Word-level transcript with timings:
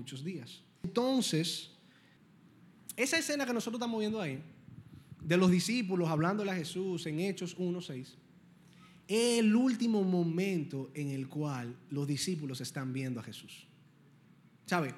muchos 0.00 0.24
días. 0.24 0.62
Entonces, 0.82 1.70
esa 2.96 3.18
escena 3.18 3.46
que 3.46 3.52
nosotros 3.52 3.78
estamos 3.78 4.00
viendo 4.00 4.20
ahí, 4.20 4.42
de 5.22 5.36
los 5.36 5.50
discípulos 5.50 6.08
hablándole 6.08 6.50
a 6.50 6.54
Jesús 6.54 7.06
en 7.06 7.20
Hechos 7.20 7.56
1.6, 7.58 8.16
es 9.08 9.38
el 9.38 9.54
último 9.54 10.02
momento 10.02 10.90
en 10.94 11.10
el 11.10 11.28
cual 11.28 11.76
los 11.90 12.06
discípulos 12.06 12.60
están 12.60 12.92
viendo 12.92 13.20
a 13.20 13.22
Jesús. 13.22 13.66
¿Sabe? 14.66 14.94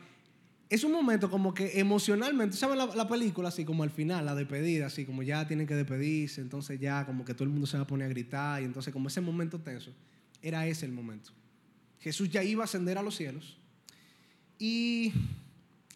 Es 0.68 0.84
un 0.84 0.92
momento 0.92 1.30
como 1.30 1.52
que 1.52 1.78
emocionalmente, 1.78 2.56
¿saben 2.56 2.78
la, 2.78 2.86
la, 2.86 3.08
película? 3.08 3.48
Así 3.48 3.64
como 3.64 3.82
al 3.82 3.90
final, 3.90 4.24
la 4.24 4.34
despedida, 4.34 4.86
así 4.86 5.04
como 5.04 5.22
ya 5.22 5.46
tienen 5.46 5.66
que 5.66 5.74
despedirse, 5.74 6.40
entonces 6.40 6.78
ya 6.78 7.04
como 7.04 7.24
que 7.24 7.34
todo 7.34 7.44
el 7.44 7.50
mundo 7.50 7.66
se 7.66 7.76
va 7.76 7.82
a 7.82 7.86
poner 7.86 8.06
a 8.06 8.10
gritar 8.10 8.62
y 8.62 8.64
entonces 8.64 8.92
como 8.92 9.08
ese 9.08 9.20
momento 9.20 9.58
tenso, 9.60 9.92
era 10.40 10.66
ese 10.66 10.86
el 10.86 10.92
momento. 10.92 11.32
Jesús 11.98 12.30
ya 12.30 12.42
iba 12.42 12.62
a 12.62 12.64
ascender 12.64 12.98
a 12.98 13.02
los 13.02 13.16
cielos 13.16 13.58
y 14.62 15.12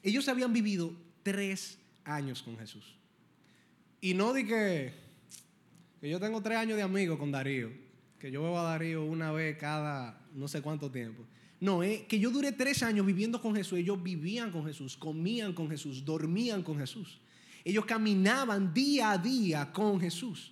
ellos 0.03 0.27
habían 0.29 0.53
vivido 0.53 0.93
tres 1.23 1.79
años 2.05 2.43
con 2.43 2.59
Jesús. 2.59 2.97
Y 4.01 4.12
no 4.12 4.33
di 4.33 4.45
que, 4.45 4.93
que 6.01 6.11
yo 6.11 6.19
tengo 6.19 6.43
tres 6.43 6.59
años 6.59 6.77
de 6.77 6.83
amigo 6.83 7.16
con 7.16 7.30
Darío, 7.30 7.71
que 8.19 8.29
yo 8.29 8.43
veo 8.43 8.59
a 8.59 8.65
Darío 8.65 9.05
una 9.05 9.30
vez 9.30 9.57
cada 9.57 10.21
no 10.34 10.48
sé 10.48 10.62
cuánto 10.62 10.91
tiempo. 10.91 11.24
No, 11.60 11.84
es 11.84 12.02
que 12.09 12.19
yo 12.19 12.33
duré 12.33 12.51
tres 12.51 12.83
años 12.83 13.07
viviendo 13.07 13.41
con 13.41 13.55
Jesús. 13.55 13.79
Ellos 13.79 14.02
vivían 14.02 14.51
con 14.51 14.66
Jesús, 14.66 14.96
comían 14.96 15.52
con 15.52 15.71
Jesús, 15.71 16.05
dormían 16.05 16.65
con 16.65 16.77
Jesús. 16.77 17.21
Ellos 17.62 17.85
caminaban 17.85 18.74
día 18.74 19.12
a 19.12 19.19
día 19.19 19.73
con 19.73 20.01
Jesús. 20.01 20.51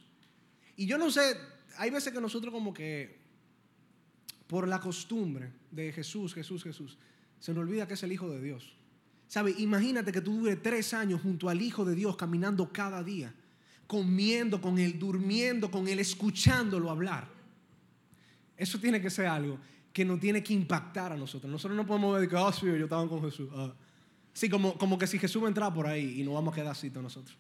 Y 0.77 0.87
yo 0.87 0.99
no 0.99 1.11
sé, 1.11 1.37
hay 1.79 1.91
veces 1.91 2.13
que 2.13 2.21
nosotros 2.21 2.55
como 2.55 2.73
que, 2.73 3.19
por 4.47 4.69
la 4.69 4.79
costumbre 4.79 5.51
de 5.73 5.91
Jesús, 5.91 6.33
Jesús, 6.33 6.63
Jesús, 6.63 6.97
se 7.45 7.53
nos 7.53 7.61
olvida 7.61 7.87
que 7.87 7.93
es 7.93 8.03
el 8.03 8.11
Hijo 8.11 8.31
de 8.31 8.41
Dios. 8.41 8.73
¿Sabe? 9.29 9.55
Imagínate 9.59 10.11
que 10.11 10.23
tú 10.23 10.33
dure 10.39 10.57
tres 10.57 10.95
años 10.95 11.21
junto 11.21 11.51
al 11.51 11.61
Hijo 11.61 11.85
de 11.85 11.95
Dios, 11.95 12.17
caminando 12.17 12.73
cada 12.73 13.05
día, 13.05 13.35
comiendo 13.87 14.63
con 14.63 14.79
Él, 14.79 14.99
durmiendo 14.99 15.71
con 15.71 15.87
Él, 15.87 15.99
escuchándolo 15.99 16.91
hablar. 16.91 17.29
Eso 18.57 18.81
tiene 18.81 18.99
que 18.99 19.11
ser 19.11 19.27
algo 19.27 19.59
que 19.93 20.07
nos 20.07 20.19
tiene 20.21 20.43
que 20.43 20.55
impactar 20.55 21.13
a 21.13 21.19
nosotros. 21.19 21.53
Nosotros 21.53 21.77
no 21.77 21.85
podemos 21.85 22.19
ver 22.19 22.27
que, 22.27 22.35
ah, 22.35 22.51
sí, 22.51 22.65
yo 22.65 22.77
estaba 22.77 23.07
con 23.07 23.21
Jesús. 23.21 23.51
Ah. 23.53 23.75
Sí, 24.33 24.49
como, 24.49 24.79
como 24.79 24.97
que 24.97 25.07
si 25.07 25.19
Jesús 25.19 25.43
va 25.43 25.47
a 25.47 25.49
entrar 25.49 25.75
por 25.75 25.87
ahí 25.87 26.23
y 26.23 26.25
nos 26.25 26.33
vamos 26.33 26.51
a 26.51 26.55
quedar 26.55 26.73
así 26.73 26.89
todos 26.89 27.03
nosotros. 27.03 27.37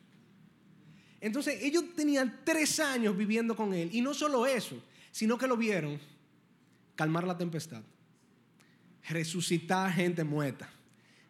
Entonces, 1.19 1.63
ellos 1.63 1.83
tenían 1.97 2.41
tres 2.45 2.79
años 2.79 3.17
viviendo 3.17 3.57
con 3.57 3.73
Él. 3.73 3.89
Y 3.91 4.03
no 4.03 4.13
solo 4.13 4.45
eso, 4.45 4.77
sino 5.11 5.39
que 5.39 5.47
lo 5.47 5.57
vieron 5.57 5.99
calmar 6.95 7.27
la 7.27 7.39
tempestad, 7.39 7.81
resucitar 9.09 9.93
gente 9.93 10.25
muerta, 10.25 10.69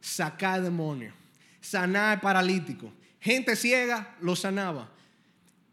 sacar 0.01 0.63
demonios, 0.63 1.15
sanar 1.61 2.21
paralítico. 2.21 2.93
Gente 3.21 3.57
ciega 3.57 4.17
lo 4.21 4.37
sanaba. 4.37 4.91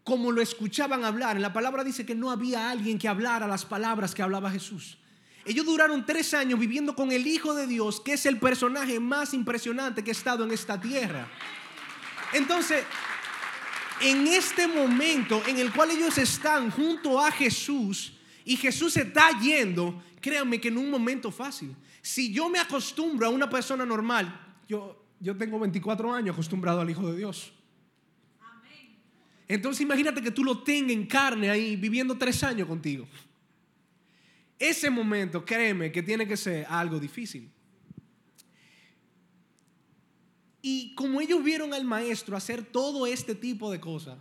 Como 0.04 0.32
lo 0.32 0.42
escuchaban 0.42 1.04
hablar, 1.04 1.36
en 1.36 1.42
la 1.42 1.52
palabra 1.52 1.84
dice 1.84 2.04
que 2.04 2.14
no 2.14 2.30
había 2.30 2.70
alguien 2.70 2.98
que 2.98 3.08
hablara 3.08 3.46
las 3.46 3.64
palabras 3.64 4.14
que 4.14 4.22
hablaba 4.22 4.50
Jesús. 4.50 4.98
Ellos 5.44 5.66
duraron 5.66 6.06
tres 6.06 6.34
años 6.34 6.58
viviendo 6.58 6.94
con 6.94 7.12
el 7.12 7.26
Hijo 7.26 7.54
de 7.54 7.66
Dios, 7.66 8.00
que 8.00 8.14
es 8.14 8.26
el 8.26 8.38
personaje 8.38 9.00
más 9.00 9.34
impresionante 9.34 10.02
que 10.02 10.10
ha 10.10 10.12
estado 10.12 10.44
en 10.44 10.52
esta 10.52 10.80
tierra. 10.80 11.28
Entonces, 12.32 12.84
en 14.00 14.26
este 14.26 14.66
momento 14.66 15.42
en 15.46 15.58
el 15.58 15.72
cual 15.72 15.90
ellos 15.90 16.18
están 16.18 16.70
junto 16.70 17.20
a 17.20 17.30
Jesús 17.30 18.12
y 18.44 18.56
Jesús 18.56 18.94
se 18.94 19.02
está 19.02 19.38
yendo, 19.40 20.02
créanme 20.20 20.60
que 20.60 20.68
en 20.68 20.78
un 20.78 20.90
momento 20.90 21.30
fácil. 21.30 21.74
Si 22.02 22.32
yo 22.32 22.48
me 22.48 22.58
acostumbro 22.58 23.28
a 23.28 23.30
una 23.30 23.48
persona 23.48 23.86
normal, 23.86 24.56
yo, 24.68 25.06
yo 25.20 25.36
tengo 25.36 25.58
24 25.60 26.12
años 26.12 26.34
acostumbrado 26.34 26.80
al 26.80 26.90
Hijo 26.90 27.10
de 27.10 27.16
Dios. 27.16 27.52
Entonces 29.46 29.82
imagínate 29.82 30.20
que 30.20 30.30
tú 30.30 30.42
lo 30.42 30.62
tengas 30.62 30.92
en 30.92 31.06
carne 31.06 31.48
ahí 31.48 31.76
viviendo 31.76 32.18
tres 32.18 32.42
años 32.42 32.66
contigo. 32.66 33.06
Ese 34.58 34.90
momento, 34.90 35.44
créeme, 35.44 35.92
que 35.92 36.02
tiene 36.02 36.26
que 36.26 36.36
ser 36.36 36.66
algo 36.68 36.98
difícil. 36.98 37.50
Y 40.60 40.94
como 40.94 41.20
ellos 41.20 41.42
vieron 41.42 41.74
al 41.74 41.84
maestro 41.84 42.36
hacer 42.36 42.64
todo 42.64 43.06
este 43.06 43.34
tipo 43.34 43.70
de 43.70 43.80
cosas, 43.80 44.18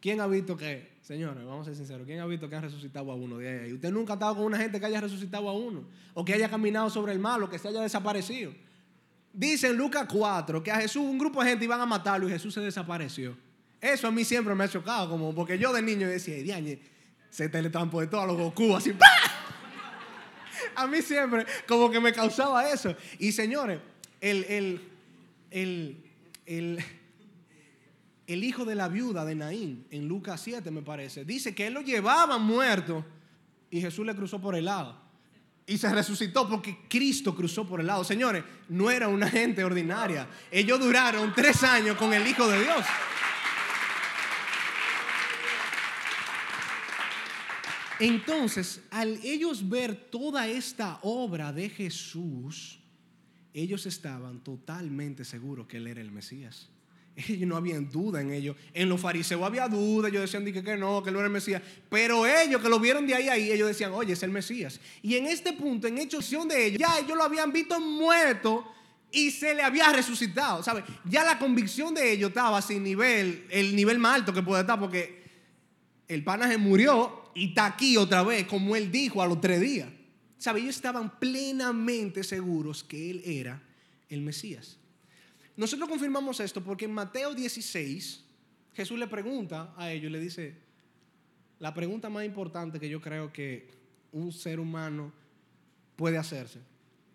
¿quién 0.00 0.20
ha 0.20 0.26
visto 0.26 0.56
que, 0.56 0.97
señores, 1.08 1.42
vamos 1.46 1.62
a 1.62 1.70
ser 1.70 1.76
sinceros, 1.76 2.06
¿quién 2.06 2.20
ha 2.20 2.26
visto 2.26 2.50
que 2.50 2.54
ha 2.54 2.60
resucitado 2.60 3.10
a 3.10 3.14
uno 3.14 3.38
de 3.38 3.48
ahí? 3.48 3.72
Usted 3.72 3.90
nunca 3.90 4.12
ha 4.12 4.16
estado 4.16 4.36
con 4.36 4.44
una 4.44 4.58
gente 4.58 4.78
que 4.78 4.84
haya 4.84 5.00
resucitado 5.00 5.48
a 5.48 5.54
uno, 5.54 5.84
o 6.12 6.22
que 6.22 6.34
haya 6.34 6.50
caminado 6.50 6.90
sobre 6.90 7.12
el 7.12 7.18
mal, 7.18 7.42
o 7.42 7.48
que 7.48 7.58
se 7.58 7.66
haya 7.66 7.80
desaparecido. 7.80 8.52
Dice 9.32 9.68
en 9.68 9.78
Lucas 9.78 10.06
4 10.06 10.62
que 10.62 10.70
a 10.70 10.76
Jesús 10.76 11.02
un 11.02 11.16
grupo 11.16 11.42
de 11.42 11.48
gente 11.48 11.64
iban 11.64 11.80
a 11.80 11.86
matarlo 11.86 12.28
y 12.28 12.32
Jesús 12.32 12.52
se 12.52 12.60
desapareció. 12.60 13.34
Eso 13.80 14.06
a 14.06 14.10
mí 14.10 14.22
siempre 14.22 14.54
me 14.54 14.64
ha 14.64 14.68
chocado, 14.68 15.08
como 15.08 15.34
porque 15.34 15.58
yo 15.58 15.72
de 15.72 15.80
niño 15.80 16.06
decía, 16.06 16.42
Diañe, 16.42 16.78
se 17.30 17.48
teletransportó 17.48 18.20
a 18.20 18.26
los 18.26 18.36
Goku 18.36 18.76
así. 18.76 18.92
A 20.74 20.86
mí 20.86 21.00
siempre 21.00 21.46
como 21.66 21.90
que 21.90 22.00
me 22.00 22.12
causaba 22.12 22.70
eso. 22.70 22.94
Y 23.18 23.32
señores, 23.32 23.80
el, 24.20 24.44
el, 24.44 24.80
el, 25.52 26.04
el, 26.44 26.84
el 28.28 28.44
hijo 28.44 28.66
de 28.66 28.74
la 28.74 28.88
viuda 28.88 29.24
de 29.24 29.34
Naín, 29.34 29.86
en 29.90 30.06
Lucas 30.06 30.42
7 30.42 30.70
me 30.70 30.82
parece, 30.82 31.24
dice 31.24 31.54
que 31.54 31.66
él 31.66 31.72
lo 31.72 31.80
llevaba 31.80 32.36
muerto 32.36 33.04
y 33.70 33.80
Jesús 33.80 34.04
le 34.04 34.14
cruzó 34.14 34.38
por 34.38 34.54
el 34.54 34.66
lado. 34.66 35.00
Y 35.66 35.78
se 35.78 35.90
resucitó 35.92 36.46
porque 36.46 36.78
Cristo 36.88 37.34
cruzó 37.34 37.66
por 37.66 37.80
el 37.80 37.86
lado. 37.86 38.04
Señores, 38.04 38.44
no 38.68 38.90
era 38.90 39.08
una 39.08 39.28
gente 39.28 39.64
ordinaria. 39.64 40.28
Ellos 40.50 40.78
duraron 40.78 41.32
tres 41.34 41.62
años 41.62 41.96
con 41.96 42.12
el 42.12 42.26
Hijo 42.26 42.46
de 42.48 42.62
Dios. 42.62 42.84
Entonces, 48.00 48.82
al 48.90 49.18
ellos 49.24 49.68
ver 49.68 49.94
toda 50.10 50.46
esta 50.48 50.98
obra 51.02 51.52
de 51.52 51.68
Jesús, 51.68 52.78
ellos 53.52 53.86
estaban 53.86 54.40
totalmente 54.44 55.24
seguros 55.24 55.66
que 55.66 55.78
Él 55.78 55.86
era 55.86 56.00
el 56.00 56.10
Mesías. 56.10 56.68
Ellos 57.28 57.48
no 57.48 57.56
habían 57.56 57.90
duda 57.90 58.20
en 58.20 58.30
ello. 58.30 58.54
En 58.72 58.88
los 58.88 59.00
fariseos 59.00 59.42
había 59.42 59.68
duda, 59.68 60.08
ellos 60.08 60.22
decían 60.22 60.44
que, 60.44 60.62
que 60.62 60.76
no, 60.76 61.02
que 61.02 61.10
no 61.10 61.18
era 61.18 61.26
el 61.26 61.32
Mesías. 61.32 61.60
Pero 61.90 62.26
ellos 62.26 62.62
que 62.62 62.68
lo 62.68 62.78
vieron 62.78 63.06
de 63.06 63.14
ahí 63.14 63.28
a 63.28 63.32
ahí, 63.32 63.50
ellos 63.50 63.66
decían, 63.66 63.92
oye, 63.92 64.12
es 64.12 64.22
el 64.22 64.30
Mesías. 64.30 64.80
Y 65.02 65.16
en 65.16 65.26
este 65.26 65.52
punto, 65.52 65.88
en 65.88 65.98
hecho 65.98 66.20
de 66.20 66.66
ellos, 66.66 66.78
ya 66.78 66.98
ellos 66.98 67.16
lo 67.16 67.24
habían 67.24 67.52
visto 67.52 67.80
muerto 67.80 68.64
y 69.10 69.32
se 69.32 69.52
le 69.54 69.62
había 69.62 69.92
resucitado. 69.92 70.62
¿sabe? 70.62 70.84
Ya 71.04 71.24
la 71.24 71.38
convicción 71.38 71.92
de 71.92 72.12
ellos 72.12 72.28
estaba 72.28 72.62
sin 72.62 72.84
nivel, 72.84 73.46
el 73.50 73.74
nivel 73.74 73.98
más 73.98 74.16
alto 74.16 74.32
que 74.32 74.42
puede 74.42 74.60
estar, 74.60 74.78
porque 74.78 75.24
el 76.06 76.22
pana 76.22 76.48
se 76.48 76.56
murió 76.56 77.32
y 77.34 77.48
está 77.48 77.66
aquí 77.66 77.96
otra 77.96 78.22
vez, 78.22 78.46
como 78.46 78.76
él 78.76 78.92
dijo 78.92 79.22
a 79.22 79.26
los 79.26 79.40
tres 79.40 79.60
días. 79.60 79.88
Ellos 80.38 80.76
estaban 80.76 81.18
plenamente 81.18 82.22
seguros 82.22 82.84
que 82.84 83.10
él 83.10 83.22
era 83.24 83.60
el 84.08 84.22
Mesías. 84.22 84.78
Nosotros 85.58 85.88
confirmamos 85.88 86.38
esto 86.38 86.62
porque 86.62 86.84
en 86.84 86.92
Mateo 86.92 87.34
16 87.34 88.24
Jesús 88.74 88.96
le 88.96 89.08
pregunta 89.08 89.74
a 89.76 89.90
ellos, 89.90 90.12
le 90.12 90.20
dice, 90.20 90.54
la 91.58 91.74
pregunta 91.74 92.08
más 92.08 92.24
importante 92.24 92.78
que 92.78 92.88
yo 92.88 93.00
creo 93.00 93.32
que 93.32 93.68
un 94.12 94.30
ser 94.30 94.60
humano 94.60 95.12
puede 95.96 96.16
hacerse. 96.16 96.60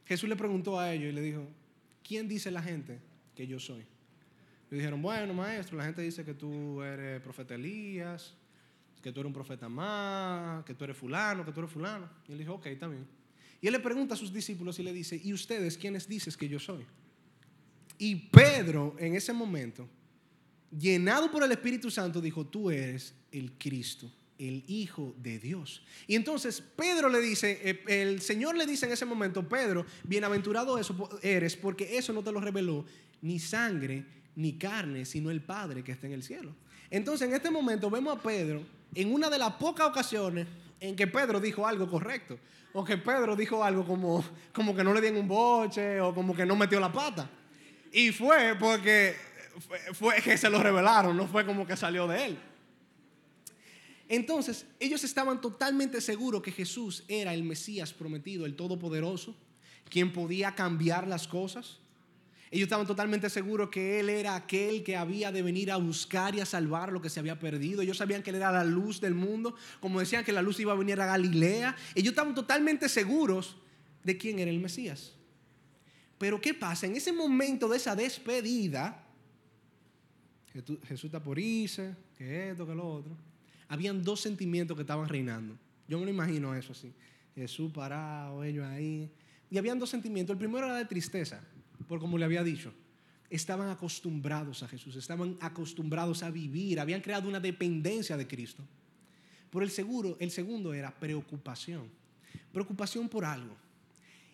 Jesús 0.05 0.27
le 0.27 0.35
preguntó 0.35 0.77
a 0.77 0.93
ellos 0.93 1.07
y 1.09 1.15
le 1.15 1.21
dijo, 1.21 1.47
¿quién 2.05 2.27
dice 2.27 2.51
la 2.51 2.61
gente 2.61 2.99
que 3.33 3.47
yo 3.47 3.61
soy? 3.61 3.85
Le 4.69 4.75
dijeron, 4.77 5.01
bueno, 5.01 5.33
maestro, 5.33 5.77
la 5.77 5.85
gente 5.85 6.01
dice 6.01 6.25
que 6.25 6.33
tú 6.33 6.81
eres 6.81 7.21
profeta 7.21 7.55
Elías, 7.55 8.35
que 9.01 9.13
tú 9.13 9.21
eres 9.21 9.27
un 9.27 9.33
profeta 9.33 9.69
más, 9.69 10.65
que 10.65 10.73
tú 10.73 10.83
eres 10.83 10.97
fulano, 10.97 11.45
que 11.45 11.53
tú 11.53 11.61
eres 11.61 11.71
fulano. 11.71 12.09
Y 12.27 12.33
él 12.33 12.39
dijo, 12.39 12.55
ok, 12.55 12.65
bien. 12.65 13.07
Y 13.61 13.67
él 13.67 13.71
le 13.71 13.79
pregunta 13.79 14.15
a 14.15 14.17
sus 14.17 14.33
discípulos 14.33 14.77
y 14.79 14.83
le 14.83 14.91
dice, 14.91 15.17
¿y 15.23 15.31
ustedes 15.31 15.77
quiénes 15.77 16.09
dices 16.09 16.35
que 16.35 16.49
yo 16.49 16.59
soy? 16.59 16.85
Y 17.97 18.15
Pedro 18.15 18.95
en 18.99 19.15
ese 19.15 19.33
momento, 19.33 19.87
llenado 20.77 21.31
por 21.31 21.43
el 21.43 21.51
Espíritu 21.51 21.91
Santo, 21.91 22.21
dijo, 22.21 22.45
tú 22.45 22.69
eres 22.69 23.13
el 23.31 23.53
Cristo, 23.53 24.11
el 24.37 24.63
Hijo 24.67 25.15
de 25.17 25.39
Dios. 25.39 25.83
Y 26.07 26.15
entonces 26.15 26.61
Pedro 26.61 27.09
le 27.09 27.21
dice, 27.21 27.59
eh, 27.63 27.83
el 27.87 28.21
Señor 28.21 28.55
le 28.55 28.65
dice 28.65 28.85
en 28.85 28.91
ese 28.91 29.05
momento, 29.05 29.47
Pedro, 29.47 29.85
bienaventurado 30.03 30.79
eres 31.21 31.55
porque 31.55 31.97
eso 31.97 32.13
no 32.13 32.23
te 32.23 32.31
lo 32.31 32.41
reveló 32.41 32.85
ni 33.21 33.39
sangre 33.39 34.05
ni 34.35 34.53
carne, 34.53 35.05
sino 35.05 35.29
el 35.29 35.41
Padre 35.41 35.83
que 35.83 35.91
está 35.91 36.07
en 36.07 36.13
el 36.13 36.23
cielo. 36.23 36.55
Entonces 36.89 37.27
en 37.27 37.35
este 37.35 37.49
momento 37.49 37.89
vemos 37.89 38.17
a 38.17 38.21
Pedro 38.21 38.63
en 38.95 39.13
una 39.13 39.29
de 39.29 39.37
las 39.37 39.53
pocas 39.53 39.87
ocasiones 39.87 40.47
en 40.79 40.95
que 40.95 41.07
Pedro 41.07 41.39
dijo 41.39 41.65
algo 41.65 41.89
correcto. 41.89 42.37
O 42.73 42.83
que 42.83 42.97
Pedro 42.97 43.35
dijo 43.35 43.63
algo 43.63 43.85
como, 43.85 44.23
como 44.51 44.75
que 44.75 44.83
no 44.83 44.93
le 44.93 45.01
dieron 45.01 45.19
un 45.19 45.27
boche 45.27 46.01
o 46.01 46.13
como 46.13 46.35
que 46.35 46.45
no 46.45 46.55
metió 46.55 46.79
la 46.79 46.91
pata. 46.91 47.29
Y 47.93 48.11
fue 48.11 48.55
porque 48.59 49.15
fue, 49.93 50.15
que 50.15 50.35
se 50.35 50.49
lo 50.49 50.61
revelaron, 50.61 51.15
no 51.15 51.27
fue 51.27 51.45
como 51.45 51.65
que 51.67 51.77
salió 51.77 52.07
de 52.07 52.25
él. 52.25 52.39
Entonces, 54.09 54.65
ellos 54.79 55.03
estaban 55.03 55.39
totalmente 55.39 56.01
seguros 56.01 56.41
que 56.41 56.51
Jesús 56.51 57.03
era 57.07 57.35
el 57.35 57.43
Mesías 57.43 57.93
prometido, 57.93 58.47
el 58.47 58.55
Todopoderoso, 58.55 59.35
quien 59.89 60.11
podía 60.11 60.55
cambiar 60.55 61.07
las 61.07 61.27
cosas. 61.27 61.77
Ellos 62.49 62.65
estaban 62.65 62.87
totalmente 62.87 63.29
seguros 63.29 63.69
que 63.69 63.99
Él 63.99 64.09
era 64.09 64.35
aquel 64.35 64.83
que 64.83 64.97
había 64.97 65.31
de 65.31 65.41
venir 65.41 65.71
a 65.71 65.77
buscar 65.77 66.35
y 66.35 66.39
a 66.39 66.45
salvar 66.45 66.91
lo 66.91 67.01
que 67.01 67.09
se 67.09 67.19
había 67.19 67.39
perdido. 67.39 67.81
Ellos 67.81 67.97
sabían 67.97 68.23
que 68.23 68.31
Él 68.31 68.37
era 68.37 68.51
la 68.51 68.63
luz 68.63 69.01
del 69.01 69.13
mundo, 69.13 69.55
como 69.79 69.99
decían 69.99 70.23
que 70.23 70.31
la 70.31 70.41
luz 70.41 70.59
iba 70.59 70.73
a 70.73 70.75
venir 70.75 70.99
a 70.99 71.05
Galilea. 71.05 71.75
Ellos 71.95 72.11
estaban 72.11 72.35
totalmente 72.35 72.89
seguros 72.89 73.57
de 74.03 74.17
quién 74.17 74.39
era 74.39 74.51
el 74.51 74.59
Mesías. 74.59 75.13
Pero 76.23 76.39
¿qué 76.39 76.53
pasa? 76.53 76.85
En 76.85 76.95
ese 76.95 77.11
momento 77.11 77.67
de 77.67 77.75
esa 77.75 77.97
despedida, 77.97 79.05
Jesús 80.53 81.03
está 81.03 81.21
por 81.21 81.37
irse, 81.37 81.97
que 82.17 82.51
esto, 82.51 82.65
que 82.65 82.73
lo 82.73 82.87
otro. 82.87 83.17
Habían 83.67 84.01
dos 84.01 84.21
sentimientos 84.21 84.77
que 84.77 84.83
estaban 84.83 85.09
reinando. 85.09 85.57
Yo 85.85 85.99
me 85.99 86.05
lo 86.05 86.11
imagino 86.11 86.55
eso 86.55 86.71
así. 86.71 86.93
Jesús 87.35 87.73
parado, 87.73 88.41
ellos 88.41 88.65
ahí. 88.65 89.11
Y 89.51 89.57
habían 89.57 89.77
dos 89.77 89.89
sentimientos. 89.89 90.33
El 90.33 90.37
primero 90.37 90.65
era 90.65 90.77
de 90.77 90.85
tristeza, 90.85 91.41
por 91.89 91.99
como 91.99 92.17
le 92.17 92.23
había 92.23 92.41
dicho. 92.41 92.73
Estaban 93.29 93.67
acostumbrados 93.67 94.63
a 94.63 94.69
Jesús, 94.69 94.95
estaban 94.95 95.35
acostumbrados 95.41 96.23
a 96.23 96.31
vivir, 96.31 96.79
habían 96.79 97.01
creado 97.01 97.27
una 97.27 97.41
dependencia 97.41 98.15
de 98.15 98.25
Cristo. 98.29 98.63
Por 99.49 99.61
el 99.61 99.71
seguro, 99.71 100.15
el 100.21 100.31
segundo 100.31 100.73
era 100.73 100.97
preocupación. 100.97 101.89
Preocupación 102.53 103.09
por 103.09 103.25
algo. 103.25 103.57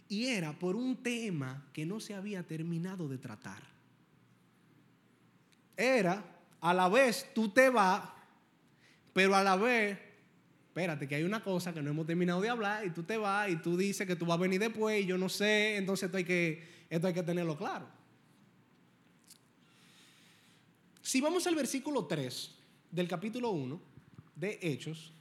Y 0.10 0.26
era 0.26 0.52
por 0.52 0.76
un 0.76 0.98
tema 0.98 1.70
que 1.72 1.86
no 1.86 2.00
se 2.00 2.14
había 2.14 2.44
terminado 2.44 3.08
de 3.08 3.18
tratar. 3.18 3.62
Era, 5.78 6.26
a 6.60 6.74
la 6.74 6.90
vez 6.90 7.32
tú 7.34 7.50
te 7.50 7.70
vas, 7.70 8.10
pero 9.14 9.36
a 9.36 9.44
la 9.44 9.56
vez 9.56 9.98
espérate, 10.80 11.08
que 11.08 11.16
hay 11.16 11.24
una 11.24 11.44
cosa 11.44 11.74
que 11.74 11.82
no 11.82 11.90
hemos 11.90 12.06
terminado 12.06 12.40
de 12.40 12.48
hablar 12.48 12.86
y 12.86 12.92
tú 12.92 13.04
te 13.04 13.18
vas 13.18 13.50
y 13.50 13.58
tú 13.58 13.76
dices 13.76 14.08
que 14.08 14.16
tú 14.16 14.26
vas 14.26 14.38
a 14.38 14.42
venir 14.42 14.60
después 14.60 15.04
y 15.04 15.06
yo 15.06 15.18
no 15.18 15.28
sé, 15.28 15.76
entonces 15.76 16.06
esto 16.06 16.18
hay 16.18 16.24
que, 16.24 16.86
esto 16.90 17.08
hay 17.08 17.14
que 17.14 17.24
tenerlo 17.24 17.58
claro. 17.58 17.86
Si 21.02 21.20
vamos 21.20 21.46
al 21.48 21.56
versículo 21.56 22.06
3 22.06 22.56
del 22.92 23.08
capítulo 23.08 23.50
1 23.50 23.82
de 24.36 24.60
Hechos, 24.62 25.12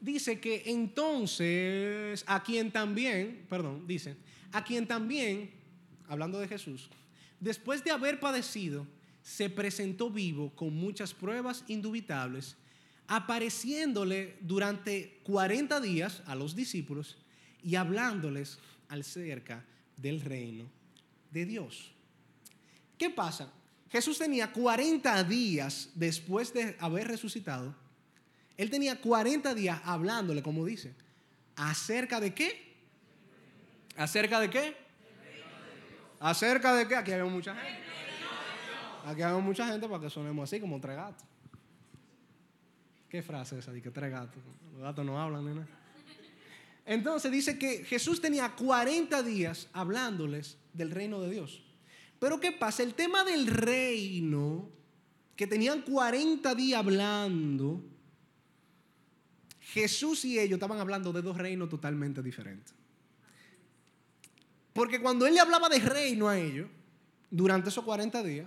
dice 0.00 0.40
que 0.40 0.62
entonces 0.66 2.24
a 2.26 2.42
quien 2.42 2.70
también, 2.70 3.46
perdón, 3.48 3.86
dice, 3.86 4.16
a 4.52 4.64
quien 4.64 4.86
también, 4.86 5.50
hablando 6.08 6.38
de 6.38 6.48
Jesús, 6.48 6.88
después 7.40 7.84
de 7.84 7.90
haber 7.90 8.20
padecido, 8.20 8.86
se 9.22 9.50
presentó 9.50 10.10
vivo 10.10 10.54
con 10.54 10.74
muchas 10.74 11.12
pruebas 11.12 11.64
indubitables 11.68 12.56
apareciéndole 13.08 14.36
durante 14.40 15.20
40 15.24 15.80
días 15.80 16.22
a 16.26 16.34
los 16.34 16.56
discípulos 16.56 17.16
y 17.62 17.76
hablándoles 17.76 18.58
acerca 18.88 19.64
del 19.96 20.20
reino 20.20 20.64
de 21.30 21.46
Dios. 21.46 21.92
¿Qué 22.98 23.10
pasa? 23.10 23.52
Jesús 23.90 24.18
tenía 24.18 24.52
40 24.52 25.22
días 25.24 25.90
después 25.94 26.52
de 26.52 26.76
haber 26.80 27.08
resucitado. 27.08 27.74
Él 28.56 28.70
tenía 28.70 29.00
40 29.00 29.54
días 29.54 29.80
hablándole, 29.84 30.42
como 30.42 30.64
dice, 30.64 30.94
acerca 31.56 32.20
de 32.20 32.34
qué? 32.34 32.76
¿Acerca 33.96 34.40
de 34.40 34.50
qué? 34.50 34.76
¿Acerca 36.20 36.74
de 36.74 36.88
qué? 36.88 36.96
Aquí 36.96 37.12
hay 37.12 37.22
mucha 37.22 37.54
gente. 37.54 37.86
Aquí 39.04 39.22
hay 39.22 39.40
mucha 39.40 39.66
gente 39.68 39.88
para 39.88 40.00
que 40.00 40.10
sonemos 40.10 40.50
así 40.50 40.60
como 40.60 40.80
tres 40.80 40.96
gatos. 40.96 41.24
¿Qué 43.08 43.22
frase 43.22 43.56
es 43.58 43.64
esa? 43.64 43.72
De 43.72 43.80
que 43.80 43.90
tres 43.90 44.10
gatos. 44.10 44.42
Los 44.72 44.82
gatos 44.82 45.04
no 45.04 45.20
hablan, 45.20 45.44
nena. 45.44 45.66
Entonces 46.84 47.30
dice 47.32 47.58
que 47.58 47.84
Jesús 47.84 48.20
tenía 48.20 48.50
40 48.54 49.22
días 49.22 49.68
hablándoles 49.72 50.56
del 50.72 50.90
reino 50.90 51.20
de 51.20 51.30
Dios. 51.30 51.62
Pero 52.18 52.40
¿qué 52.40 52.52
pasa? 52.52 52.82
El 52.82 52.94
tema 52.94 53.24
del 53.24 53.46
reino, 53.46 54.68
que 55.34 55.46
tenían 55.46 55.82
40 55.82 56.54
días 56.54 56.78
hablando, 56.78 57.84
Jesús 59.76 60.24
y 60.24 60.38
ellos 60.38 60.56
estaban 60.56 60.80
hablando 60.80 61.12
de 61.12 61.20
dos 61.20 61.36
reinos 61.36 61.68
totalmente 61.68 62.22
diferentes. 62.22 62.72
Porque 64.72 65.02
cuando 65.02 65.26
él 65.26 65.34
le 65.34 65.40
hablaba 65.40 65.68
de 65.68 65.78
reino 65.80 66.30
a 66.30 66.38
ellos, 66.38 66.66
durante 67.30 67.68
esos 67.68 67.84
40 67.84 68.22
días, 68.22 68.46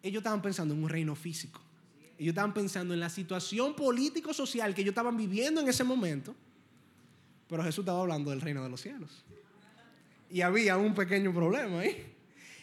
ellos 0.00 0.20
estaban 0.20 0.40
pensando 0.40 0.74
en 0.74 0.84
un 0.84 0.88
reino 0.88 1.16
físico. 1.16 1.60
Ellos 2.16 2.34
estaban 2.34 2.54
pensando 2.54 2.94
en 2.94 3.00
la 3.00 3.10
situación 3.10 3.74
político-social 3.74 4.72
que 4.76 4.82
ellos 4.82 4.92
estaban 4.92 5.16
viviendo 5.16 5.60
en 5.60 5.66
ese 5.66 5.82
momento. 5.82 6.36
Pero 7.48 7.64
Jesús 7.64 7.82
estaba 7.82 8.00
hablando 8.00 8.30
del 8.30 8.40
reino 8.40 8.62
de 8.62 8.68
los 8.68 8.80
cielos. 8.80 9.24
Y 10.30 10.42
había 10.42 10.76
un 10.76 10.94
pequeño 10.94 11.34
problema 11.34 11.80
ahí. 11.80 12.14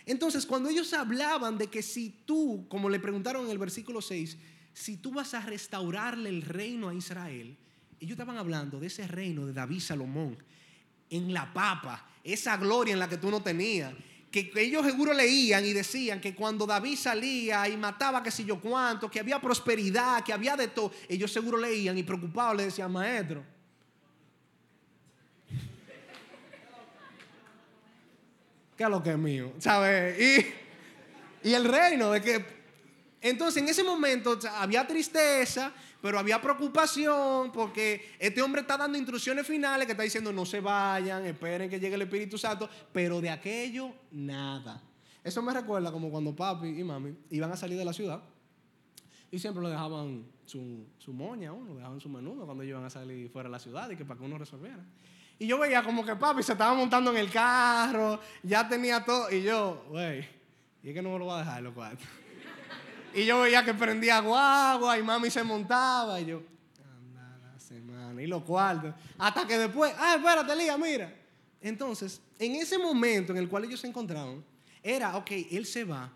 Entonces, 0.06 0.46
cuando 0.46 0.70
ellos 0.70 0.94
hablaban 0.94 1.58
de 1.58 1.68
que 1.68 1.82
si 1.82 2.22
tú, 2.26 2.68
como 2.70 2.90
le 2.90 3.02
preguntaron 3.02 3.44
en 3.46 3.52
el 3.52 3.58
versículo 3.58 4.02
6, 4.02 4.38
si 4.74 4.98
tú 4.98 5.12
vas 5.12 5.34
a 5.34 5.42
restaurarle 5.42 6.30
el 6.30 6.42
reino 6.42 6.90
a 6.90 6.94
Israel, 6.94 7.58
ellos 8.00 8.12
estaban 8.12 8.38
hablando 8.38 8.80
de 8.80 8.88
ese 8.88 9.06
reino 9.08 9.46
de 9.46 9.54
David 9.54 9.82
Salomón, 9.82 10.38
en 11.10 11.34
la 11.34 11.54
papa, 11.54 12.08
esa 12.24 12.56
gloria 12.58 12.94
en 12.94 13.00
la 13.00 13.10
que 13.10 13.18
tú 13.18 13.32
no 13.32 13.42
tenías, 13.42 13.94
que 14.32 14.52
ellos 14.56 14.86
seguro 14.86 15.14
leían 15.14 15.66
y 15.66 15.74
decían 15.74 16.22
que 16.22 16.36
cuando 16.36 16.68
David 16.68 16.98
salía 16.98 17.68
y 17.68 17.76
mataba 17.76 18.22
que 18.22 18.30
si 18.30 18.46
yo 18.46 18.62
cuánto, 18.62 19.10
que 19.10 19.20
había 19.20 19.42
prosperidad, 19.42 20.24
que 20.24 20.32
había 20.32 20.56
de 20.56 20.68
todo, 20.68 20.92
ellos 21.08 21.32
seguro 21.32 21.58
leían 21.58 21.98
y 21.98 22.04
preocupados 22.04 22.56
le 22.56 22.66
decían, 22.66 22.92
maestro, 22.92 23.44
¿qué 28.78 28.84
es 28.84 28.90
lo 28.90 29.02
que 29.02 29.10
es 29.12 29.18
mío? 29.18 29.54
¿Sabes? 29.58 30.22
Y, 30.22 30.46
y 31.50 31.54
el 31.54 31.66
reino 31.66 32.12
de 32.12 32.22
que... 32.22 32.59
Entonces 33.22 33.62
en 33.62 33.70
ese 33.70 33.84
momento 33.84 34.40
había 34.58 34.88
tristeza, 34.88 35.74
pero 36.02 36.18
había 36.18 36.42
preocupación 36.42 37.52
porque 37.52 38.16
este 38.18 38.42
hombre 38.42 38.62
está 38.62 38.78
dando 38.78 38.98
instrucciones 38.98 39.46
finales 39.46 39.86
que 39.86 39.92
está 39.92 40.04
diciendo 40.04 40.32
no 40.32 40.46
se 40.46 40.62
vayan, 40.62 41.26
esperen 41.26 41.70
que 41.70 41.80
llegue 41.80 41.96
el 41.96 42.04
Espíritu 42.04 42.38
Santo, 42.38 42.70
pero 42.94 43.20
de 43.20 43.30
aquello 43.30 43.94
nada. 44.12 44.82
Eso 45.24 45.42
me 45.42 45.54
recuerda 45.54 45.92
como 45.92 46.10
cuando 46.10 46.34
papi 46.34 46.68
y 46.68 46.84
mami 46.84 47.14
iban 47.30 47.52
a 47.52 47.58
salir 47.58 47.78
de 47.78 47.84
la 47.84 47.92
ciudad 47.92 48.22
y 49.30 49.38
siempre 49.38 49.62
le 49.64 49.70
dejaban 49.70 50.26
su, 50.46 50.88
su 50.98 51.14
moña, 51.14 51.52
uno, 51.52 51.72
le 51.72 51.76
dejaban 51.76 52.00
su 52.00 52.10
menudo 52.10 52.46
cuando 52.46 52.64
iban 52.64 52.86
a 52.86 52.90
salir 52.90 53.30
fuera 53.30 53.50
de 53.50 53.52
la 53.52 53.60
ciudad 53.60 53.90
y 53.90 53.98
que 53.98 54.06
para 54.06 54.18
que 54.18 54.26
uno 54.26 54.38
resolviera. 54.38 54.84
Y 55.38 55.46
yo 55.46 55.60
veía 55.60 55.84
como 55.84 56.06
que 56.06 56.16
papi 56.16 56.42
se 56.42 56.54
estaba 56.54 56.74
montando 56.74 57.12
en 57.12 57.18
el 57.18 57.30
carro, 57.30 58.20
ya 58.44 58.68
tenía 58.68 59.04
todo, 59.04 59.30
y 59.30 59.44
yo, 59.44 59.86
güey, 59.90 60.26
y 60.84 60.90
es 60.90 60.94
que 60.94 61.02
no 61.02 61.12
me 61.12 61.20
lo 61.20 61.26
va 61.28 61.38
a 61.38 61.40
dejar 61.40 61.64
los 61.64 61.74
cuartos. 61.74 62.08
Y 63.14 63.26
yo 63.26 63.42
veía 63.42 63.64
que 63.64 63.74
prendía 63.74 64.20
guagua 64.20 64.98
y 64.98 65.04
mami 65.04 65.30
se 65.30 65.44
montaba. 65.44 66.20
Y 66.22 66.28
yo, 66.28 66.44
anda 66.84 67.38
la 67.42 67.60
semana. 67.60 68.22
Y 68.22 68.28
lo 68.28 68.44
cuartos. 68.44 68.94
Hasta 69.18 69.48
que 69.48 69.58
después, 69.58 69.94
ah, 69.98 70.16
espérate, 70.18 70.56
Lía, 70.56 70.78
mira. 70.78 71.14
Entonces, 71.62 72.22
en 72.38 72.56
ese 72.56 72.78
momento 72.78 73.34
en 73.34 73.40
el 73.40 73.50
cual 73.50 73.66
ellos 73.66 73.80
se 73.80 73.88
encontraron, 73.88 74.44
era, 74.82 75.18
ok, 75.18 75.32
él 75.52 75.66
se 75.66 75.84
va, 75.84 76.12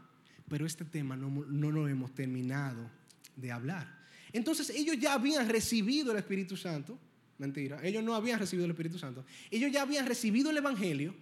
pero 0.48 0.66
este 0.66 0.86
tema 0.86 1.16
no, 1.16 1.30
no 1.30 1.72
lo 1.72 1.88
hemos 1.88 2.14
terminado 2.14 2.90
de 3.36 3.52
hablar. 3.52 4.04
Entonces, 4.32 4.70
ellos 4.70 4.98
ya 5.00 5.14
habían 5.14 5.48
recibido 5.50 6.12
el 6.12 6.18
Espíritu 6.18 6.56
Santo. 6.56 6.98
Mentira, 7.38 7.80
ellos 7.84 8.04
no 8.04 8.16
habían 8.16 8.40
recibido 8.40 8.66
el 8.66 8.72
Espíritu 8.72 8.98
Santo. 8.98 9.26
Ellos 9.52 9.72
ya 9.72 9.82
habían 9.82 10.06
recibido 10.06 10.50
el 10.50 10.58
Evangelio. 10.58 11.14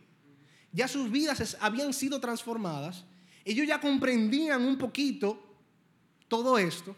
Ya 0.72 0.88
sus 0.88 1.12
vidas 1.12 1.58
habían 1.60 1.94
sido 1.94 2.20
transformadas. 2.20 3.06
Ellos 3.44 3.68
ya 3.68 3.82
comprendían 3.82 4.62
un 4.64 4.78
poquito 4.78 5.51
todo 6.32 6.58
esto, 6.58 6.96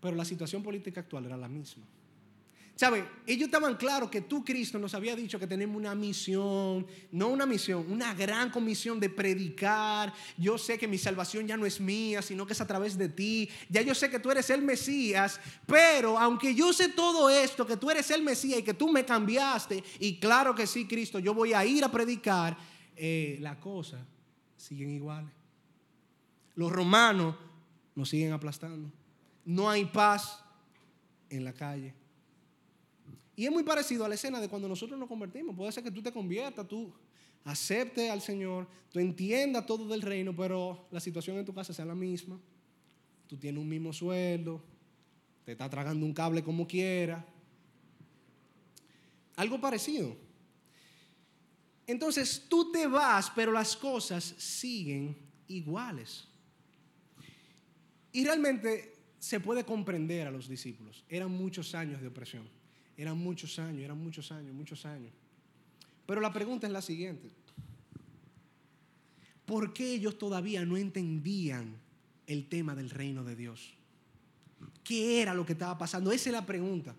pero 0.00 0.16
la 0.16 0.24
situación 0.24 0.62
política 0.62 1.00
actual 1.00 1.26
era 1.26 1.36
la 1.36 1.46
misma. 1.46 1.84
¿Sabe? 2.74 3.06
Ellos 3.26 3.48
estaban 3.48 3.76
claros 3.76 4.08
que 4.08 4.22
tú, 4.22 4.42
Cristo, 4.42 4.78
nos 4.78 4.94
había 4.94 5.14
dicho 5.14 5.38
que 5.38 5.46
tenemos 5.46 5.76
una 5.76 5.94
misión, 5.94 6.86
no 7.12 7.28
una 7.28 7.44
misión, 7.44 7.84
una 7.92 8.14
gran 8.14 8.48
comisión 8.48 8.98
de 8.98 9.10
predicar. 9.10 10.14
Yo 10.38 10.56
sé 10.56 10.78
que 10.78 10.88
mi 10.88 10.96
salvación 10.96 11.46
ya 11.46 11.58
no 11.58 11.66
es 11.66 11.78
mía, 11.78 12.22
sino 12.22 12.46
que 12.46 12.54
es 12.54 12.60
a 12.62 12.66
través 12.66 12.96
de 12.96 13.10
ti. 13.10 13.50
Ya 13.68 13.82
yo 13.82 13.94
sé 13.94 14.08
que 14.08 14.20
tú 14.20 14.30
eres 14.30 14.48
el 14.48 14.62
Mesías, 14.62 15.38
pero 15.66 16.18
aunque 16.18 16.54
yo 16.54 16.72
sé 16.72 16.88
todo 16.88 17.28
esto, 17.28 17.66
que 17.66 17.76
tú 17.76 17.90
eres 17.90 18.10
el 18.10 18.22
Mesías 18.22 18.60
y 18.60 18.62
que 18.62 18.72
tú 18.72 18.90
me 18.90 19.04
cambiaste, 19.04 19.84
y 20.00 20.18
claro 20.18 20.54
que 20.54 20.66
sí, 20.66 20.86
Cristo, 20.86 21.18
yo 21.18 21.34
voy 21.34 21.52
a 21.52 21.62
ir 21.66 21.84
a 21.84 21.92
predicar, 21.92 22.56
eh, 22.96 23.36
la 23.42 23.60
cosa 23.60 23.98
siguen 24.56 24.92
iguales. 24.92 25.30
Los 26.54 26.72
romanos 26.72 27.34
nos 27.96 28.10
siguen 28.10 28.32
aplastando. 28.32 28.92
No 29.44 29.68
hay 29.68 29.86
paz 29.86 30.44
en 31.28 31.42
la 31.44 31.52
calle. 31.52 31.94
Y 33.34 33.44
es 33.44 33.50
muy 33.50 33.64
parecido 33.64 34.04
a 34.04 34.08
la 34.08 34.14
escena 34.14 34.40
de 34.40 34.48
cuando 34.48 34.68
nosotros 34.68 34.98
nos 34.98 35.08
convertimos. 35.08 35.56
Puede 35.56 35.72
ser 35.72 35.82
que 35.82 35.90
tú 35.90 36.02
te 36.02 36.12
conviertas, 36.12 36.68
tú 36.68 36.92
aceptes 37.44 38.10
al 38.10 38.20
Señor, 38.20 38.68
tú 38.90 38.98
entiendas 38.98 39.66
todo 39.66 39.88
del 39.88 40.02
reino, 40.02 40.34
pero 40.36 40.86
la 40.90 41.00
situación 41.00 41.38
en 41.38 41.44
tu 41.44 41.54
casa 41.54 41.72
sea 41.72 41.84
la 41.84 41.94
misma. 41.94 42.38
Tú 43.26 43.36
tienes 43.36 43.60
un 43.60 43.68
mismo 43.68 43.92
sueldo, 43.92 44.62
te 45.44 45.52
está 45.52 45.68
tragando 45.68 46.04
un 46.06 46.12
cable 46.12 46.44
como 46.44 46.66
quiera. 46.66 47.26
Algo 49.36 49.60
parecido. 49.60 50.16
Entonces 51.86 52.46
tú 52.48 52.72
te 52.72 52.86
vas, 52.86 53.30
pero 53.34 53.52
las 53.52 53.76
cosas 53.76 54.24
siguen 54.38 55.16
iguales. 55.46 56.28
Y 58.16 58.24
realmente 58.24 58.94
se 59.18 59.40
puede 59.40 59.64
comprender 59.64 60.26
a 60.26 60.30
los 60.30 60.48
discípulos. 60.48 61.04
Eran 61.06 61.30
muchos 61.30 61.74
años 61.74 62.00
de 62.00 62.08
opresión. 62.08 62.48
Eran 62.96 63.18
muchos 63.18 63.58
años, 63.58 63.82
eran 63.82 63.98
muchos 63.98 64.32
años, 64.32 64.54
muchos 64.54 64.86
años. 64.86 65.12
Pero 66.06 66.22
la 66.22 66.32
pregunta 66.32 66.66
es 66.66 66.72
la 66.72 66.80
siguiente. 66.80 67.28
¿Por 69.44 69.74
qué 69.74 69.92
ellos 69.92 70.16
todavía 70.16 70.64
no 70.64 70.78
entendían 70.78 71.76
el 72.26 72.48
tema 72.48 72.74
del 72.74 72.88
reino 72.88 73.22
de 73.22 73.36
Dios? 73.36 73.74
¿Qué 74.82 75.20
era 75.20 75.34
lo 75.34 75.44
que 75.44 75.52
estaba 75.52 75.76
pasando? 75.76 76.10
Esa 76.10 76.30
es 76.30 76.32
la 76.32 76.46
pregunta. 76.46 76.96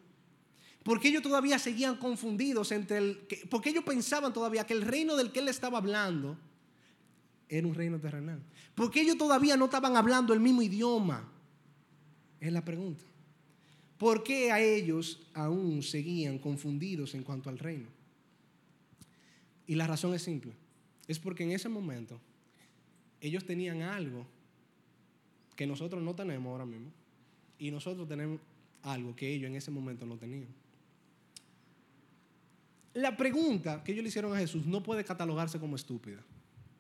¿Por 0.84 1.00
qué 1.00 1.08
ellos 1.08 1.24
todavía 1.24 1.58
seguían 1.58 1.98
confundidos 1.98 2.72
entre 2.72 3.00
el... 3.00 3.18
¿Por 3.50 3.64
qué 3.64 3.72
ellos 3.72 3.84
pensaban 3.84 4.34
todavía 4.34 4.68
que 4.68 4.76
el 4.76 4.84
reino 4.84 5.16
del 5.16 5.32
que 5.32 5.40
él 5.40 5.48
estaba 5.48 5.80
hablando 5.80 6.38
era 7.50 7.68
un 7.68 7.76
reino 7.76 8.00
terrenal? 8.00 8.42
¿Por 8.76 8.92
qué 8.92 9.02
ellos 9.02 9.18
todavía 9.18 9.58
no 9.58 9.66
estaban 9.66 9.96
hablando 9.96 10.34
el 10.34 10.40
mismo 10.40 10.62
idioma? 10.62 11.32
Es 12.40 12.52
la 12.52 12.64
pregunta. 12.64 13.04
¿Por 13.98 14.24
qué 14.24 14.52
a 14.52 14.62
ellos 14.62 15.28
aún 15.34 15.82
seguían 15.82 16.38
confundidos 16.38 17.16
en 17.16 17.24
cuanto 17.24 17.50
al 17.50 17.58
reino? 17.58 17.88
Y 19.66 19.76
la 19.76 19.88
razón 19.88 20.14
es 20.14 20.22
simple. 20.22 20.54
Es 21.08 21.20
porque 21.20 21.44
en 21.44 21.52
ese 21.52 21.70
momento 21.70 22.20
ellos 23.22 23.46
tenían 23.46 23.82
algo 23.82 24.26
que 25.56 25.66
nosotros 25.66 26.02
no 26.04 26.16
tenemos 26.16 26.52
ahora 26.52 26.66
mismo. 26.66 26.92
Y 27.58 27.72
nosotros 27.72 28.08
tenemos 28.08 28.40
algo 28.84 29.16
que 29.16 29.34
ellos 29.34 29.50
en 29.50 29.56
ese 29.56 29.72
momento 29.72 30.06
no 30.06 30.18
tenían. 30.18 30.48
La 32.94 33.18
pregunta 33.18 33.84
que 33.84 33.92
ellos 33.92 34.04
le 34.04 34.10
hicieron 34.10 34.34
a 34.34 34.40
Jesús 34.40 34.66
no 34.66 34.82
puede 34.82 35.04
catalogarse 35.04 35.60
como 35.60 35.76
estúpida, 35.76 36.24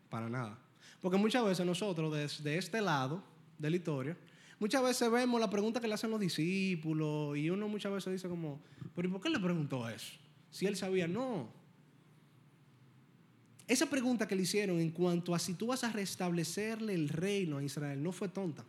para 0.09 0.29
nada. 0.29 0.57
Porque 1.01 1.17
muchas 1.17 1.45
veces 1.45 1.65
nosotros, 1.65 2.13
desde 2.13 2.57
este 2.57 2.81
lado 2.81 3.23
de 3.57 3.69
la 3.69 3.75
historia, 3.75 4.17
muchas 4.59 4.83
veces 4.83 5.11
vemos 5.11 5.39
la 5.39 5.49
pregunta 5.49 5.79
que 5.79 5.87
le 5.87 5.93
hacen 5.93 6.09
los 6.09 6.19
discípulos 6.19 7.37
y 7.37 7.49
uno 7.49 7.67
muchas 7.67 7.91
veces 7.91 8.13
dice 8.13 8.27
como, 8.27 8.61
pero 8.95 9.07
¿y 9.07 9.11
por 9.11 9.21
qué 9.21 9.29
le 9.29 9.39
preguntó 9.39 9.87
eso? 9.87 10.13
Si 10.49 10.65
él 10.65 10.75
sabía, 10.75 11.07
no. 11.07 11.49
Esa 13.67 13.85
pregunta 13.89 14.27
que 14.27 14.35
le 14.35 14.43
hicieron 14.43 14.79
en 14.79 14.91
cuanto 14.91 15.35
a 15.35 15.39
si 15.39 15.53
tú 15.53 15.67
vas 15.67 15.83
a 15.83 15.91
restablecerle 15.91 16.93
el 16.93 17.09
reino 17.09 17.57
a 17.57 17.63
Israel 17.63 18.01
no 18.01 18.13
fue 18.13 18.29
tonta. 18.29 18.63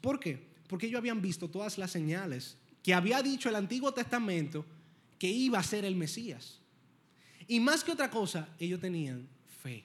¿Por 0.00 0.18
qué? 0.18 0.42
Porque 0.68 0.86
ellos 0.86 0.98
habían 0.98 1.20
visto 1.20 1.48
todas 1.48 1.76
las 1.76 1.90
señales 1.90 2.56
que 2.82 2.94
había 2.94 3.22
dicho 3.22 3.48
el 3.48 3.56
Antiguo 3.56 3.92
Testamento 3.92 4.64
que 5.18 5.28
iba 5.30 5.58
a 5.58 5.62
ser 5.62 5.84
el 5.84 5.96
Mesías. 5.96 6.60
Y 7.46 7.60
más 7.60 7.84
que 7.84 7.92
otra 7.92 8.10
cosa, 8.10 8.48
ellos 8.58 8.80
tenían 8.80 9.28
fe. 9.62 9.84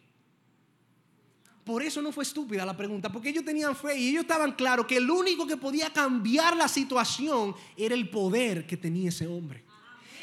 Por 1.69 1.83
eso 1.83 2.01
no 2.01 2.11
fue 2.11 2.23
estúpida 2.23 2.65
la 2.65 2.75
pregunta, 2.75 3.11
porque 3.11 3.29
ellos 3.29 3.45
tenían 3.45 3.75
fe 3.75 3.95
y 3.95 4.09
ellos 4.09 4.21
estaban 4.21 4.53
claros 4.53 4.87
que 4.87 4.97
el 4.97 5.07
único 5.07 5.45
que 5.45 5.55
podía 5.55 5.93
cambiar 5.93 6.57
la 6.57 6.67
situación 6.67 7.53
era 7.77 7.93
el 7.93 8.09
poder 8.09 8.65
que 8.65 8.75
tenía 8.75 9.09
ese 9.09 9.27
hombre. 9.27 9.63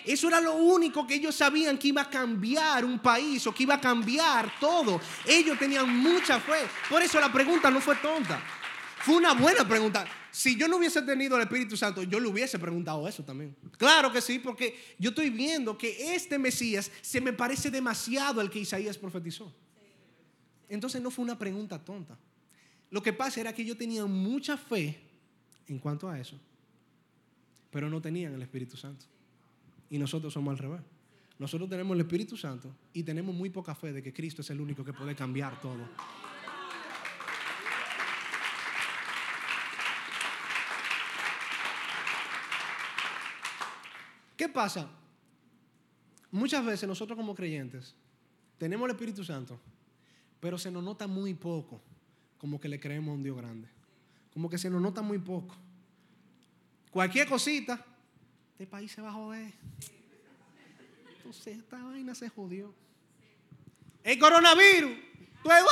Eso 0.05 0.27
era 0.27 0.41
lo 0.41 0.57
único 0.57 1.07
que 1.07 1.15
ellos 1.15 1.37
sabían 1.37 1.79
que 1.79 1.87
iba 1.87 2.03
a 2.03 2.11
cambiar 2.11 2.85
un 2.85 2.99
país 2.99 3.47
o 3.47 3.55
que 3.55 3.63
iba 3.63 3.75
a 3.75 3.81
cambiar 3.81 4.59
todo. 4.59 5.01
Ellos 5.25 5.57
tenían 5.57 5.89
mucha 5.97 6.41
fe. 6.41 6.67
Por 6.91 7.01
eso 7.01 7.21
la 7.21 7.33
pregunta 7.33 7.71
no 7.71 7.81
fue 7.81 7.95
tonta. 7.95 8.43
Fue 9.05 9.15
una 9.15 9.33
buena 9.33 9.69
pregunta. 9.69 10.05
Si 10.33 10.57
yo 10.57 10.67
no 10.67 10.79
hubiese 10.79 11.01
tenido 11.03 11.37
el 11.37 11.43
Espíritu 11.43 11.77
Santo, 11.77 12.03
yo 12.03 12.19
le 12.19 12.27
hubiese 12.27 12.59
preguntado 12.59 13.07
eso 13.07 13.23
también. 13.23 13.55
Claro 13.79 14.11
que 14.11 14.21
sí, 14.21 14.41
porque 14.41 14.97
yo 14.99 15.11
estoy 15.11 15.31
viendo 15.31 15.79
que 15.79 16.13
este 16.17 16.41
Mesías 16.41 16.91
se 17.03 17.21
me 17.21 17.33
parece 17.33 17.71
demasiado 17.71 18.41
al 18.41 18.51
que 18.51 18.59
Isaías 18.59 18.99
profetizó. 18.99 19.55
Entonces 20.69 21.01
no 21.01 21.11
fue 21.11 21.25
una 21.25 21.39
pregunta 21.39 21.83
tonta. 21.85 22.17
Lo 22.91 23.03
que 23.03 23.13
pasa 23.13 23.41
era 23.41 23.53
que 23.53 23.63
ellos 23.63 23.79
tenían 23.79 24.11
mucha 24.11 24.57
fe 24.57 25.01
en 25.67 25.79
cuanto 25.79 26.09
a 26.09 26.19
eso, 26.19 26.39
pero 27.71 27.91
no 27.91 28.01
tenían 28.01 28.35
el 28.35 28.43
Espíritu 28.43 28.77
Santo. 28.77 29.07
Y 29.91 29.99
nosotros 29.99 30.33
somos 30.33 30.53
al 30.53 30.59
revés. 30.59 30.81
Nosotros 31.39 31.69
tenemos 31.69 31.95
el 31.95 32.01
Espíritu 32.01 32.37
Santo 32.37 32.75
y 32.93 33.03
tenemos 33.03 33.35
muy 33.35 33.51
poca 33.51 33.75
fe 33.75 33.93
de 33.93 34.03
que 34.03 34.13
Cristo 34.13 34.41
es 34.43 34.51
el 34.51 34.61
único 34.61 34.85
que 34.85 34.93
puede 34.93 35.15
cambiar 35.15 35.61
todo. 35.61 35.89
¿Qué 44.37 44.49
pasa? 44.49 44.89
Muchas 46.31 46.65
veces 46.65 46.89
nosotros 46.89 47.17
como 47.17 47.35
creyentes 47.35 47.95
tenemos 48.59 48.87
el 48.87 48.95
Espíritu 48.95 49.25
Santo, 49.25 49.61
pero 50.41 50.59
se 50.59 50.71
nos 50.71 50.83
nota 50.83 51.07
muy 51.07 51.35
poco, 51.35 51.81
como 52.39 52.61
que 52.61 52.69
le 52.69 52.81
creemos 52.81 53.13
a 53.13 53.15
un 53.15 53.23
Dios 53.23 53.37
grande. 53.37 53.69
Como 54.33 54.51
que 54.51 54.59
se 54.59 54.69
nos 54.69 54.83
nota 54.83 55.03
muy 55.03 55.19
poco. 55.19 55.57
Cualquier 56.91 57.29
cosita, 57.29 57.85
este 58.53 58.67
país 58.67 58.93
se 58.93 59.03
va 59.03 59.09
a 59.09 59.13
joder. 59.13 59.53
Entonces 61.17 61.59
esta 61.59 61.83
vaina 61.83 62.15
se 62.15 62.29
jodió. 62.29 62.75
El 64.05 64.19
coronavirus, 64.19 64.93
pues 65.43 65.65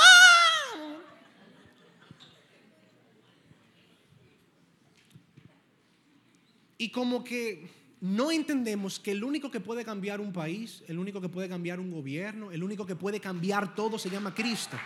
Y 6.77 6.91
como 6.91 7.23
que 7.23 7.71
no 8.05 8.31
entendemos 8.31 9.01
que 9.01 9.13
el 9.13 9.25
único 9.25 9.51
que 9.51 9.61
puede 9.61 9.83
cambiar 9.83 10.21
un 10.21 10.31
país, 10.31 10.83
el 10.89 10.99
único 10.99 11.23
que 11.23 11.31
puede 11.31 11.49
cambiar 11.49 11.81
un 11.81 11.91
gobierno, 11.91 12.53
el 12.53 12.63
único 12.63 12.85
que 12.85 12.97
puede 12.97 13.19
cambiar 13.19 13.75
todo 13.75 13.99
se 13.99 14.11
llama 14.11 14.35
Cristo. 14.35 14.79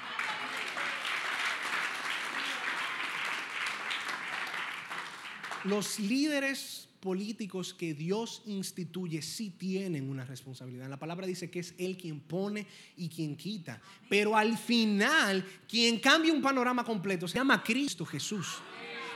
Los 5.64 5.98
líderes 5.98 6.88
políticos 7.00 7.75
que 7.75 7.92
Dios 7.92 8.42
instituye 8.46 9.20
sí 9.20 9.50
tienen 9.50 10.08
una 10.08 10.25
responsabilidad. 10.25 10.88
La 10.88 11.00
palabra 11.00 11.26
dice 11.26 11.50
que 11.50 11.58
es 11.58 11.75
Él 11.76 11.96
quien 11.96 12.20
pone 12.20 12.68
y 12.96 13.08
quien 13.08 13.34
quita. 13.34 13.82
Pero 14.08 14.37
al 14.37 14.56
final, 14.56 15.44
quien 15.68 15.98
cambia 15.98 16.32
un 16.32 16.40
panorama 16.40 16.84
completo 16.84 17.26
se 17.26 17.38
llama 17.38 17.64
Cristo 17.64 18.06
Jesús. 18.06 18.62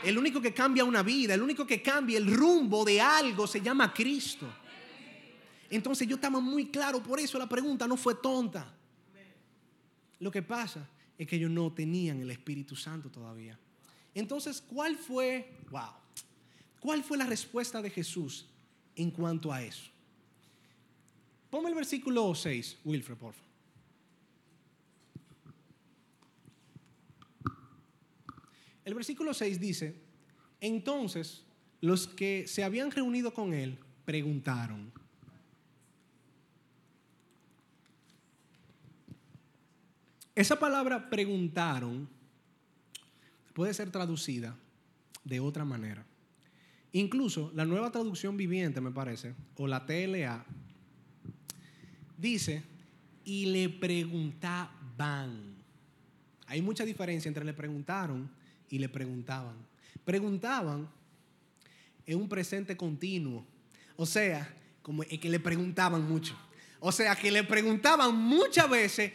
El 0.04 0.18
único 0.18 0.40
que 0.40 0.52
cambia 0.52 0.84
una 0.84 1.02
vida, 1.02 1.34
el 1.34 1.42
único 1.42 1.66
que 1.66 1.80
cambia 1.80 2.18
el 2.18 2.34
rumbo 2.34 2.84
de 2.84 3.00
algo 3.00 3.46
se 3.46 3.60
llama 3.60 3.92
Cristo. 3.94 4.46
Entonces 5.70 6.06
yo 6.06 6.16
estaba 6.16 6.40
muy 6.40 6.66
claro, 6.66 7.02
por 7.02 7.18
eso 7.20 7.38
la 7.38 7.48
pregunta 7.48 7.86
no 7.86 7.96
fue 7.96 8.16
tonta. 8.16 8.74
Lo 10.18 10.30
que 10.30 10.42
pasa 10.42 10.88
es 11.16 11.26
que 11.26 11.36
ellos 11.36 11.50
no 11.50 11.72
tenían 11.72 12.20
el 12.20 12.30
Espíritu 12.30 12.76
Santo 12.76 13.10
todavía. 13.10 13.58
Entonces, 14.14 14.60
¿cuál 14.60 14.96
fue, 14.96 15.50
wow, 15.70 15.92
cuál 16.80 17.02
fue 17.02 17.16
la 17.16 17.26
respuesta 17.26 17.80
de 17.80 17.90
Jesús 17.90 18.46
en 18.94 19.10
cuanto 19.10 19.52
a 19.52 19.62
eso? 19.62 19.90
Ponme 21.48 21.68
el 21.68 21.74
versículo 21.74 22.34
6, 22.34 22.78
Wilfred, 22.84 23.16
por 23.16 23.32
favor. 23.34 23.51
El 28.84 28.94
versículo 28.94 29.32
6 29.34 29.60
dice, 29.60 29.94
entonces 30.60 31.44
los 31.80 32.06
que 32.06 32.46
se 32.46 32.64
habían 32.64 32.90
reunido 32.90 33.32
con 33.32 33.54
él 33.54 33.78
preguntaron. 34.04 34.92
Esa 40.34 40.58
palabra 40.58 41.10
preguntaron 41.10 42.08
puede 43.52 43.74
ser 43.74 43.90
traducida 43.90 44.56
de 45.24 45.40
otra 45.40 45.64
manera. 45.64 46.06
Incluso 46.92 47.50
la 47.54 47.64
nueva 47.64 47.90
traducción 47.90 48.36
viviente, 48.36 48.80
me 48.80 48.90
parece, 48.90 49.34
o 49.56 49.66
la 49.66 49.86
TLA, 49.86 50.44
dice, 52.16 52.62
y 53.24 53.46
le 53.46 53.68
preguntaban. 53.68 55.56
Hay 56.46 56.60
mucha 56.60 56.84
diferencia 56.84 57.28
entre 57.28 57.44
le 57.44 57.54
preguntaron 57.54 58.30
y 58.72 58.78
le 58.78 58.88
preguntaban. 58.88 59.54
Preguntaban 60.02 60.88
en 62.06 62.18
un 62.18 62.26
presente 62.26 62.74
continuo. 62.74 63.46
O 63.96 64.06
sea, 64.06 64.52
como 64.80 65.02
que 65.02 65.28
le 65.28 65.38
preguntaban 65.38 66.08
mucho. 66.08 66.34
O 66.80 66.90
sea, 66.90 67.14
que 67.14 67.30
le 67.30 67.44
preguntaban 67.44 68.16
muchas 68.16 68.68
veces, 68.68 69.12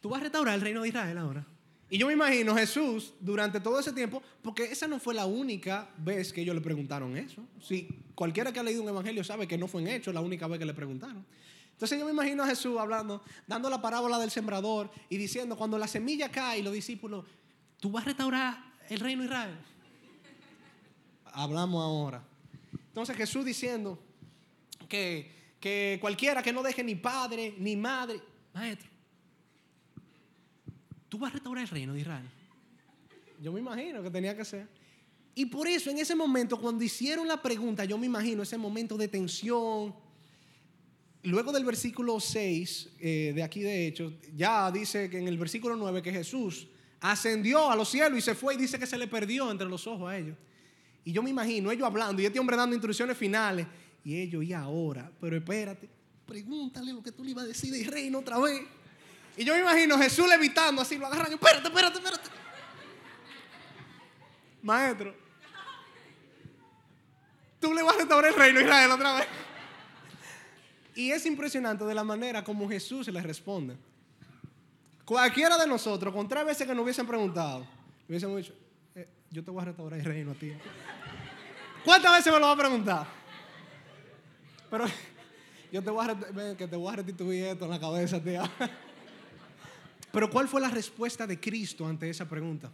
¿tú 0.00 0.08
vas 0.08 0.20
a 0.20 0.24
restaurar 0.24 0.56
el 0.56 0.60
reino 0.60 0.82
de 0.82 0.88
Israel 0.88 1.16
ahora? 1.18 1.46
Y 1.88 1.98
yo 1.98 2.08
me 2.08 2.14
imagino 2.14 2.56
Jesús 2.56 3.14
durante 3.20 3.60
todo 3.60 3.78
ese 3.78 3.92
tiempo, 3.92 4.20
porque 4.42 4.64
esa 4.64 4.88
no 4.88 4.98
fue 4.98 5.14
la 5.14 5.24
única 5.24 5.88
vez 5.98 6.32
que 6.32 6.40
ellos 6.40 6.56
le 6.56 6.60
preguntaron 6.60 7.16
eso. 7.16 7.46
Si 7.60 7.86
cualquiera 8.16 8.52
que 8.52 8.58
ha 8.58 8.64
leído 8.64 8.82
un 8.82 8.88
evangelio 8.88 9.22
sabe 9.22 9.46
que 9.46 9.56
no 9.56 9.68
fue 9.68 9.82
en 9.82 9.88
hecho 9.88 10.12
la 10.12 10.20
única 10.20 10.48
vez 10.48 10.58
que 10.58 10.66
le 10.66 10.74
preguntaron. 10.74 11.24
Entonces 11.70 11.96
yo 11.96 12.06
me 12.06 12.10
imagino 12.10 12.42
a 12.42 12.48
Jesús 12.48 12.76
hablando, 12.76 13.22
dando 13.46 13.70
la 13.70 13.80
parábola 13.80 14.18
del 14.18 14.32
sembrador 14.32 14.90
y 15.08 15.16
diciendo, 15.16 15.56
cuando 15.56 15.78
la 15.78 15.86
semilla 15.86 16.28
cae 16.28 16.60
los 16.60 16.72
discípulos, 16.72 17.24
¿tú 17.78 17.92
vas 17.92 18.02
a 18.02 18.06
restaurar 18.06 18.75
el 18.88 19.00
reino 19.00 19.22
de 19.22 19.26
Israel. 19.26 19.56
Hablamos 21.32 21.82
ahora. 21.82 22.22
Entonces 22.72 23.16
Jesús 23.16 23.44
diciendo 23.44 23.98
que, 24.88 25.30
que 25.60 25.98
cualquiera 26.00 26.42
que 26.42 26.52
no 26.52 26.62
deje 26.62 26.82
ni 26.82 26.94
padre 26.94 27.54
ni 27.58 27.76
madre, 27.76 28.20
maestro, 28.54 28.88
tú 31.08 31.18
vas 31.18 31.30
a 31.30 31.34
restaurar 31.34 31.64
el 31.64 31.70
reino 31.70 31.92
de 31.92 32.00
Israel. 32.00 32.28
Yo 33.40 33.52
me 33.52 33.60
imagino 33.60 34.02
que 34.02 34.10
tenía 34.10 34.36
que 34.36 34.44
ser. 34.44 34.66
Y 35.34 35.46
por 35.46 35.68
eso 35.68 35.90
en 35.90 35.98
ese 35.98 36.14
momento, 36.14 36.58
cuando 36.58 36.82
hicieron 36.82 37.28
la 37.28 37.42
pregunta, 37.42 37.84
yo 37.84 37.98
me 37.98 38.06
imagino 38.06 38.42
ese 38.42 38.56
momento 38.56 38.96
de 38.96 39.08
tensión. 39.08 39.94
Luego 41.22 41.52
del 41.52 41.64
versículo 41.64 42.18
6 42.18 42.90
eh, 42.98 43.32
de 43.34 43.42
aquí 43.42 43.60
de 43.60 43.86
hecho, 43.86 44.14
ya 44.34 44.70
dice 44.70 45.10
que 45.10 45.18
en 45.18 45.28
el 45.28 45.36
versículo 45.36 45.76
9 45.76 46.00
que 46.00 46.12
Jesús 46.12 46.68
ascendió 47.00 47.70
a 47.70 47.76
los 47.76 47.88
cielos 47.88 48.18
y 48.18 48.22
se 48.22 48.34
fue 48.34 48.54
y 48.54 48.56
dice 48.56 48.78
que 48.78 48.86
se 48.86 48.98
le 48.98 49.06
perdió 49.06 49.50
entre 49.50 49.66
los 49.66 49.86
ojos 49.86 50.10
a 50.10 50.16
ellos. 50.16 50.36
Y 51.04 51.12
yo 51.12 51.22
me 51.22 51.30
imagino 51.30 51.70
ellos 51.70 51.86
hablando 51.86 52.20
y 52.20 52.26
este 52.26 52.38
hombre 52.38 52.56
dando 52.56 52.74
instrucciones 52.74 53.16
finales. 53.16 53.66
Y 54.04 54.20
ellos, 54.20 54.44
y 54.44 54.52
ahora, 54.52 55.10
pero 55.20 55.36
espérate, 55.36 55.88
pregúntale 56.26 56.92
lo 56.92 57.02
que 57.02 57.12
tú 57.12 57.24
le 57.24 57.30
ibas 57.30 57.44
a 57.44 57.48
decir 57.48 57.72
de 57.72 57.84
reino 57.90 58.18
otra 58.18 58.38
vez. 58.38 58.62
Y 59.36 59.44
yo 59.44 59.54
me 59.54 59.60
imagino 59.60 59.98
Jesús 59.98 60.28
levitando 60.28 60.82
así, 60.82 60.96
lo 60.96 61.06
agarran, 61.06 61.32
espérate, 61.32 61.68
espérate, 61.68 61.98
espérate. 61.98 62.30
Maestro, 64.62 65.14
tú 67.60 67.72
le 67.72 67.82
vas 67.82 67.94
a 67.94 67.98
restaurar 67.98 68.32
el 68.32 68.38
reino 68.38 68.58
a 68.58 68.62
Israel 68.62 68.90
otra 68.90 69.14
vez. 69.14 69.26
Y 70.96 71.10
es 71.12 71.26
impresionante 71.26 71.84
de 71.84 71.94
la 71.94 72.02
manera 72.02 72.42
como 72.42 72.68
Jesús 72.68 73.06
le 73.08 73.22
responde. 73.22 73.76
Cualquiera 75.06 75.56
de 75.56 75.68
nosotros, 75.68 76.12
con 76.12 76.26
tres 76.26 76.44
veces 76.44 76.66
que 76.66 76.74
nos 76.74 76.82
hubiesen 76.82 77.06
preguntado, 77.06 77.64
hubiésemos 78.08 78.38
dicho, 78.38 78.52
eh, 78.92 79.08
yo 79.30 79.44
te 79.44 79.52
voy 79.52 79.62
a 79.62 79.66
restaurar 79.66 80.00
el 80.00 80.04
reino 80.04 80.32
a 80.32 80.34
ti. 80.34 80.52
¿Cuántas 81.84 82.10
veces 82.10 82.32
me 82.32 82.40
lo 82.40 82.46
va 82.46 82.52
a 82.52 82.56
preguntar? 82.56 83.06
Pero 84.68 84.84
yo 85.72 85.80
te 85.80 85.90
voy 85.90 86.08
a, 86.08 86.56
que 86.56 86.66
te 86.66 86.74
voy 86.74 86.92
a 86.92 86.96
restituir 86.96 87.44
esto 87.44 87.66
en 87.66 87.70
la 87.70 87.78
cabeza, 87.78 88.20
tío. 88.20 88.42
Pero 90.12 90.28
¿cuál 90.28 90.48
fue 90.48 90.60
la 90.60 90.70
respuesta 90.70 91.24
de 91.24 91.38
Cristo 91.38 91.86
ante 91.86 92.10
esa 92.10 92.28
pregunta? 92.28 92.68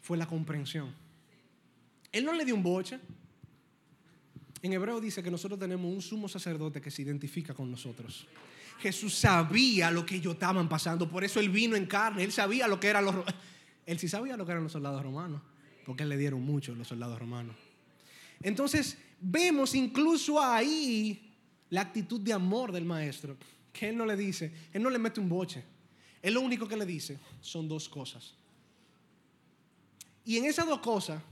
Fue 0.00 0.16
la 0.16 0.26
comprensión. 0.26 0.94
Él 2.10 2.24
no 2.24 2.32
le 2.32 2.46
dio 2.46 2.54
un 2.54 2.62
boche. 2.62 2.98
En 4.62 4.72
hebreo 4.72 4.98
dice 4.98 5.22
que 5.22 5.30
nosotros 5.30 5.60
tenemos 5.60 5.92
un 5.92 6.00
sumo 6.00 6.26
sacerdote 6.26 6.80
que 6.80 6.90
se 6.90 7.02
identifica 7.02 7.52
con 7.52 7.70
nosotros. 7.70 8.26
Jesús 8.78 9.14
sabía 9.14 9.90
lo 9.90 10.04
que 10.04 10.16
ellos 10.16 10.34
estaban 10.34 10.68
pasando, 10.68 11.08
por 11.08 11.24
eso 11.24 11.40
él 11.40 11.48
vino 11.48 11.76
en 11.76 11.86
carne, 11.86 12.24
él 12.24 12.32
sabía 12.32 12.68
lo 12.68 12.78
que 12.78 12.88
eran 12.88 13.04
los 13.04 13.14
él 13.86 13.98
sí 13.98 14.08
sabía 14.08 14.36
lo 14.36 14.44
que 14.44 14.52
eran 14.52 14.64
los 14.64 14.72
soldados 14.72 15.02
romanos, 15.02 15.40
porque 15.84 16.02
él 16.02 16.08
le 16.08 16.16
dieron 16.16 16.42
mucho 16.42 16.74
los 16.74 16.88
soldados 16.88 17.18
romanos. 17.18 17.56
Entonces, 18.42 18.98
vemos 19.20 19.74
incluso 19.74 20.42
ahí 20.42 21.34
la 21.70 21.82
actitud 21.82 22.20
de 22.20 22.32
amor 22.32 22.72
del 22.72 22.84
maestro, 22.84 23.36
que 23.72 23.88
él 23.88 23.96
no 23.96 24.06
le 24.06 24.16
dice, 24.16 24.52
él 24.72 24.82
no 24.82 24.90
le 24.90 24.98
mete 24.98 25.20
un 25.20 25.28
boche. 25.28 25.64
Él 26.22 26.34
lo 26.34 26.40
único 26.40 26.66
que 26.66 26.76
le 26.76 26.86
dice 26.86 27.18
son 27.40 27.68
dos 27.68 27.88
cosas. 27.88 28.34
Y 30.24 30.38
en 30.38 30.44
esas 30.44 30.66
dos 30.66 30.80
cosas, 30.80 31.22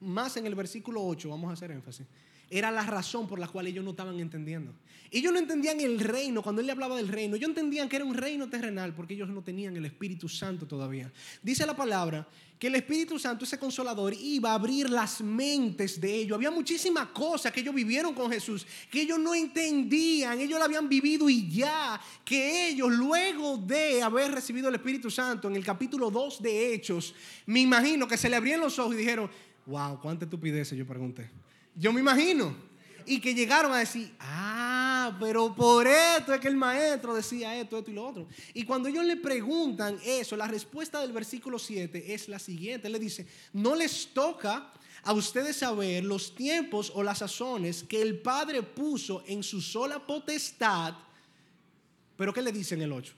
más 0.00 0.36
en 0.36 0.46
el 0.46 0.54
versículo 0.54 1.02
8, 1.02 1.30
vamos 1.30 1.48
a 1.50 1.54
hacer 1.54 1.70
énfasis, 1.70 2.06
era 2.50 2.70
la 2.70 2.82
razón 2.82 3.26
por 3.26 3.38
la 3.38 3.48
cual 3.48 3.66
ellos 3.66 3.84
no 3.84 3.90
estaban 3.90 4.18
entendiendo. 4.20 4.74
Ellos 5.10 5.32
no 5.32 5.38
entendían 5.38 5.80
el 5.80 6.00
reino, 6.00 6.42
cuando 6.42 6.60
él 6.60 6.66
le 6.66 6.72
hablaba 6.72 6.96
del 6.96 7.06
reino, 7.06 7.36
ellos 7.36 7.48
entendían 7.48 7.88
que 7.88 7.96
era 7.96 8.04
un 8.04 8.14
reino 8.14 8.48
terrenal 8.48 8.92
porque 8.94 9.14
ellos 9.14 9.28
no 9.28 9.42
tenían 9.42 9.76
el 9.76 9.84
Espíritu 9.84 10.28
Santo 10.28 10.66
todavía. 10.66 11.12
Dice 11.40 11.64
la 11.64 11.76
palabra 11.76 12.26
que 12.58 12.66
el 12.66 12.74
Espíritu 12.74 13.18
Santo, 13.18 13.44
ese 13.44 13.56
consolador, 13.56 14.12
iba 14.14 14.50
a 14.50 14.54
abrir 14.54 14.90
las 14.90 15.20
mentes 15.20 16.00
de 16.00 16.14
ellos. 16.14 16.34
Había 16.34 16.50
muchísimas 16.50 17.06
cosas 17.08 17.52
que 17.52 17.60
ellos 17.60 17.74
vivieron 17.74 18.12
con 18.12 18.28
Jesús, 18.28 18.66
que 18.90 19.02
ellos 19.02 19.18
no 19.20 19.34
entendían, 19.34 20.40
ellos 20.40 20.58
la 20.58 20.64
habían 20.64 20.88
vivido 20.88 21.28
y 21.28 21.48
ya, 21.48 22.00
que 22.24 22.70
ellos 22.70 22.90
luego 22.90 23.56
de 23.56 24.02
haber 24.02 24.32
recibido 24.32 24.68
el 24.68 24.74
Espíritu 24.74 25.10
Santo 25.10 25.48
en 25.48 25.54
el 25.54 25.64
capítulo 25.64 26.10
2 26.10 26.42
de 26.42 26.74
Hechos, 26.74 27.14
me 27.46 27.60
imagino 27.60 28.08
que 28.08 28.16
se 28.16 28.28
le 28.28 28.34
abrieron 28.34 28.64
los 28.64 28.78
ojos 28.80 28.94
y 28.94 28.98
dijeron, 28.98 29.30
wow, 29.66 30.00
cuánta 30.00 30.24
estupidez, 30.24 30.70
yo 30.70 30.86
pregunté. 30.86 31.30
Yo 31.74 31.92
me 31.92 32.00
imagino. 32.00 32.64
Y 33.06 33.20
que 33.20 33.34
llegaron 33.34 33.72
a 33.72 33.78
decir, 33.78 34.14
ah, 34.18 35.16
pero 35.20 35.54
por 35.54 35.86
esto 35.86 36.32
es 36.32 36.40
que 36.40 36.48
el 36.48 36.56
maestro 36.56 37.14
decía 37.14 37.54
esto, 37.60 37.78
esto 37.78 37.90
y 37.90 37.94
lo 37.94 38.06
otro. 38.06 38.26
Y 38.54 38.64
cuando 38.64 38.88
ellos 38.88 39.04
le 39.04 39.16
preguntan 39.16 39.98
eso, 40.04 40.36
la 40.36 40.48
respuesta 40.48 41.00
del 41.02 41.12
versículo 41.12 41.58
7 41.58 42.14
es 42.14 42.28
la 42.28 42.38
siguiente. 42.38 42.88
Le 42.88 42.98
dice, 42.98 43.26
no 43.52 43.74
les 43.74 44.08
toca 44.14 44.72
a 45.02 45.12
ustedes 45.12 45.56
saber 45.56 46.02
los 46.02 46.34
tiempos 46.34 46.90
o 46.94 47.02
las 47.02 47.18
sazones 47.18 47.84
que 47.84 48.00
el 48.00 48.20
Padre 48.20 48.62
puso 48.62 49.22
en 49.26 49.42
su 49.42 49.60
sola 49.60 50.06
potestad. 50.06 50.94
Pero 52.16 52.32
¿qué 52.32 52.40
le 52.40 52.52
dice 52.52 52.74
en 52.74 52.82
el 52.82 52.92
8? 52.92 53.12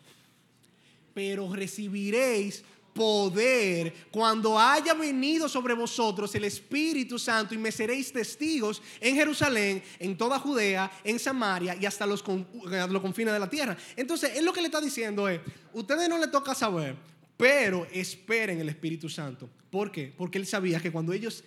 Pero 1.14 1.52
recibiréis 1.54 2.64
poder 2.96 3.92
cuando 4.10 4.58
haya 4.58 4.94
venido 4.94 5.48
sobre 5.48 5.74
vosotros 5.74 6.34
el 6.34 6.44
Espíritu 6.44 7.18
Santo 7.18 7.54
y 7.54 7.58
me 7.58 7.70
seréis 7.70 8.10
testigos 8.10 8.82
en 9.00 9.14
Jerusalén, 9.14 9.82
en 9.98 10.16
toda 10.16 10.38
Judea, 10.38 10.90
en 11.04 11.18
Samaria 11.18 11.76
y 11.78 11.84
hasta 11.84 12.06
los, 12.06 12.24
los 12.26 13.02
confines 13.02 13.34
de 13.34 13.38
la 13.38 13.50
tierra. 13.50 13.76
Entonces, 13.94 14.32
él 14.34 14.44
lo 14.44 14.52
que 14.52 14.62
le 14.62 14.66
está 14.66 14.80
diciendo 14.80 15.28
es, 15.28 15.40
ustedes 15.74 16.08
no 16.08 16.18
le 16.18 16.28
toca 16.28 16.54
saber, 16.54 16.96
pero 17.36 17.86
esperen 17.92 18.58
el 18.60 18.70
Espíritu 18.70 19.08
Santo. 19.08 19.48
¿Por 19.70 19.92
qué? 19.92 20.12
Porque 20.16 20.38
él 20.38 20.46
sabía 20.46 20.80
que 20.80 20.90
cuando 20.90 21.12
ellos 21.12 21.44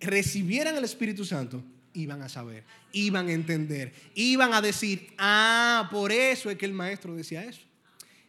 recibieran 0.00 0.76
el 0.76 0.84
Espíritu 0.84 1.24
Santo, 1.24 1.62
iban 1.92 2.20
a 2.22 2.28
saber, 2.28 2.64
iban 2.92 3.28
a 3.28 3.32
entender, 3.32 3.92
iban 4.14 4.52
a 4.54 4.60
decir, 4.60 5.12
ah, 5.18 5.88
por 5.90 6.10
eso 6.10 6.50
es 6.50 6.58
que 6.58 6.66
el 6.66 6.72
maestro 6.72 7.14
decía 7.14 7.44
eso. 7.44 7.62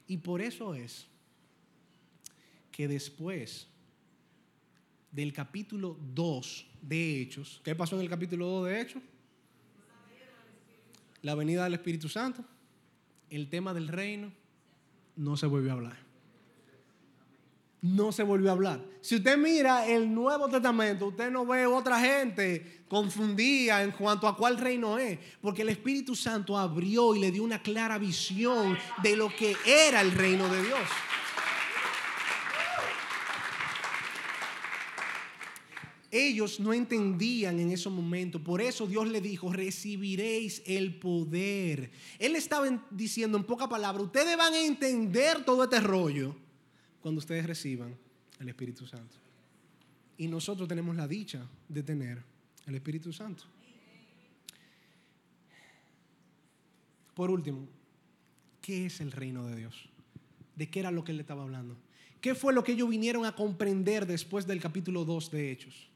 Y 0.08 0.18
por 0.18 0.42
eso 0.42 0.76
es 0.76 1.08
que 2.72 2.88
después 2.88 3.68
del 5.12 5.34
capítulo 5.34 5.98
2 6.14 6.68
de 6.82 7.22
Hechos, 7.22 7.62
¿qué 7.64 7.76
pasó 7.76 7.96
en 7.96 8.02
el 8.02 8.10
capítulo 8.10 8.48
2 8.48 8.68
de 8.68 8.82
Hechos? 8.82 9.04
La 11.22 11.36
venida 11.36 11.66
del 11.66 11.76
Espíritu 11.76 12.10
Santo, 12.10 12.44
el 13.30 13.50
tema 13.50 13.74
del 13.74 13.88
reino, 13.88 14.32
no 15.16 15.38
se 15.38 15.46
volvió 15.46 15.72
a 15.72 15.74
hablar. 15.74 15.98
No 17.82 18.12
se 18.12 18.24
volvió 18.24 18.50
a 18.50 18.54
hablar. 18.54 18.84
Si 19.02 19.16
usted 19.16 19.38
mira 19.38 19.88
el 19.88 20.14
Nuevo 20.14 20.48
Testamento, 20.48 21.08
usted 21.08 21.32
no 21.32 21.46
ve 21.46 21.66
otra 21.66 22.00
gente 22.00 22.84
confundida 22.88 23.84
en 23.84 23.92
cuanto 23.92 24.28
a 24.28 24.36
cuál 24.36 24.58
reino 24.58 24.98
es, 24.98 25.18
porque 25.42 25.64
el 25.64 25.70
Espíritu 25.70 26.16
Santo 26.16 26.58
abrió 26.58 27.16
y 27.16 27.20
le 27.20 27.32
dio 27.32 27.44
una 27.44 27.62
clara 27.62 27.98
visión 27.98 28.78
de 29.02 29.16
lo 29.16 29.30
que 29.36 29.56
era 29.66 30.02
el 30.02 30.12
reino 30.12 30.48
de 30.48 30.62
Dios. 30.64 30.80
Ellos 36.12 36.60
no 36.60 36.74
entendían 36.74 37.58
en 37.60 37.72
ese 37.72 37.90
momento. 37.90 38.44
Por 38.44 38.62
eso 38.62 38.86
Dios 38.86 39.08
le 39.08 39.22
dijo, 39.22 39.52
recibiréis 39.52 40.62
el 40.66 41.00
poder. 41.00 41.92
Él 42.20 42.36
estaba 42.36 42.68
diciendo 42.92 43.38
en 43.38 43.46
poca 43.46 43.70
palabra, 43.70 44.04
ustedes 44.04 44.36
van 44.36 44.54
a 44.54 44.60
entender 44.60 45.46
todo 45.46 45.64
este 45.64 45.80
rollo 45.80 46.36
cuando 47.00 47.20
ustedes 47.20 47.46
reciban 47.46 47.98
el 48.40 48.50
Espíritu 48.50 48.86
Santo. 48.86 49.16
Y 50.18 50.28
nosotros 50.28 50.68
tenemos 50.68 50.98
la 50.98 51.08
dicha 51.08 51.48
de 51.70 51.82
tener 51.82 52.22
el 52.68 52.76
Espíritu 52.76 53.14
Santo. 53.14 53.46
Por 57.14 57.32
último, 57.32 57.68
¿qué 58.62 58.88
es 58.88 59.00
el 59.00 59.14
reino 59.14 59.48
de 59.48 59.56
Dios? 59.56 59.90
¿De 60.58 60.70
qué 60.70 60.82
era 60.82 60.92
lo 60.92 61.06
que 61.06 61.12
él 61.12 61.18
le 61.18 61.22
estaba 61.22 61.44
hablando? 61.44 61.78
¿Qué 62.20 62.36
fue 62.36 62.54
lo 62.54 62.64
que 62.64 62.74
ellos 62.74 62.90
vinieron 62.90 63.26
a 63.26 63.34
comprender 63.34 64.06
después 64.06 64.46
del 64.46 64.60
capítulo 64.60 65.06
2 65.06 65.32
de 65.32 65.52
Hechos? 65.52 65.91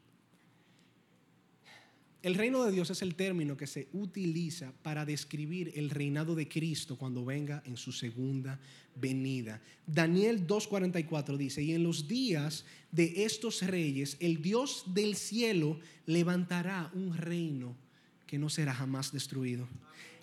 El 2.25 2.33
reino 2.33 2.63
de 2.63 2.71
Dios 2.71 2.89
es 2.89 3.03
el 3.03 3.13
término 3.13 3.55
que 3.55 3.67
se 3.67 3.87
utiliza 3.93 4.73
para 4.81 5.05
describir 5.05 5.71
el 5.75 5.91
reinado 5.91 6.33
de 6.33 6.47
Cristo 6.47 6.97
cuando 6.97 7.23
venga 7.23 7.61
en 7.67 7.77
su 7.77 7.91
segunda 7.91 8.59
venida. 8.95 9.61
Daniel 9.85 10.47
2.44 10.47 11.37
dice, 11.37 11.61
y 11.61 11.73
en 11.73 11.83
los 11.83 12.07
días 12.07 12.65
de 12.91 13.25
estos 13.25 13.61
reyes, 13.61 14.17
el 14.19 14.41
Dios 14.41 14.85
del 14.87 15.15
cielo 15.15 15.79
levantará 16.07 16.89
un 16.95 17.15
reino 17.15 17.77
que 18.25 18.39
no 18.39 18.49
será 18.49 18.73
jamás 18.73 19.11
destruido, 19.11 19.67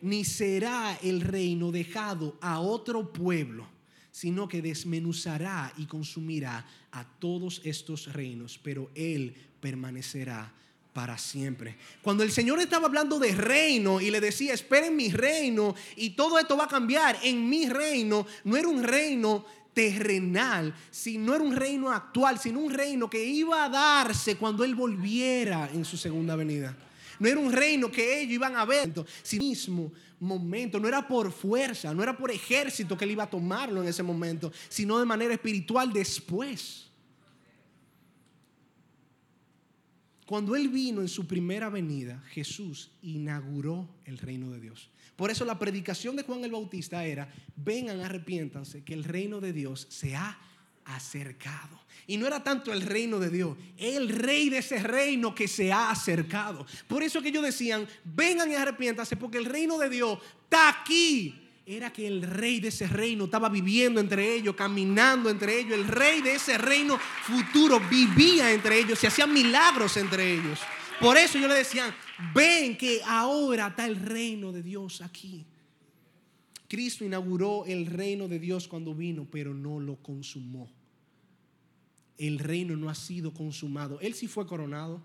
ni 0.00 0.24
será 0.24 0.98
el 1.04 1.20
reino 1.20 1.70
dejado 1.70 2.36
a 2.40 2.58
otro 2.58 3.12
pueblo 3.12 3.68
sino 4.10 4.46
que 4.46 4.60
desmenuzará 4.60 5.72
y 5.78 5.86
consumirá 5.86 6.66
a 6.90 7.04
todos 7.18 7.62
estos 7.64 8.12
reinos, 8.12 8.58
pero 8.62 8.90
Él 8.94 9.34
permanecerá 9.58 10.52
para 10.92 11.16
siempre. 11.16 11.76
Cuando 12.02 12.22
el 12.22 12.30
Señor 12.30 12.60
estaba 12.60 12.86
hablando 12.86 13.18
de 13.18 13.32
reino 13.32 14.00
y 14.00 14.10
le 14.10 14.20
decía, 14.20 14.52
esperen 14.52 14.94
mi 14.94 15.10
reino 15.10 15.74
y 15.96 16.10
todo 16.10 16.38
esto 16.38 16.56
va 16.56 16.64
a 16.64 16.68
cambiar 16.68 17.18
en 17.22 17.48
mi 17.48 17.68
reino, 17.68 18.26
no 18.44 18.56
era 18.56 18.68
un 18.68 18.82
reino 18.82 19.44
terrenal, 19.72 20.74
sino 20.90 21.34
era 21.34 21.42
un 21.42 21.56
reino 21.56 21.90
actual, 21.90 22.38
sino 22.38 22.60
un 22.60 22.72
reino 22.72 23.08
que 23.08 23.24
iba 23.24 23.64
a 23.64 23.68
darse 23.68 24.36
cuando 24.36 24.64
Él 24.64 24.74
volviera 24.74 25.70
en 25.72 25.84
su 25.84 25.96
segunda 25.96 26.36
venida. 26.36 26.76
no 27.18 27.28
era 27.28 27.40
un 27.40 27.52
reino 27.52 27.90
que 27.90 28.20
ellos 28.20 28.34
iban 28.34 28.56
a 28.56 28.64
ver. 28.64 28.92
Sí 29.22 29.38
mismo 29.38 29.92
momento, 30.22 30.78
no 30.78 30.86
era 30.86 31.06
por 31.06 31.32
fuerza, 31.32 31.92
no 31.92 32.02
era 32.02 32.16
por 32.16 32.30
ejército 32.30 32.96
que 32.96 33.04
él 33.04 33.10
iba 33.12 33.24
a 33.24 33.30
tomarlo 33.30 33.82
en 33.82 33.88
ese 33.88 34.04
momento, 34.04 34.52
sino 34.68 34.98
de 34.98 35.04
manera 35.04 35.34
espiritual 35.34 35.92
después. 35.92 36.91
Cuando 40.32 40.56
él 40.56 40.70
vino 40.70 41.02
en 41.02 41.10
su 41.10 41.26
primera 41.26 41.68
venida, 41.68 42.24
Jesús 42.30 42.90
inauguró 43.02 43.86
el 44.06 44.16
reino 44.16 44.50
de 44.50 44.60
Dios. 44.60 44.88
Por 45.14 45.30
eso 45.30 45.44
la 45.44 45.58
predicación 45.58 46.16
de 46.16 46.22
Juan 46.22 46.42
el 46.42 46.52
Bautista 46.52 47.04
era, 47.04 47.30
vengan, 47.54 48.00
arrepiéntanse, 48.00 48.82
que 48.82 48.94
el 48.94 49.04
reino 49.04 49.42
de 49.42 49.52
Dios 49.52 49.86
se 49.90 50.16
ha 50.16 50.38
acercado. 50.86 51.78
Y 52.06 52.16
no 52.16 52.26
era 52.26 52.42
tanto 52.42 52.72
el 52.72 52.80
reino 52.80 53.18
de 53.18 53.28
Dios, 53.28 53.58
el 53.76 54.08
rey 54.08 54.48
de 54.48 54.56
ese 54.56 54.82
reino 54.82 55.34
que 55.34 55.46
se 55.48 55.70
ha 55.70 55.90
acercado. 55.90 56.64
Por 56.88 57.02
eso 57.02 57.20
que 57.20 57.28
ellos 57.28 57.44
decían, 57.44 57.86
vengan 58.02 58.50
y 58.50 58.54
arrepiéntanse, 58.54 59.18
porque 59.18 59.36
el 59.36 59.44
reino 59.44 59.76
de 59.76 59.90
Dios 59.90 60.18
está 60.44 60.80
aquí. 60.80 61.41
Era 61.64 61.92
que 61.92 62.06
el 62.06 62.22
rey 62.22 62.58
de 62.58 62.68
ese 62.68 62.88
reino 62.88 63.24
estaba 63.24 63.48
viviendo 63.48 64.00
entre 64.00 64.34
ellos, 64.34 64.56
caminando 64.56 65.30
entre 65.30 65.60
ellos. 65.60 65.74
El 65.74 65.86
rey 65.86 66.20
de 66.20 66.34
ese 66.34 66.58
reino 66.58 66.98
futuro 66.98 67.80
vivía 67.88 68.52
entre 68.52 68.80
ellos, 68.80 68.98
se 68.98 69.06
hacían 69.06 69.32
milagros 69.32 69.96
entre 69.96 70.34
ellos. 70.34 70.58
Por 71.00 71.16
eso 71.16 71.38
yo 71.38 71.48
le 71.48 71.54
decían, 71.54 71.94
ven 72.34 72.76
que 72.76 73.00
ahora 73.04 73.68
está 73.68 73.86
el 73.86 73.96
reino 73.96 74.52
de 74.52 74.62
Dios 74.62 75.00
aquí. 75.02 75.46
Cristo 76.68 77.04
inauguró 77.04 77.64
el 77.66 77.86
reino 77.86 78.28
de 78.28 78.38
Dios 78.38 78.66
cuando 78.66 78.94
vino, 78.94 79.26
pero 79.30 79.52
no 79.52 79.78
lo 79.78 79.96
consumó. 79.96 80.70
El 82.16 82.38
reino 82.38 82.76
no 82.76 82.88
ha 82.88 82.94
sido 82.94 83.34
consumado. 83.34 84.00
Él 84.00 84.14
sí 84.14 84.26
fue 84.26 84.46
coronado. 84.46 85.02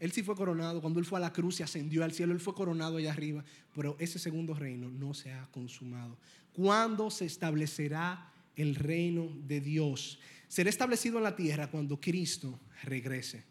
Él 0.00 0.10
sí 0.10 0.22
fue 0.22 0.34
coronado. 0.34 0.80
Cuando 0.80 0.98
Él 0.98 1.06
fue 1.06 1.18
a 1.18 1.20
la 1.20 1.32
cruz 1.32 1.60
y 1.60 1.62
ascendió 1.62 2.02
al 2.02 2.12
cielo, 2.12 2.32
Él 2.32 2.40
fue 2.40 2.54
coronado 2.54 2.96
allá 2.96 3.12
arriba. 3.12 3.44
Pero 3.74 3.96
ese 4.00 4.18
segundo 4.18 4.54
reino 4.54 4.90
no 4.90 5.14
se 5.14 5.30
ha 5.30 5.46
consumado. 5.52 6.18
¿Cuándo 6.52 7.10
se 7.10 7.26
establecerá 7.26 8.32
el 8.56 8.74
reino 8.74 9.28
de 9.46 9.60
Dios? 9.60 10.18
Será 10.48 10.70
establecido 10.70 11.18
en 11.18 11.24
la 11.24 11.36
tierra 11.36 11.70
cuando 11.70 12.00
Cristo 12.00 12.58
regrese. 12.82 13.44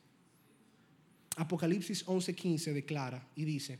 Apocalipsis 1.37 2.05
11:15 2.05 2.73
declara 2.73 3.25
y 3.35 3.45
dice, 3.45 3.79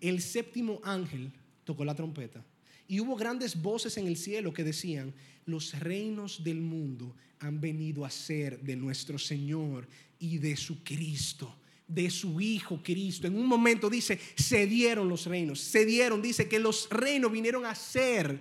el 0.00 0.20
séptimo 0.20 0.80
ángel 0.84 1.32
tocó 1.64 1.84
la 1.84 1.94
trompeta 1.94 2.44
y 2.86 3.00
hubo 3.00 3.16
grandes 3.16 3.60
voces 3.60 3.96
en 3.96 4.06
el 4.06 4.16
cielo 4.16 4.52
que 4.52 4.62
decían, 4.62 5.12
los 5.46 5.78
reinos 5.78 6.44
del 6.44 6.60
mundo 6.60 7.16
han 7.40 7.60
venido 7.60 8.04
a 8.04 8.10
ser 8.10 8.60
de 8.60 8.76
nuestro 8.76 9.18
Señor 9.18 9.88
y 10.18 10.38
de 10.38 10.56
su 10.56 10.84
Cristo, 10.84 11.56
de 11.90 12.10
su 12.10 12.40
Hijo 12.40 12.80
Cristo. 12.82 13.26
En 13.26 13.36
un 13.36 13.46
momento 13.46 13.90
dice, 13.90 14.18
se 14.36 14.66
dieron 14.66 15.08
los 15.08 15.26
reinos, 15.26 15.60
se 15.60 15.84
dieron, 15.84 16.22
dice 16.22 16.48
que 16.48 16.58
los 16.58 16.88
reinos 16.90 17.32
vinieron 17.32 17.66
a 17.66 17.74
ser 17.74 18.38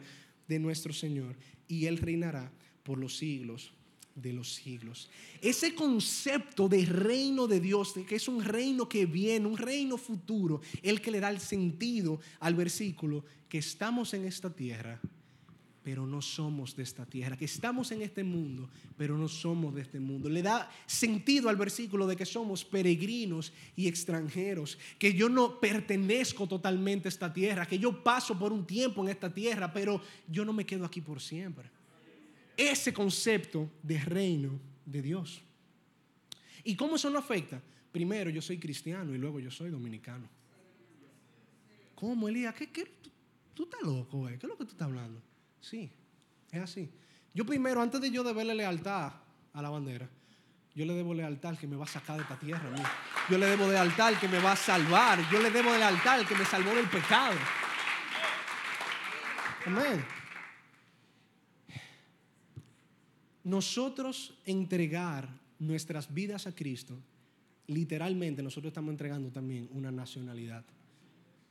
de 0.47 0.59
nuestro 0.59 0.93
Señor 0.93 1.35
y 1.67 1.85
Él 1.85 1.97
reinará 1.97 2.51
por 2.83 2.97
los 2.97 3.17
siglos 3.17 3.73
de 4.15 4.33
los 4.33 4.53
siglos. 4.53 5.09
Ese 5.41 5.73
concepto 5.73 6.67
de 6.67 6.85
reino 6.85 7.47
de 7.47 7.59
Dios, 7.59 7.93
que 8.07 8.15
es 8.15 8.27
un 8.27 8.43
reino 8.43 8.89
que 8.89 9.05
viene, 9.05 9.47
un 9.47 9.57
reino 9.57 9.97
futuro, 9.97 10.61
el 10.83 11.01
que 11.01 11.11
le 11.11 11.19
da 11.19 11.29
el 11.29 11.39
sentido 11.39 12.19
al 12.39 12.55
versículo, 12.55 13.23
que 13.47 13.59
estamos 13.59 14.13
en 14.13 14.25
esta 14.25 14.53
tierra, 14.53 14.99
pero 15.89 16.05
no 16.05 16.21
somos 16.21 16.75
de 16.75 16.83
esta 16.83 17.03
tierra, 17.03 17.35
que 17.35 17.45
estamos 17.45 17.91
en 17.91 18.03
este 18.03 18.23
mundo, 18.23 18.69
pero 18.95 19.17
no 19.17 19.27
somos 19.27 19.73
de 19.73 19.81
este 19.81 19.99
mundo. 19.99 20.29
Le 20.29 20.43
da 20.43 20.69
sentido 20.85 21.49
al 21.49 21.55
versículo 21.55 22.05
de 22.05 22.15
que 22.15 22.27
somos 22.27 22.63
peregrinos 22.63 23.51
y 23.75 23.87
extranjeros, 23.87 24.77
que 24.99 25.15
yo 25.15 25.29
no 25.29 25.59
pertenezco 25.59 26.45
totalmente 26.45 27.07
a 27.07 27.09
esta 27.09 27.33
tierra, 27.33 27.65
que 27.65 27.79
yo 27.79 28.03
paso 28.03 28.37
por 28.37 28.53
un 28.53 28.67
tiempo 28.67 29.01
en 29.01 29.09
esta 29.09 29.33
tierra, 29.33 29.73
pero 29.73 29.99
yo 30.27 30.45
no 30.45 30.53
me 30.53 30.63
quedo 30.63 30.85
aquí 30.85 31.01
por 31.01 31.19
siempre 31.19 31.71
ese 32.55 32.93
concepto 32.93 33.67
de 33.81 33.97
reino 33.97 34.59
de 34.85 35.01
Dios. 35.01 35.41
¿Y 36.63 36.75
cómo 36.75 36.97
eso 36.97 37.09
no 37.09 37.17
afecta? 37.17 37.63
Primero, 37.91 38.29
yo 38.29 38.43
soy 38.43 38.59
cristiano 38.59 39.15
y 39.15 39.17
luego 39.17 39.39
yo 39.39 39.49
soy 39.49 39.71
dominicano. 39.71 40.29
¿Cómo, 41.95 42.29
Elías? 42.29 42.53
¿Qué, 42.53 42.69
qué? 42.69 42.91
¿Tú, 43.55 43.63
estás 43.63 43.81
loco, 43.81 44.27
¿Qué 44.27 44.35
es 44.35 44.43
lo 44.43 44.55
que 44.55 44.65
tú 44.65 44.71
estás 44.71 44.87
hablando? 44.87 45.28
Sí, 45.61 45.91
es 46.51 46.61
así. 46.61 46.89
Yo 47.33 47.45
primero, 47.45 47.81
antes 47.81 48.01
de 48.01 48.11
yo 48.11 48.23
deberle 48.23 48.55
lealtad 48.55 49.11
a 49.53 49.61
la 49.61 49.69
bandera, 49.69 50.09
yo 50.75 50.85
le 50.85 50.93
debo 50.93 51.13
lealtad 51.13 51.51
al 51.51 51.57
que 51.57 51.67
me 51.67 51.75
va 51.75 51.85
a 51.85 51.87
sacar 51.87 52.15
de 52.17 52.23
esta 52.23 52.39
tierra. 52.39 52.69
Yo 53.29 53.37
le 53.37 53.45
debo 53.45 53.67
lealtad 53.67 54.07
al 54.07 54.19
que 54.19 54.27
me 54.27 54.39
va 54.39 54.53
a 54.53 54.55
salvar. 54.55 55.19
Yo 55.31 55.41
le 55.41 55.51
debo 55.51 55.71
lealtad 55.71 56.19
al 56.19 56.27
que 56.27 56.35
me 56.35 56.45
salvó 56.45 56.73
del 56.73 56.87
pecado. 56.87 57.35
Amén. 59.65 60.05
nosotros 63.49 64.37
entregar 64.45 65.27
nuestras 65.57 66.13
vidas 66.13 66.45
a 66.45 66.53
Cristo, 66.53 66.95
literalmente 67.65 68.43
nosotros 68.43 68.69
estamos 68.69 68.91
entregando 68.91 69.29
también 69.29 69.67
una 69.71 69.91
nacionalidad. 69.91 70.63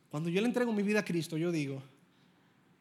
Cuando 0.09 0.29
yo 0.29 0.39
le 0.39 0.47
entrego 0.47 0.71
mi 0.71 0.81
vida 0.81 1.01
a 1.01 1.05
Cristo, 1.05 1.37
yo 1.37 1.51
digo, 1.51 1.83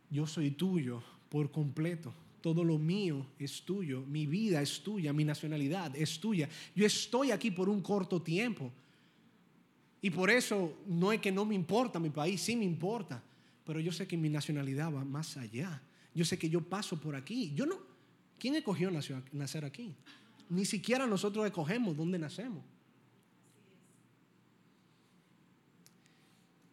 yo 0.09 0.27
soy 0.27 0.53
tuyo 0.53 1.03
por 1.29 1.51
completo. 1.51 2.12
Todo 2.41 2.62
lo 2.62 2.79
mío 2.79 3.27
es 3.38 3.62
tuyo, 3.62 4.05
mi 4.07 4.27
vida 4.27 4.62
es 4.62 4.81
tuya, 4.81 5.12
mi 5.12 5.25
nacionalidad 5.25 5.95
es 5.97 6.19
tuya. 6.19 6.49
Yo 6.75 6.87
estoy 6.87 7.31
aquí 7.31 7.51
por 7.51 7.69
un 7.69 7.83
corto 7.83 8.23
tiempo. 8.23 8.71
Y 10.01 10.11
por 10.11 10.31
eso 10.31 10.79
no 10.87 11.12
es 11.12 11.21
que 11.21 11.33
no 11.33 11.45
me 11.45 11.55
importa 11.55 11.99
mi 11.99 12.11
país, 12.11 12.41
sí 12.41 12.55
me 12.55 12.64
importa. 12.64 13.23
Pero 13.64 13.81
yo 13.81 13.93
sé 13.93 14.07
que 14.07 14.17
mi 14.17 14.29
nacionalidad 14.29 14.95
va 14.95 15.05
más 15.05 15.37
allá. 15.37 15.83
Yo 16.14 16.25
sé 16.25 16.38
que 16.38 16.49
yo 16.49 16.61
paso 16.61 16.99
por 16.99 17.17
aquí. 17.17 17.53
Yo 17.55 17.67
no, 17.67 17.77
¿Quién 18.38 18.55
escogió 18.55 18.91
nacer 18.91 19.64
aquí? 19.64 19.95
Ni 20.49 20.64
siquiera 20.64 21.07
nosotros 21.07 21.45
escogemos 21.45 21.97
dónde 21.97 22.19
nacemos. 22.19 22.62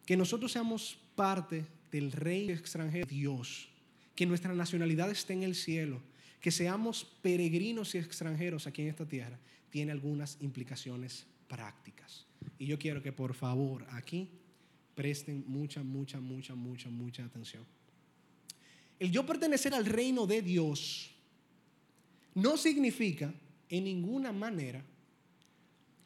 Que 0.06 0.16
nosotros 0.16 0.52
seamos 0.52 0.98
parte 1.16 1.66
del 1.92 2.12
rey 2.12 2.52
extranjero, 2.52 3.08
Dios. 3.08 3.68
Que 4.16 4.26
nuestra 4.26 4.54
nacionalidad 4.54 5.12
esté 5.12 5.34
en 5.34 5.44
el 5.44 5.56
cielo. 5.56 6.02
Que 6.40 6.52
seamos 6.52 7.06
peregrinos 7.22 7.96
y 7.96 7.98
extranjeros 7.98 8.68
aquí 8.68 8.82
en 8.82 8.90
esta 8.90 9.08
tierra. 9.08 9.38
Tiene 9.70 9.92
algunas 9.92 10.38
implicaciones 10.42 11.28
prácticas. 11.48 12.26
Y 12.58 12.66
yo 12.66 12.80
quiero 12.80 13.02
que 13.02 13.12
por 13.12 13.34
favor 13.34 13.86
aquí 13.92 14.30
presten 14.96 15.44
mucha, 15.48 15.84
mucha, 15.84 16.20
mucha, 16.20 16.56
mucha, 16.56 16.90
mucha 16.90 17.26
atención. 17.26 17.66
El 18.98 19.12
yo 19.12 19.26
pertenecer 19.26 19.74
al 19.74 19.86
reino 19.86 20.26
de 20.26 20.42
Dios 20.42 21.12
no 22.34 22.58
significa 22.58 23.34
en 23.70 23.84
ninguna 23.84 24.32
manera 24.32 24.84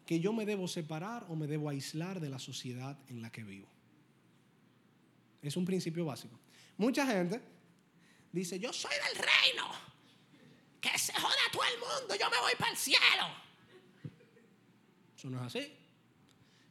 que 0.06 0.20
yo 0.20 0.34
me 0.34 0.46
debo 0.46 0.68
separar 0.68 1.26
o 1.30 1.36
me 1.36 1.46
debo 1.46 1.70
aislar 1.70 2.20
de 2.20 2.30
la 2.30 2.40
sociedad 2.40 2.98
en 3.10 3.22
la 3.22 3.32
que 3.32 3.44
vivo. 3.44 3.68
Es 5.42 5.56
un 5.56 5.66
principio 5.66 6.04
básico. 6.06 6.40
Mucha 6.78 7.06
gente 7.06 7.42
dice, 8.32 8.60
yo 8.60 8.72
soy 8.74 8.92
del 9.08 9.24
reino, 9.24 9.68
que 10.80 10.98
se 10.98 11.14
joda 11.14 11.36
todo 11.52 11.64
el 11.64 11.80
mundo, 11.80 12.16
yo 12.20 12.30
me 12.30 12.40
voy 12.40 12.54
para 12.58 12.72
el 12.72 12.78
cielo. 12.78 13.28
Eso 15.18 15.30
no 15.30 15.38
es 15.40 15.56
así. 15.56 15.74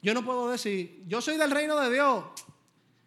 Yo 0.01 0.14
no 0.14 0.25
puedo 0.25 0.51
decir, 0.51 1.05
yo 1.07 1.21
soy 1.21 1.37
del 1.37 1.51
reino 1.51 1.79
de 1.81 1.92
Dios, 1.92 2.25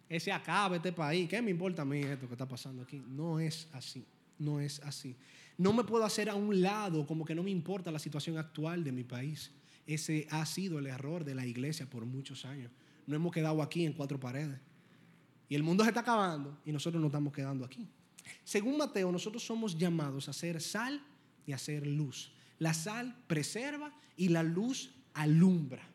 ese 0.08 0.30
acabe 0.30 0.76
este 0.76 0.92
país, 0.92 1.28
¿qué 1.28 1.40
me 1.40 1.50
importa 1.50 1.82
a 1.82 1.84
mí 1.84 2.00
esto 2.00 2.26
que 2.26 2.34
está 2.34 2.46
pasando 2.46 2.82
aquí? 2.82 3.02
No 3.08 3.40
es 3.40 3.66
así, 3.72 4.04
no 4.38 4.60
es 4.60 4.80
así. 4.80 5.16
No 5.56 5.72
me 5.72 5.84
puedo 5.84 6.04
hacer 6.04 6.28
a 6.28 6.34
un 6.34 6.60
lado 6.60 7.06
como 7.06 7.24
que 7.24 7.34
no 7.34 7.42
me 7.42 7.50
importa 7.50 7.90
la 7.90 7.98
situación 7.98 8.36
actual 8.36 8.84
de 8.84 8.92
mi 8.92 9.04
país. 9.04 9.50
Ese 9.86 10.26
ha 10.30 10.44
sido 10.44 10.78
el 10.78 10.86
error 10.86 11.24
de 11.24 11.34
la 11.34 11.46
iglesia 11.46 11.88
por 11.88 12.04
muchos 12.04 12.44
años. 12.44 12.70
No 13.06 13.16
hemos 13.16 13.32
quedado 13.32 13.62
aquí 13.62 13.84
en 13.84 13.94
cuatro 13.94 14.20
paredes. 14.20 14.60
Y 15.48 15.54
el 15.54 15.62
mundo 15.62 15.82
se 15.82 15.90
está 15.90 16.00
acabando 16.00 16.58
y 16.64 16.72
nosotros 16.72 17.00
nos 17.00 17.08
estamos 17.08 17.32
quedando 17.32 17.64
aquí. 17.64 17.88
Según 18.44 18.78
Mateo, 18.78 19.10
nosotros 19.10 19.44
somos 19.44 19.76
llamados 19.76 20.28
a 20.28 20.32
ser 20.32 20.60
sal 20.60 21.02
y 21.46 21.52
a 21.52 21.58
ser 21.58 21.86
luz. 21.86 22.32
La 22.58 22.74
sal 22.74 23.16
preserva 23.26 23.92
y 24.16 24.28
la 24.28 24.42
luz 24.42 24.92
alumbra. 25.14 25.88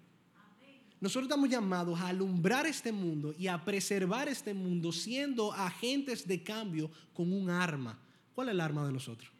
Nosotros 0.99 1.25
estamos 1.29 1.49
llamados 1.49 1.99
a 1.99 2.07
alumbrar 2.07 2.65
este 2.65 2.91
mundo 2.91 3.33
y 3.37 3.47
a 3.47 3.63
preservar 3.63 4.27
este 4.27 4.53
mundo 4.53 4.91
siendo 4.91 5.53
agentes 5.53 6.27
de 6.27 6.41
cambio 6.41 6.89
con 7.13 7.31
un 7.31 7.49
arma. 7.49 7.99
¿Cuál 8.33 8.49
es 8.49 8.53
el 8.53 8.61
arma 8.61 8.85
de 8.85 8.93
nosotros? 8.93 9.31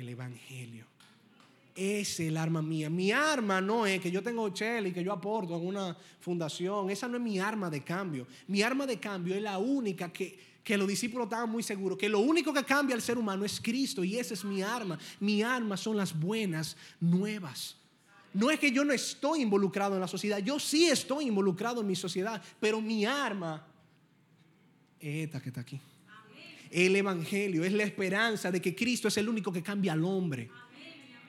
el 0.00 0.08
Evangelio. 0.08 0.86
Es 1.80 2.18
el 2.18 2.36
arma 2.36 2.60
mía. 2.60 2.90
Mi 2.90 3.12
arma 3.12 3.60
no 3.60 3.86
es 3.86 4.00
que 4.00 4.10
yo 4.10 4.20
tengo 4.20 4.48
chel 4.48 4.88
y 4.88 4.92
que 4.92 5.04
yo 5.04 5.12
aporto 5.12 5.56
en 5.56 5.64
una 5.64 5.96
fundación. 6.18 6.90
Esa 6.90 7.06
no 7.06 7.18
es 7.18 7.22
mi 7.22 7.38
arma 7.38 7.70
de 7.70 7.84
cambio. 7.84 8.26
Mi 8.48 8.62
arma 8.62 8.84
de 8.84 8.98
cambio 8.98 9.36
es 9.36 9.42
la 9.42 9.58
única 9.58 10.12
que, 10.12 10.36
que 10.64 10.76
los 10.76 10.88
discípulos 10.88 11.26
estaban 11.26 11.48
muy 11.48 11.62
seguros. 11.62 11.96
Que 11.96 12.08
lo 12.08 12.18
único 12.18 12.52
que 12.52 12.64
cambia 12.64 12.96
al 12.96 13.02
ser 13.02 13.16
humano 13.16 13.44
es 13.44 13.60
Cristo. 13.60 14.02
Y 14.02 14.18
esa 14.18 14.34
es 14.34 14.44
mi 14.44 14.60
arma. 14.60 14.98
Mi 15.20 15.40
arma 15.42 15.76
son 15.76 15.96
las 15.96 16.18
buenas 16.18 16.76
nuevas. 16.98 17.76
No 18.34 18.50
es 18.50 18.58
que 18.58 18.72
yo 18.72 18.84
no 18.84 18.92
estoy 18.92 19.42
involucrado 19.42 19.94
en 19.94 20.00
la 20.00 20.08
sociedad, 20.08 20.38
yo 20.38 20.58
sí 20.58 20.88
estoy 20.88 21.26
involucrado 21.26 21.80
en 21.80 21.86
mi 21.86 21.96
sociedad, 21.96 22.42
pero 22.60 22.80
mi 22.80 23.04
arma 23.04 23.64
es 25.00 25.26
esta 25.26 25.40
que 25.40 25.48
está 25.48 25.60
aquí. 25.60 25.80
El 26.70 26.94
Evangelio 26.96 27.64
es 27.64 27.72
la 27.72 27.84
esperanza 27.84 28.50
de 28.50 28.60
que 28.60 28.74
Cristo 28.74 29.08
es 29.08 29.16
el 29.16 29.28
único 29.28 29.52
que 29.52 29.62
cambia 29.62 29.94
al 29.94 30.04
hombre. 30.04 30.50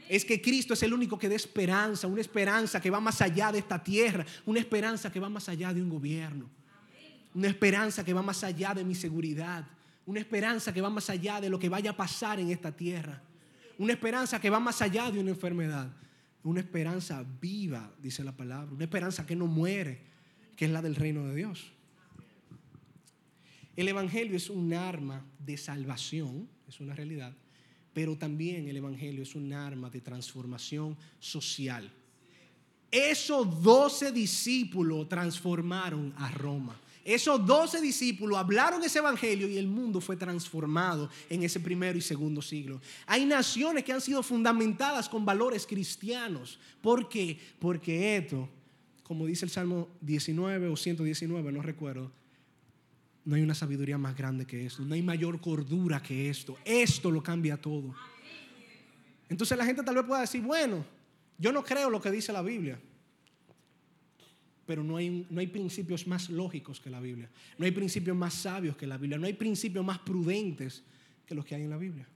Es 0.09 0.25
que 0.25 0.41
Cristo 0.41 0.73
es 0.73 0.81
el 0.81 0.91
único 0.91 1.19
que 1.19 1.29
da 1.29 1.35
esperanza, 1.35 2.07
una 2.07 2.19
esperanza 2.19 2.81
que 2.81 2.89
va 2.89 2.99
más 2.99 3.21
allá 3.21 3.51
de 3.51 3.59
esta 3.59 3.81
tierra, 3.81 4.25
una 4.43 4.59
esperanza 4.59 5.11
que 5.11 5.19
va 5.19 5.29
más 5.29 5.47
allá 5.49 5.71
de 5.71 5.83
un 5.83 5.87
gobierno, 5.87 6.49
una 7.35 7.47
esperanza 7.47 8.03
que 8.03 8.11
va 8.11 8.23
más 8.23 8.43
allá 8.43 8.73
de 8.73 8.83
mi 8.83 8.95
seguridad, 8.95 9.67
una 10.07 10.19
esperanza 10.19 10.73
que 10.73 10.81
va 10.81 10.89
más 10.89 11.11
allá 11.11 11.39
de 11.39 11.47
lo 11.47 11.59
que 11.59 11.69
vaya 11.69 11.91
a 11.91 11.95
pasar 11.95 12.39
en 12.39 12.49
esta 12.49 12.75
tierra, 12.75 13.21
una 13.77 13.93
esperanza 13.93 14.41
que 14.41 14.49
va 14.49 14.59
más 14.59 14.81
allá 14.81 15.11
de 15.11 15.19
una 15.19 15.29
enfermedad, 15.29 15.91
una 16.43 16.61
esperanza 16.61 17.23
viva, 17.39 17.93
dice 18.01 18.23
la 18.23 18.35
palabra, 18.35 18.73
una 18.73 18.85
esperanza 18.85 19.27
que 19.27 19.35
no 19.35 19.45
muere, 19.45 20.01
que 20.55 20.65
es 20.65 20.71
la 20.71 20.81
del 20.81 20.95
reino 20.95 21.23
de 21.27 21.35
Dios. 21.35 21.71
El 23.75 23.87
Evangelio 23.87 24.35
es 24.35 24.49
un 24.49 24.73
arma 24.73 25.23
de 25.37 25.55
salvación, 25.55 26.49
es 26.67 26.79
una 26.79 26.95
realidad, 26.95 27.35
pero 27.93 28.15
también 28.15 28.67
el 28.67 28.77
Evangelio 28.77 29.23
es 29.23 29.35
un 29.35 29.51
arma 29.53 29.89
de 29.89 30.01
transformación 30.01 30.95
social. 31.19 31.91
Esos 32.91 33.61
doce 33.61 34.11
discípulos 34.11 35.07
transformaron 35.07 36.13
a 36.17 36.31
Roma. 36.31 36.79
Esos 37.05 37.43
doce 37.45 37.81
discípulos 37.81 38.37
hablaron 38.37 38.83
ese 38.83 38.99
evangelio 38.99 39.47
y 39.47 39.57
el 39.57 39.67
mundo 39.67 40.01
fue 40.01 40.15
transformado 40.15 41.09
en 41.29 41.43
ese 41.43 41.59
primero 41.59 41.97
y 41.97 42.01
segundo 42.01 42.41
siglo. 42.41 42.81
Hay 43.07 43.25
naciones 43.25 43.83
que 43.83 43.93
han 43.93 44.01
sido 44.01 44.21
fundamentadas 44.21 45.07
con 45.07 45.25
valores 45.25 45.65
cristianos. 45.65 46.59
¿Por 46.81 47.09
qué? 47.09 47.39
Porque 47.57 48.17
esto, 48.17 48.47
como 49.03 49.25
dice 49.25 49.45
el 49.45 49.51
Salmo 49.51 49.87
19 50.01 50.67
o 50.67 50.75
119, 50.75 51.51
no 51.51 51.61
recuerdo, 51.61 52.11
no 53.29 53.35
hay 53.35 53.41
una 53.41 53.55
sabiduría 53.55 53.97
más 53.97 54.17
grande 54.17 54.45
que 54.45 54.65
esto, 54.65 54.83
no 54.83 54.95
hay 54.95 55.01
mayor 55.01 55.39
cordura 55.39 56.01
que 56.01 56.29
esto. 56.29 56.57
Esto 56.65 57.11
lo 57.11 57.21
cambia 57.21 57.57
todo. 57.57 57.93
Entonces 59.29 59.57
la 59.57 59.65
gente 59.65 59.83
tal 59.83 59.95
vez 59.95 60.03
pueda 60.03 60.21
decir, 60.21 60.41
bueno, 60.41 60.83
yo 61.37 61.51
no 61.51 61.63
creo 61.63 61.89
lo 61.89 62.01
que 62.01 62.11
dice 62.11 62.33
la 62.33 62.41
Biblia 62.41 62.79
pero 64.69 64.83
no 64.83 64.97
hay, 64.97 65.25
no 65.31 65.39
hay 65.39 65.47
principios 65.47 66.05
más 66.05 66.29
lógicos 66.29 66.79
que 66.79 66.91
la 66.91 66.99
Biblia. 66.99 67.27
No 67.57 67.65
hay 67.65 67.71
principios 67.71 68.15
más 68.15 68.35
sabios 68.35 68.77
que 68.77 68.85
la 68.85 68.97
Biblia. 68.97 69.17
No 69.17 69.25
hay 69.25 69.33
principios 69.33 69.83
más 69.83 69.97
prudentes 69.97 70.83
que 71.25 71.33
los 71.33 71.43
que 71.43 71.55
hay 71.55 71.63
en 71.63 71.71
la 71.71 71.77
Biblia. 71.77 72.07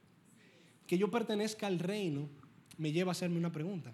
Que 0.86 0.96
yo 0.96 1.10
pertenezca 1.10 1.66
al 1.66 1.80
reino 1.80 2.30
me 2.78 2.92
lleva 2.92 3.10
a 3.10 3.14
hacerme 3.14 3.40
una 3.40 3.52
pregunta. 3.52 3.92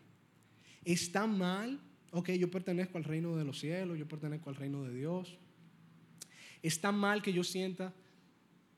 ¿Está 0.83 1.25
mal? 1.25 1.79
Ok, 2.11 2.31
yo 2.31 2.51
pertenezco 2.51 2.97
al 2.97 3.05
reino 3.05 3.37
de 3.37 3.45
los 3.45 3.61
cielos, 3.61 3.97
yo 3.97 4.05
pertenezco 4.09 4.49
al 4.49 4.57
reino 4.57 4.83
de 4.83 4.93
Dios. 4.93 5.37
¿Está 6.61 6.91
mal 6.91 7.21
que 7.21 7.33
yo 7.33 7.43
sienta 7.43 7.93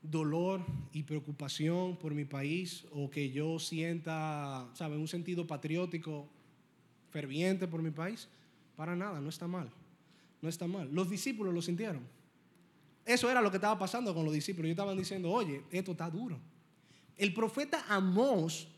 dolor 0.02 0.64
y 0.92 1.02
preocupación 1.02 1.96
por 1.96 2.14
mi 2.14 2.24
país 2.24 2.84
o 2.92 3.10
que 3.10 3.30
yo 3.30 3.58
sienta, 3.58 4.68
¿sabe?, 4.74 4.96
un 4.96 5.08
sentido 5.08 5.46
patriótico 5.46 6.28
ferviente 7.10 7.66
por 7.66 7.82
mi 7.82 7.90
país? 7.90 8.28
Para 8.76 8.96
nada, 8.96 9.20
no 9.20 9.28
está 9.28 9.46
mal. 9.46 9.70
No 10.40 10.48
está 10.48 10.66
mal. 10.66 10.92
Los 10.92 11.08
discípulos 11.08 11.54
lo 11.54 11.62
sintieron. 11.62 12.02
Eso 13.04 13.30
era 13.30 13.40
lo 13.40 13.50
que 13.50 13.56
estaba 13.56 13.78
pasando 13.78 14.14
con 14.14 14.24
los 14.24 14.34
discípulos. 14.34 14.66
Ellos 14.66 14.78
estaban 14.78 14.96
diciendo, 14.96 15.30
oye, 15.30 15.62
esto 15.70 15.92
está 15.92 16.08
duro. 16.08 16.38
El 17.16 17.34
profeta 17.34 17.84
Amós, 17.88 18.68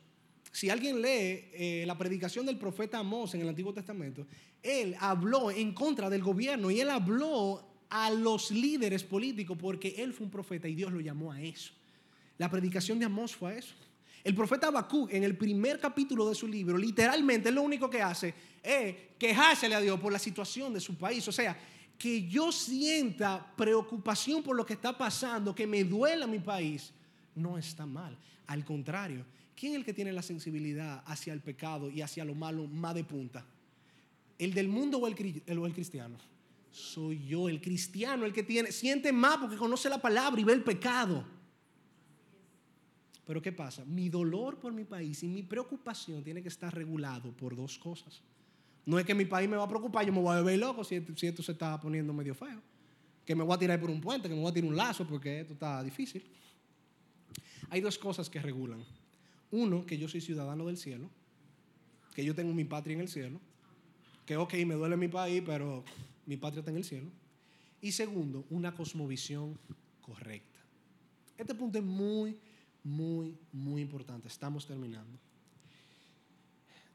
si 0.50 0.70
alguien 0.70 1.00
lee 1.00 1.48
eh, 1.52 1.84
la 1.86 1.96
predicación 1.96 2.46
del 2.46 2.58
profeta 2.58 2.98
Amós 2.98 3.34
en 3.34 3.42
el 3.42 3.48
Antiguo 3.48 3.72
Testamento, 3.72 4.26
él 4.62 4.96
habló 4.98 5.50
en 5.50 5.72
contra 5.72 6.08
del 6.08 6.22
gobierno 6.22 6.70
y 6.70 6.80
él 6.80 6.90
habló 6.90 7.73
a 7.94 8.10
los 8.10 8.50
líderes 8.50 9.04
políticos 9.04 9.56
porque 9.56 9.94
él 9.98 10.12
fue 10.12 10.24
un 10.24 10.30
profeta 10.30 10.66
y 10.66 10.74
Dios 10.74 10.92
lo 10.92 11.00
llamó 11.00 11.30
a 11.30 11.40
eso. 11.40 11.70
La 12.38 12.50
predicación 12.50 12.98
de 12.98 13.04
Amós 13.04 13.36
fue 13.36 13.52
a 13.52 13.56
eso. 13.56 13.72
El 14.24 14.34
profeta 14.34 14.66
Habacuc, 14.66 15.12
en 15.12 15.22
el 15.22 15.36
primer 15.36 15.78
capítulo 15.78 16.28
de 16.28 16.34
su 16.34 16.48
libro, 16.48 16.76
literalmente 16.76 17.52
lo 17.52 17.62
único 17.62 17.88
que 17.88 18.02
hace 18.02 18.34
es 18.60 18.96
quejársele 19.16 19.76
a 19.76 19.80
Dios 19.80 20.00
por 20.00 20.12
la 20.12 20.18
situación 20.18 20.74
de 20.74 20.80
su 20.80 20.96
país. 20.96 21.28
O 21.28 21.30
sea, 21.30 21.56
que 21.96 22.26
yo 22.26 22.50
sienta 22.50 23.54
preocupación 23.56 24.42
por 24.42 24.56
lo 24.56 24.66
que 24.66 24.72
está 24.72 24.98
pasando, 24.98 25.54
que 25.54 25.68
me 25.68 25.84
duela 25.84 26.26
mi 26.26 26.40
país, 26.40 26.92
no 27.36 27.56
está 27.56 27.86
mal. 27.86 28.18
Al 28.48 28.64
contrario, 28.64 29.24
¿quién 29.54 29.74
es 29.74 29.78
el 29.78 29.84
que 29.84 29.94
tiene 29.94 30.12
la 30.12 30.22
sensibilidad 30.22 31.04
hacia 31.06 31.32
el 31.32 31.42
pecado 31.42 31.88
y 31.92 32.02
hacia 32.02 32.24
lo 32.24 32.34
malo 32.34 32.66
más 32.66 32.96
de 32.96 33.04
punta? 33.04 33.46
¿El 34.36 34.52
del 34.52 34.66
mundo 34.66 34.98
o 34.98 35.06
el, 35.06 35.42
el 35.46 35.72
cristiano? 35.72 36.33
Soy 36.74 37.24
yo, 37.24 37.48
el 37.48 37.60
cristiano, 37.60 38.24
el 38.24 38.32
que 38.32 38.42
tiene, 38.42 38.72
siente 38.72 39.12
más 39.12 39.36
porque 39.36 39.56
conoce 39.56 39.88
la 39.88 40.02
palabra 40.02 40.40
y 40.40 40.44
ve 40.44 40.54
el 40.54 40.64
pecado. 40.64 41.24
Pero 43.24 43.40
¿qué 43.40 43.52
pasa? 43.52 43.84
Mi 43.84 44.08
dolor 44.08 44.58
por 44.58 44.72
mi 44.72 44.84
país 44.84 45.22
y 45.22 45.28
mi 45.28 45.44
preocupación 45.44 46.24
tiene 46.24 46.42
que 46.42 46.48
estar 46.48 46.74
regulado 46.74 47.30
por 47.30 47.54
dos 47.54 47.78
cosas. 47.78 48.20
No 48.84 48.98
es 48.98 49.06
que 49.06 49.14
mi 49.14 49.24
país 49.24 49.48
me 49.48 49.56
va 49.56 49.62
a 49.62 49.68
preocupar, 49.68 50.04
yo 50.04 50.12
me 50.12 50.20
voy 50.20 50.36
a 50.36 50.42
ver 50.42 50.58
loco 50.58 50.82
si, 50.82 50.96
esto 50.96 51.44
se 51.44 51.52
está 51.52 51.80
poniendo 51.80 52.12
medio 52.12 52.34
feo. 52.34 52.60
Que 53.24 53.36
me 53.36 53.44
voy 53.44 53.54
a 53.54 53.58
tirar 53.58 53.80
por 53.80 53.88
un 53.88 54.00
puente, 54.00 54.28
que 54.28 54.34
me 54.34 54.40
voy 54.40 54.50
a 54.50 54.54
tirar 54.54 54.68
un 54.68 54.76
lazo 54.76 55.06
porque 55.06 55.42
esto 55.42 55.52
está 55.52 55.80
difícil. 55.84 56.24
Hay 57.70 57.82
dos 57.82 57.96
cosas 57.98 58.28
que 58.28 58.42
regulan. 58.42 58.84
Uno, 59.52 59.86
que 59.86 59.96
yo 59.96 60.08
soy 60.08 60.20
ciudadano 60.20 60.66
del 60.66 60.76
cielo, 60.76 61.08
que 62.16 62.24
yo 62.24 62.34
tengo 62.34 62.52
mi 62.52 62.64
patria 62.64 62.94
en 62.94 63.02
el 63.02 63.08
cielo, 63.08 63.40
que 64.26 64.36
ok, 64.36 64.54
me 64.66 64.74
duele 64.74 64.96
mi 64.96 65.06
país, 65.06 65.40
pero 65.46 65.84
mi 66.26 66.36
patria 66.36 66.60
está 66.60 66.70
en 66.70 66.76
el 66.76 66.84
cielo. 66.84 67.10
Y 67.80 67.92
segundo, 67.92 68.46
una 68.50 68.74
cosmovisión 68.74 69.58
correcta. 70.00 70.60
Este 71.36 71.54
punto 71.54 71.78
es 71.78 71.84
muy 71.84 72.36
muy, 72.84 73.36
muy 73.52 73.82
importante. 73.82 74.28
Estamos 74.28 74.66
terminando. 74.66 75.18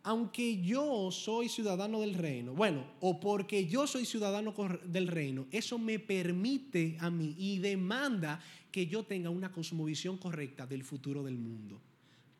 Aunque 0.03 0.61
yo 0.61 1.11
soy 1.11 1.49
ciudadano 1.49 1.99
del 1.99 2.13
reino, 2.13 2.53
bueno, 2.53 2.85
o 3.01 3.19
porque 3.19 3.67
yo 3.67 3.85
soy 3.85 4.05
ciudadano 4.05 4.53
del 4.85 5.07
reino, 5.07 5.45
eso 5.51 5.77
me 5.77 5.99
permite 5.99 6.95
a 7.01 7.09
mí 7.09 7.35
y 7.37 7.57
demanda 7.57 8.39
que 8.71 8.87
yo 8.87 9.03
tenga 9.03 9.29
una 9.29 9.51
cosmovisión 9.51 10.17
correcta 10.17 10.65
del 10.65 10.85
futuro 10.85 11.21
del 11.21 11.37
mundo. 11.37 11.81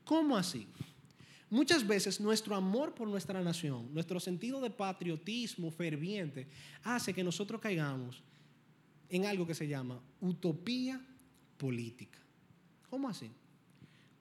¿Cómo 0.06 0.38
así? 0.38 0.67
Muchas 1.50 1.86
veces 1.86 2.20
nuestro 2.20 2.56
amor 2.56 2.94
por 2.94 3.08
nuestra 3.08 3.42
nación, 3.42 3.92
nuestro 3.92 4.20
sentido 4.20 4.62
de 4.62 4.70
patriotismo 4.70 5.72
ferviente, 5.72 6.48
hace 6.84 7.14
que 7.14 7.24
nosotros 7.24 7.60
caigamos 7.60 8.22
en 9.10 9.26
algo 9.26 9.48
que 9.48 9.56
se 9.56 9.68
llama 9.68 10.00
utopía 10.22 11.02
política. 11.58 12.20
¿Cómo 12.90 13.10
así? 13.10 13.32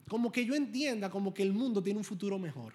Como 0.09 0.33
que 0.33 0.47
yo 0.47 0.55
entienda 0.55 1.11
como 1.11 1.35
que 1.35 1.43
el 1.43 1.53
mundo 1.53 1.83
tiene 1.83 1.99
un 1.99 2.05
futuro 2.05 2.39
mejor. 2.39 2.73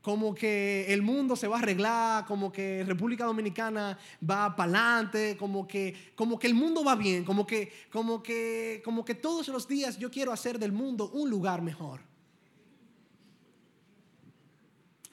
Como 0.00 0.34
que 0.34 0.86
el 0.92 1.02
mundo 1.02 1.34
se 1.34 1.48
va 1.48 1.56
a 1.56 1.60
arreglar, 1.60 2.26
como 2.26 2.52
que 2.52 2.84
República 2.86 3.24
Dominicana 3.24 3.98
va 4.22 4.54
para 4.54 4.70
adelante, 4.70 5.36
como 5.36 5.66
que, 5.66 6.12
como 6.14 6.38
que 6.38 6.46
el 6.46 6.54
mundo 6.54 6.84
va 6.84 6.94
bien, 6.94 7.24
como 7.24 7.46
que, 7.46 7.72
como, 7.90 8.22
que, 8.22 8.82
como 8.84 9.04
que 9.04 9.14
todos 9.14 9.48
los 9.48 9.66
días 9.66 9.98
yo 9.98 10.10
quiero 10.10 10.30
hacer 10.30 10.58
del 10.58 10.72
mundo 10.72 11.10
un 11.10 11.28
lugar 11.28 11.62
mejor. 11.62 12.13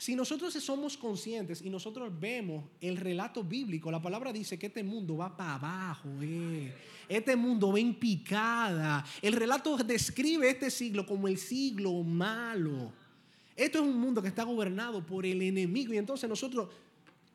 Si 0.02 0.16
nosotros 0.16 0.52
somos 0.56 0.98
conscientes 0.98 1.62
y 1.62 1.70
nosotros 1.70 2.12
vemos 2.20 2.66
el 2.82 2.98
relato 2.98 3.44
bíblico, 3.44 3.92
la 3.92 4.02
palabra 4.02 4.34
dice 4.34 4.58
que 4.58 4.66
este 4.66 4.84
mundo 4.84 5.18
va 5.18 5.38
para 5.38 5.54
abajo, 5.54 6.10
eh. 6.24 6.74
este 7.08 7.36
mundo 7.36 7.72
va 7.72 7.80
en 7.80 7.94
picada. 7.94 9.06
El 9.22 9.34
relato 9.34 9.78
describe 9.78 10.50
este 10.50 10.72
siglo 10.72 11.06
como 11.06 11.28
el 11.28 11.38
siglo 11.38 11.94
malo. 12.02 12.92
Esto 13.56 13.78
es 13.78 13.84
un 13.84 14.00
mundo 14.00 14.24
que 14.24 14.30
está 14.30 14.42
gobernado 14.42 15.06
por 15.06 15.24
el 15.24 15.40
enemigo 15.40 15.94
y 15.94 16.00
entonces 16.00 16.28
nosotros 16.28 16.70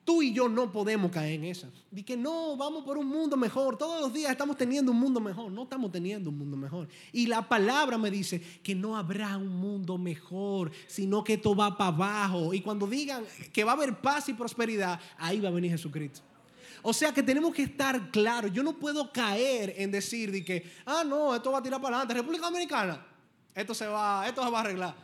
Tú 0.06 0.22
y 0.22 0.32
yo 0.32 0.48
no 0.48 0.70
podemos 0.70 1.10
caer 1.10 1.32
en 1.32 1.46
esa. 1.46 1.68
Di 1.90 2.04
que 2.04 2.16
no, 2.16 2.56
vamos 2.56 2.84
por 2.84 2.96
un 2.96 3.08
mundo 3.08 3.36
mejor. 3.36 3.76
Todos 3.76 4.00
los 4.00 4.14
días 4.14 4.30
estamos 4.30 4.56
teniendo 4.56 4.92
un 4.92 5.00
mundo 5.00 5.18
mejor. 5.18 5.50
No 5.50 5.64
estamos 5.64 5.90
teniendo 5.90 6.30
un 6.30 6.38
mundo 6.38 6.56
mejor. 6.56 6.86
Y 7.10 7.26
la 7.26 7.48
palabra 7.48 7.98
me 7.98 8.08
dice 8.08 8.40
que 8.62 8.72
no 8.72 8.96
habrá 8.96 9.36
un 9.36 9.48
mundo 9.48 9.98
mejor, 9.98 10.70
sino 10.86 11.24
que 11.24 11.38
todo 11.38 11.56
va 11.56 11.76
para 11.76 11.88
abajo. 11.88 12.54
Y 12.54 12.60
cuando 12.60 12.86
digan 12.86 13.24
que 13.52 13.64
va 13.64 13.72
a 13.72 13.74
haber 13.74 14.00
paz 14.00 14.28
y 14.28 14.34
prosperidad, 14.34 15.00
ahí 15.18 15.40
va 15.40 15.48
a 15.48 15.52
venir 15.52 15.72
Jesucristo. 15.72 16.20
O 16.82 16.92
sea 16.92 17.12
que 17.12 17.24
tenemos 17.24 17.52
que 17.52 17.64
estar 17.64 18.12
claros. 18.12 18.52
Yo 18.52 18.62
no 18.62 18.78
puedo 18.78 19.10
caer 19.10 19.74
en 19.76 19.90
decir 19.90 20.30
de 20.30 20.44
que, 20.44 20.70
ah, 20.84 21.02
no, 21.04 21.34
esto 21.34 21.50
va 21.50 21.58
a 21.58 21.62
tirar 21.64 21.82
para 21.82 21.96
adelante. 21.96 22.14
República 22.14 22.46
Dominicana, 22.46 23.04
esto 23.52 23.74
se 23.74 23.88
va, 23.88 24.24
esto 24.28 24.44
se 24.44 24.50
va 24.52 24.58
a 24.58 24.60
arreglar. 24.60 24.94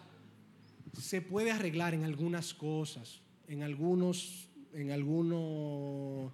Se 0.97 1.21
puede 1.21 1.51
arreglar 1.51 1.93
en 1.93 2.05
algunas 2.05 2.55
cosas, 2.55 3.21
en 3.49 3.65
algunos 3.65 4.52
en 4.73 4.91
algunos 4.91 6.33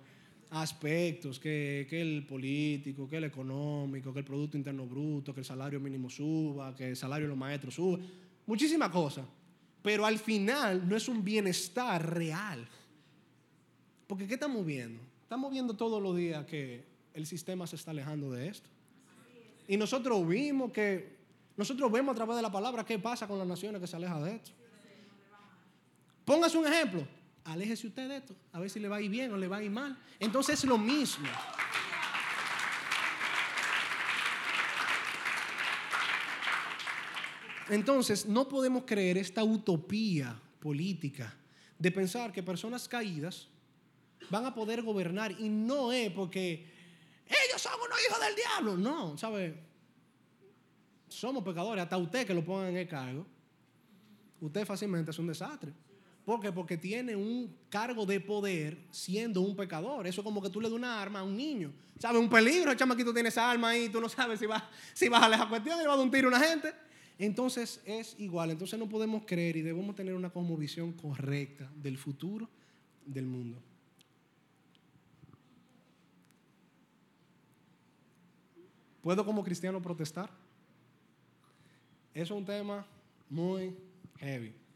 aspectos, 0.51 1.38
que, 1.38 1.87
el 1.90 2.24
político, 2.27 3.09
que 3.09 3.16
el 3.16 3.24
económico, 3.24 4.12
que 4.12 4.20
el 4.20 4.24
Producto 4.24 4.57
Interno 4.57 4.87
Bruto, 4.87 5.35
que 5.35 5.40
el 5.40 5.46
salario 5.46 5.81
mínimo 5.81 6.09
suba, 6.09 6.74
que 6.74 6.88
el 6.88 6.96
salario 6.96 7.27
de 7.27 7.31
los 7.31 7.38
maestros 7.38 7.74
suba, 7.74 7.98
muchísimas 8.46 8.90
cosas. 8.90 9.27
pero 9.83 10.05
al 10.05 10.18
final 10.18 10.88
no 10.88 10.96
es 10.96 11.09
un 11.09 11.22
bienestar 11.22 12.14
real. 12.14 12.66
Porque 14.07 14.27
¿qué 14.27 14.35
estamos 14.35 14.64
viendo? 14.64 15.01
Estamos 15.22 15.53
viendo 15.53 15.74
todos 15.74 16.03
los 16.03 16.16
días 16.16 16.44
que 16.46 16.85
el 17.14 17.27
sistema 17.27 17.66
se 17.66 17.77
está 17.77 17.90
alejando 17.90 18.31
de 18.31 18.48
esto. 18.48 18.68
Y 19.66 19.77
nosotros 19.77 20.27
vimos 20.27 20.72
que, 20.72 21.16
nosotros 21.57 21.90
vemos 21.92 22.12
a 22.12 22.16
través 22.16 22.37
de 22.37 22.42
la 22.42 22.51
palabra 22.51 22.85
qué 22.85 22.98
pasa 22.98 23.29
con 23.29 23.38
las 23.38 23.46
naciones 23.46 23.81
que 23.81 23.87
se 23.87 23.96
alejan 23.96 24.24
de 24.24 24.37
esto. 24.37 24.51
Póngase 26.24 26.57
un 26.57 26.66
ejemplo. 26.66 27.07
Aléjese 27.48 27.87
usted 27.87 28.08
de 28.08 28.16
esto. 28.18 28.37
A 28.52 28.61
ver 28.61 28.68
si 28.68 28.78
le 28.78 28.88
va 28.88 28.96
a 28.96 29.00
ir 29.00 29.11
bien 29.11 29.32
o 29.32 29.37
le 29.38 29.48
va 29.48 29.56
a 29.56 29.62
ir 29.62 29.70
mal. 29.70 29.96
Entonces 30.20 30.58
es 30.58 30.64
lo 30.64 30.76
mismo. 30.76 31.26
Entonces, 37.70 38.26
no 38.26 38.48
podemos 38.48 38.84
creer 38.84 39.16
esta 39.16 39.44
utopía 39.44 40.38
política 40.61 41.34
de 41.78 41.90
pensar 41.90 42.32
que 42.32 42.42
personas 42.42 42.87
caídas 42.87 43.48
van 44.28 44.44
a 44.44 44.54
poder 44.54 44.82
gobernar 44.82 45.32
y 45.32 45.48
no 45.48 45.90
es 45.90 46.11
porque 46.11 46.66
ellos 47.26 47.62
son 47.62 47.72
unos 47.82 47.98
hijos 48.06 48.20
del 48.20 48.34
diablo. 48.34 48.76
No, 48.76 49.16
¿sabe? 49.16 49.58
Somos 51.08 51.42
pecadores, 51.42 51.82
hasta 51.82 51.96
usted 51.96 52.26
que 52.26 52.34
lo 52.34 52.44
pongan 52.44 52.68
en 52.68 52.76
el 52.76 52.88
cargo, 52.88 53.26
usted 54.40 54.66
fácilmente 54.66 55.11
es 55.11 55.18
un 55.18 55.28
desastre. 55.28 55.72
¿Por 56.28 56.40
qué? 56.40 56.52
Porque 56.52 56.76
tiene 56.76 57.16
un 57.16 57.56
cargo 57.70 58.04
de 58.04 58.20
poder 58.20 58.76
siendo 58.90 59.40
un 59.40 59.56
pecador. 59.56 60.06
Eso 60.06 60.20
es 60.20 60.24
como 60.26 60.42
que 60.42 60.50
tú 60.50 60.60
le 60.60 60.68
das 60.68 60.76
una 60.76 61.00
arma 61.00 61.20
a 61.20 61.22
un 61.22 61.34
niño. 61.34 61.72
¿Sabes? 61.98 62.20
Un 62.20 62.28
peligro, 62.28 62.70
el 62.70 62.76
chamaquito 62.76 63.14
tiene 63.14 63.30
esa 63.30 63.50
arma 63.50 63.70
ahí, 63.70 63.88
tú 63.88 63.98
no 63.98 64.10
sabes 64.10 64.38
si 64.38 64.44
vas 64.44 64.62
si 64.92 65.08
vas 65.08 65.22
a 65.22 65.24
alejar 65.24 65.48
cuestión 65.48 65.78
le 65.78 65.86
va 65.86 65.94
a 65.94 65.96
dar 65.96 66.04
un 66.04 66.10
tiro 66.10 66.26
a 66.26 66.36
una 66.36 66.40
gente. 66.40 66.74
Entonces 67.18 67.80
es 67.86 68.14
igual. 68.18 68.50
Entonces 68.50 68.78
no 68.78 68.86
podemos 68.86 69.22
creer 69.24 69.56
y 69.56 69.62
debemos 69.62 69.96
tener 69.96 70.12
una 70.12 70.28
cosmovisión 70.28 70.92
correcta 70.92 71.66
del 71.74 71.96
futuro 71.96 72.46
del 73.06 73.24
mundo. 73.24 73.62
¿Puedo 79.00 79.24
como 79.24 79.42
cristiano 79.42 79.80
protestar? 79.80 80.28
Eso 82.12 82.34
es 82.34 82.38
un 82.38 82.44
tema 82.44 82.84
muy 83.30 83.74
heavy. 84.18 84.67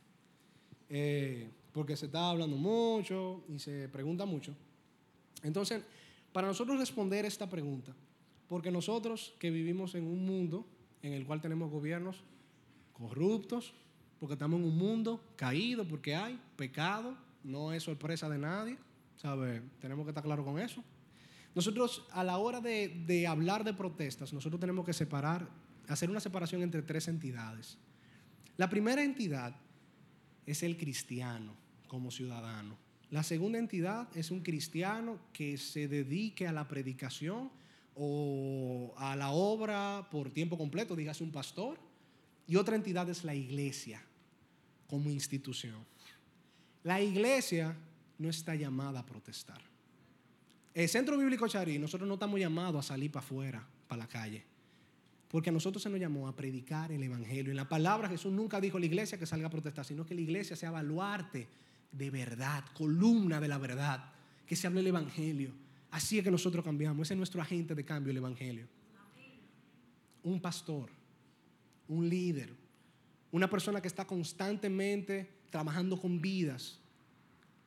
Eh, 0.95 1.49
porque 1.73 1.97
se 1.97 2.07
está 2.07 2.29
hablando 2.29 2.57
mucho 2.59 3.43
y 3.49 3.59
se 3.59 3.89
pregunta 3.89 4.27
mucho. 4.27 4.55
Entonces, 5.43 5.83
para 6.33 6.47
nosotros 6.47 6.79
responder 6.79 7.25
esta 7.25 7.49
pregunta, 7.49 7.95
porque 8.47 8.71
nosotros 8.71 9.35
que 9.39 9.51
vivimos 9.51 9.95
en 9.95 10.07
un 10.07 10.27
mundo 10.27 10.67
en 11.01 11.15
el 11.15 11.25
cual 11.27 11.41
tenemos 11.41 11.71
gobiernos 11.71 12.23
corruptos, 12.93 13.73
porque 14.21 14.35
estamos 14.35 14.61
en 14.61 14.67
un 14.67 14.77
mundo 14.77 15.21
caído, 15.35 15.89
porque 15.89 16.15
hay 16.15 16.39
pecado, 16.57 17.17
no 17.43 17.73
es 17.73 17.83
sorpresa 17.83 18.29
de 18.29 18.39
nadie, 18.39 18.77
¿sabe? 19.17 19.63
Tenemos 19.81 20.05
que 20.05 20.11
estar 20.11 20.23
claros 20.23 20.45
con 20.45 20.59
eso. 20.59 20.85
Nosotros, 21.55 22.07
a 22.13 22.23
la 22.23 22.37
hora 22.37 22.61
de, 22.61 23.27
hablar 23.27 23.65
de 23.65 23.73
protestas, 23.73 24.33
nosotros 24.33 24.61
tenemos 24.61 24.85
que 24.85 24.93
separar, 24.93 25.49
hacer 25.89 26.11
una 26.11 26.21
separación 26.21 26.63
entre 26.63 26.83
tres 26.83 27.09
entidades. 27.09 27.79
La 28.59 28.69
primera 28.69 29.03
entidad 29.03 29.57
es 30.47 30.63
el 30.63 30.77
cristiano 30.77 31.55
como 31.89 32.11
ciudadano. 32.11 32.77
La 33.11 33.23
segunda 33.23 33.59
entidad 33.59 34.09
es 34.17 34.31
un 34.31 34.41
cristiano 34.41 35.19
que 35.33 35.59
se 35.59 35.89
dedique 35.89 36.49
a 36.49 36.53
la 36.53 36.67
predicación 36.67 37.51
o 37.95 38.95
a 38.97 39.15
la 39.17 39.31
obra 39.31 40.09
por 40.11 40.31
tiempo 40.31 40.57
completo, 40.57 40.97
dígase 40.97 41.23
un 41.23 41.31
pastor. 41.31 41.79
Y 42.47 42.57
otra 42.57 42.77
entidad 42.77 43.09
es 43.11 43.25
la 43.25 43.35
iglesia 43.35 44.03
como 44.87 45.11
institución. 45.11 45.85
La 46.83 47.01
iglesia 47.01 47.77
no 48.19 48.29
está 48.29 48.55
llamada 48.55 49.01
a 49.01 49.07
protestar. 49.07 49.61
El 50.75 50.89
Centro 50.89 51.19
Bíblico 51.19 51.47
Charí, 51.47 51.79
nosotros 51.79 52.09
no 52.09 52.15
estamos 52.15 52.41
llamados 52.41 52.85
a 52.85 52.89
salir 52.89 53.11
para 53.11 53.25
afuera, 53.25 53.67
para 53.87 54.01
la 54.01 54.09
calle. 54.09 54.52
Porque 55.33 55.49
a 55.49 55.53
nosotros 55.53 55.83
se 55.83 55.89
nos 55.89 55.99
llamó 55.99 56.29
a 56.29 56.37
predicar 56.37 56.93
el 56.93 57.03
Evangelio. 57.03 57.51
En 57.51 57.57
la 57.57 57.69
palabra 57.69 58.07
Jesús 58.07 58.31
nunca 58.31 58.61
dijo 58.61 58.77
a 58.77 58.81
la 58.81 58.87
iglesia 58.87 59.19
que 59.19 59.25
salga 59.25 59.47
a 59.47 59.51
protestar, 59.51 59.83
sino 59.83 60.05
que 60.05 60.15
la 60.15 60.21
iglesia 60.21 60.55
sea 60.55 60.71
baluarte 60.71 61.49
de 61.91 62.11
verdad, 62.11 62.65
columna 62.75 63.41
de 63.41 63.49
la 63.49 63.57
verdad, 63.57 64.13
que 64.47 64.55
se 64.55 64.67
hable 64.67 64.81
el 64.81 64.89
Evangelio. 64.89 65.51
Así 65.91 66.19
es 66.19 66.25
que 66.25 66.31
nosotros 66.31 66.63
cambiamos. 66.63 67.07
Ese 67.07 67.15
es 67.15 67.19
nuestro 67.19 67.41
agente 67.41 67.75
de 67.75 67.83
cambio, 67.83 68.11
el 68.11 68.19
Evangelio. 68.19 68.69
Un 70.23 70.39
pastor, 70.39 70.91
un 71.89 72.07
líder, 72.11 72.53
una 73.31 73.49
persona 73.49 73.81
que 73.81 73.89
está 73.89 74.07
constantemente 74.07 75.31
trabajando 75.49 75.99
con 75.99 76.21
vidas, 76.21 76.79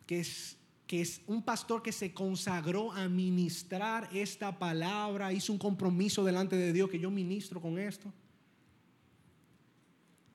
que 0.06 0.20
es 0.20 0.56
que 0.88 1.02
es 1.02 1.22
un 1.28 1.42
pastor 1.42 1.82
que 1.82 1.92
se 1.92 2.14
consagró 2.14 2.92
a 2.92 3.08
ministrar 3.10 4.08
esta 4.14 4.58
palabra, 4.58 5.34
hizo 5.34 5.52
un 5.52 5.60
compromiso 5.60 6.24
delante 6.24 6.56
de 6.56 6.72
Dios 6.74 6.90
que 6.90 7.00
yo 7.00 7.10
ministro 7.10 7.60
con 7.60 7.80
esto. 7.80 8.14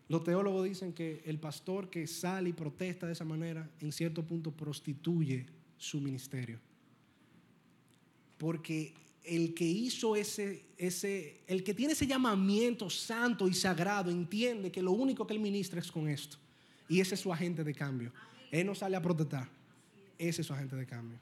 Los 0.08 0.24
teólogos 0.24 0.64
dicen 0.64 0.92
que 0.92 1.22
el 1.24 1.38
pastor 1.38 1.88
que 1.88 2.08
sale 2.08 2.48
y 2.48 2.52
protesta 2.52 3.06
de 3.06 3.12
esa 3.12 3.24
manera, 3.24 3.70
en 3.80 3.92
cierto 3.92 4.26
punto 4.26 4.50
prostituye 4.50 5.46
su 5.78 6.00
ministerio. 6.00 6.58
Porque 8.36 8.92
el 9.22 9.54
que 9.54 9.66
hizo 9.66 10.16
ese, 10.16 10.64
ese, 10.76 11.42
el 11.46 11.62
que 11.62 11.74
tiene 11.74 11.92
ese 11.92 12.08
llamamiento 12.08 12.90
santo 12.90 13.46
y 13.46 13.54
sagrado, 13.54 14.10
entiende 14.10 14.72
que 14.72 14.82
lo 14.82 14.90
único 14.90 15.28
que 15.28 15.34
él 15.34 15.40
ministra 15.40 15.78
es 15.78 15.92
con 15.92 16.08
esto. 16.08 16.38
Y 16.88 16.98
ese 16.98 17.14
es 17.14 17.20
su 17.20 17.32
agente 17.32 17.62
de 17.62 17.72
cambio. 17.72 18.12
Él 18.50 18.66
no 18.66 18.74
sale 18.74 18.96
a 18.96 19.02
protestar 19.02 19.60
ese 20.28 20.42
es 20.42 20.46
su 20.46 20.52
agente 20.52 20.76
de 20.76 20.87
cambio. 20.87 21.18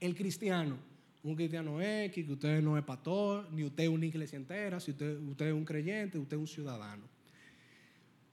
El 0.00 0.14
cristiano, 0.14 0.76
un 1.22 1.36
cristiano 1.36 1.80
X, 1.80 2.26
que 2.26 2.32
usted 2.32 2.62
no 2.62 2.76
es 2.76 2.84
pastor, 2.84 3.48
ni 3.52 3.64
usted 3.64 3.84
es 3.84 3.90
una 3.90 4.06
iglesia 4.06 4.36
entera, 4.36 4.80
si 4.80 4.90
usted, 4.90 5.18
es 5.40 5.52
un 5.52 5.64
creyente, 5.64 6.18
usted 6.18 6.36
es 6.36 6.40
un 6.40 6.46
ciudadano. 6.46 7.04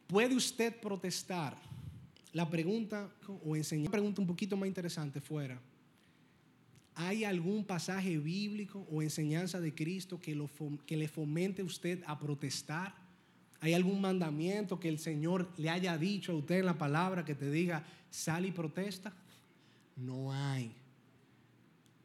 ¿Puede 0.08 0.36
usted 0.36 0.76
protestar? 0.80 1.56
La 2.34 2.50
pregunta, 2.50 3.10
o 3.46 3.56
enseñar, 3.56 3.92
pregunta 3.92 4.22
un 4.22 4.28
poquito 4.28 4.58
más 4.58 4.68
interesante 4.68 5.22
fuera. 5.22 5.60
¿Hay 6.96 7.24
algún 7.24 7.63
pasaje 7.63 8.18
bíblico 8.18 8.88
o 8.92 9.02
enseñanza 9.02 9.60
de 9.60 9.74
Cristo 9.74 10.20
que, 10.20 10.36
lo, 10.36 10.50
que 10.86 10.98
le 10.98 11.08
fomente 11.08 11.62
usted 11.62 12.04
a 12.06 12.20
protestar? 12.20 12.96
¿Hay 13.60 13.74
algún 13.74 14.02
mandamiento 14.02 14.80
que 14.80 14.89
el 14.89 15.00
Señor 15.00 15.50
le 15.58 15.70
haya 15.70 15.98
dicho 15.98 16.32
a 16.32 16.36
usted 16.36 16.60
en 16.60 16.66
la 16.66 16.78
palabra 16.78 17.24
que 17.24 17.36
te 17.36 17.50
diga, 17.50 17.86
sal 18.10 18.46
y 18.46 18.52
protesta? 18.52 19.13
No 19.96 20.34
hay. 20.34 20.76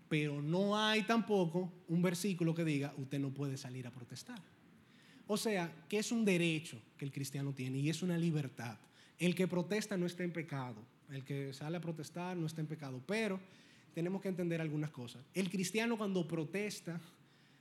Pero 0.09 0.41
no 0.41 0.79
hay 0.79 1.03
tampoco 1.03 1.71
un 1.89 2.03
versículo 2.03 2.55
que 2.55 2.65
diga, 2.65 2.95
usted 2.97 3.19
no 3.19 3.31
puede 3.31 3.57
salir 3.57 3.87
a 3.87 3.91
protestar. 3.91 4.41
O 5.27 5.37
sea, 5.37 5.71
que 5.89 5.99
es 5.99 6.11
un 6.11 6.25
derecho 6.25 6.81
que 6.97 7.05
el 7.05 7.13
cristiano 7.13 7.53
tiene 7.53 7.79
y 7.79 7.91
es 7.91 8.03
una 8.03 8.17
libertad. 8.17 8.79
El 9.19 9.35
que 9.35 9.47
protesta 9.47 9.97
no 9.97 10.07
está 10.07 10.25
en 10.25 10.33
pecado. 10.33 10.77
El 11.11 11.25
que 11.25 11.53
sale 11.53 11.77
a 11.77 11.81
protestar 11.81 12.37
no 12.37 12.47
está 12.47 12.63
en 12.63 12.67
pecado. 12.67 13.03
Pero 13.07 13.39
tenemos 13.95 14.23
que 14.23 14.29
entender 14.29 14.61
algunas 14.61 14.91
cosas. 14.91 15.23
El 15.35 15.51
cristiano 15.51 15.99
cuando 15.99 16.27
protesta 16.27 17.01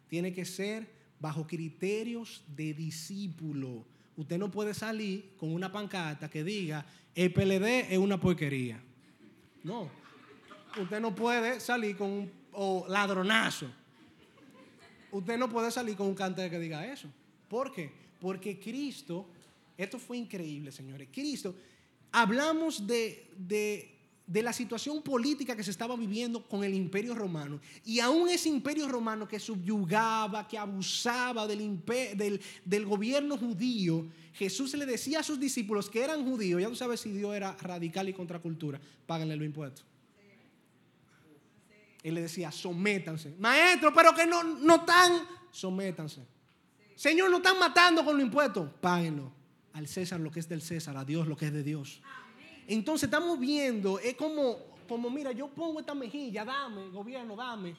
tiene 0.07 0.33
que 0.33 0.45
ser 0.45 0.87
bajo 1.19 1.45
criterios 1.45 2.43
de 2.55 2.73
discípulo. 2.73 3.85
Usted 4.15 4.37
no 4.37 4.49
puede 4.49 4.73
salir 4.73 5.35
con 5.37 5.51
una 5.53 5.71
pancarta 5.71 6.29
que 6.29 6.43
diga, 6.43 6.85
el 7.15 7.33
PLD 7.33 7.91
es 7.91 7.97
una 7.97 8.19
porquería. 8.19 8.81
No, 9.63 9.89
usted 10.81 10.99
no 10.99 11.13
puede 11.15 11.59
salir 11.59 11.97
con 11.97 12.09
un 12.53 12.83
ladronazo. 12.87 13.67
Usted 15.11 15.37
no 15.37 15.49
puede 15.49 15.71
salir 15.71 15.95
con 15.95 16.07
un 16.07 16.15
cante 16.15 16.49
que 16.49 16.59
diga 16.59 16.85
eso. 16.85 17.07
¿Por 17.47 17.71
qué? 17.71 17.91
Porque 18.19 18.59
Cristo, 18.59 19.27
esto 19.77 19.99
fue 19.99 20.17
increíble, 20.17 20.71
señores. 20.71 21.07
Cristo, 21.11 21.55
hablamos 22.11 22.85
de, 22.85 23.31
de, 23.37 23.93
la 24.43 24.51
situación 24.51 25.01
política 25.01 25.55
que 25.55 25.63
se 25.63 25.71
estaba 25.71 25.95
viviendo 25.95 26.43
con 26.47 26.63
el 26.63 26.73
imperio 26.73 27.15
romano. 27.15 27.61
Y 27.85 27.99
aún 27.99 28.27
ese 28.29 28.49
imperio 28.49 28.87
romano 28.87 29.27
que 29.27 29.39
subyugaba, 29.39 30.47
que 30.47 30.57
abusaba 30.57 31.47
del, 31.47 31.79
del, 32.65 32.85
gobierno 32.85 33.37
judío, 33.37 34.05
Jesús 34.33 34.73
le 34.75 34.85
decía 34.85 35.19
a 35.19 35.23
sus 35.23 35.39
discípulos 35.39 35.89
que 35.89 36.03
eran 36.03 36.25
judíos, 36.25 36.61
ya 36.61 36.67
tú 36.67 36.75
sabes 36.75 36.99
si 36.99 37.11
Dios 37.11 37.35
era 37.35 37.55
radical 37.61 38.09
y 38.09 38.13
contracultura, 38.13 38.79
páganle 39.05 39.35
los 39.37 39.45
impuestos. 39.45 39.85
Él 42.07 42.13
le 42.13 42.21
decía, 42.21 42.53
sométanse. 42.53 43.35
Maestro, 43.37 43.93
pero 43.93 44.15
que 44.15 44.25
no, 44.25 44.41
no 44.41 44.75
están, 44.75 45.27
sométanse. 45.51 46.25
Señor, 46.95 47.29
no 47.29 47.37
están 47.37 47.59
matando 47.59 48.05
con 48.05 48.15
los 48.15 48.25
impuestos. 48.25 48.69
Páguenlo. 48.79 49.29
Al 49.73 49.87
César 49.87 50.17
lo 50.21 50.31
que 50.31 50.39
es 50.39 50.47
del 50.47 50.61
César, 50.61 50.95
a 50.95 51.03
Dios 51.03 51.27
lo 51.27 51.35
que 51.35 51.47
es 51.47 51.53
de 51.53 51.63
Dios. 51.63 52.01
Entonces 52.65 53.07
estamos 53.07 53.37
viendo, 53.37 53.99
es 53.99 54.15
como, 54.15 54.57
como, 54.87 55.09
mira, 55.09 55.33
yo 55.33 55.49
pongo 55.49 55.81
esta 55.81 55.93
mejilla, 55.93 56.45
dame, 56.45 56.87
gobierno, 56.87 57.35
dame. 57.35 57.75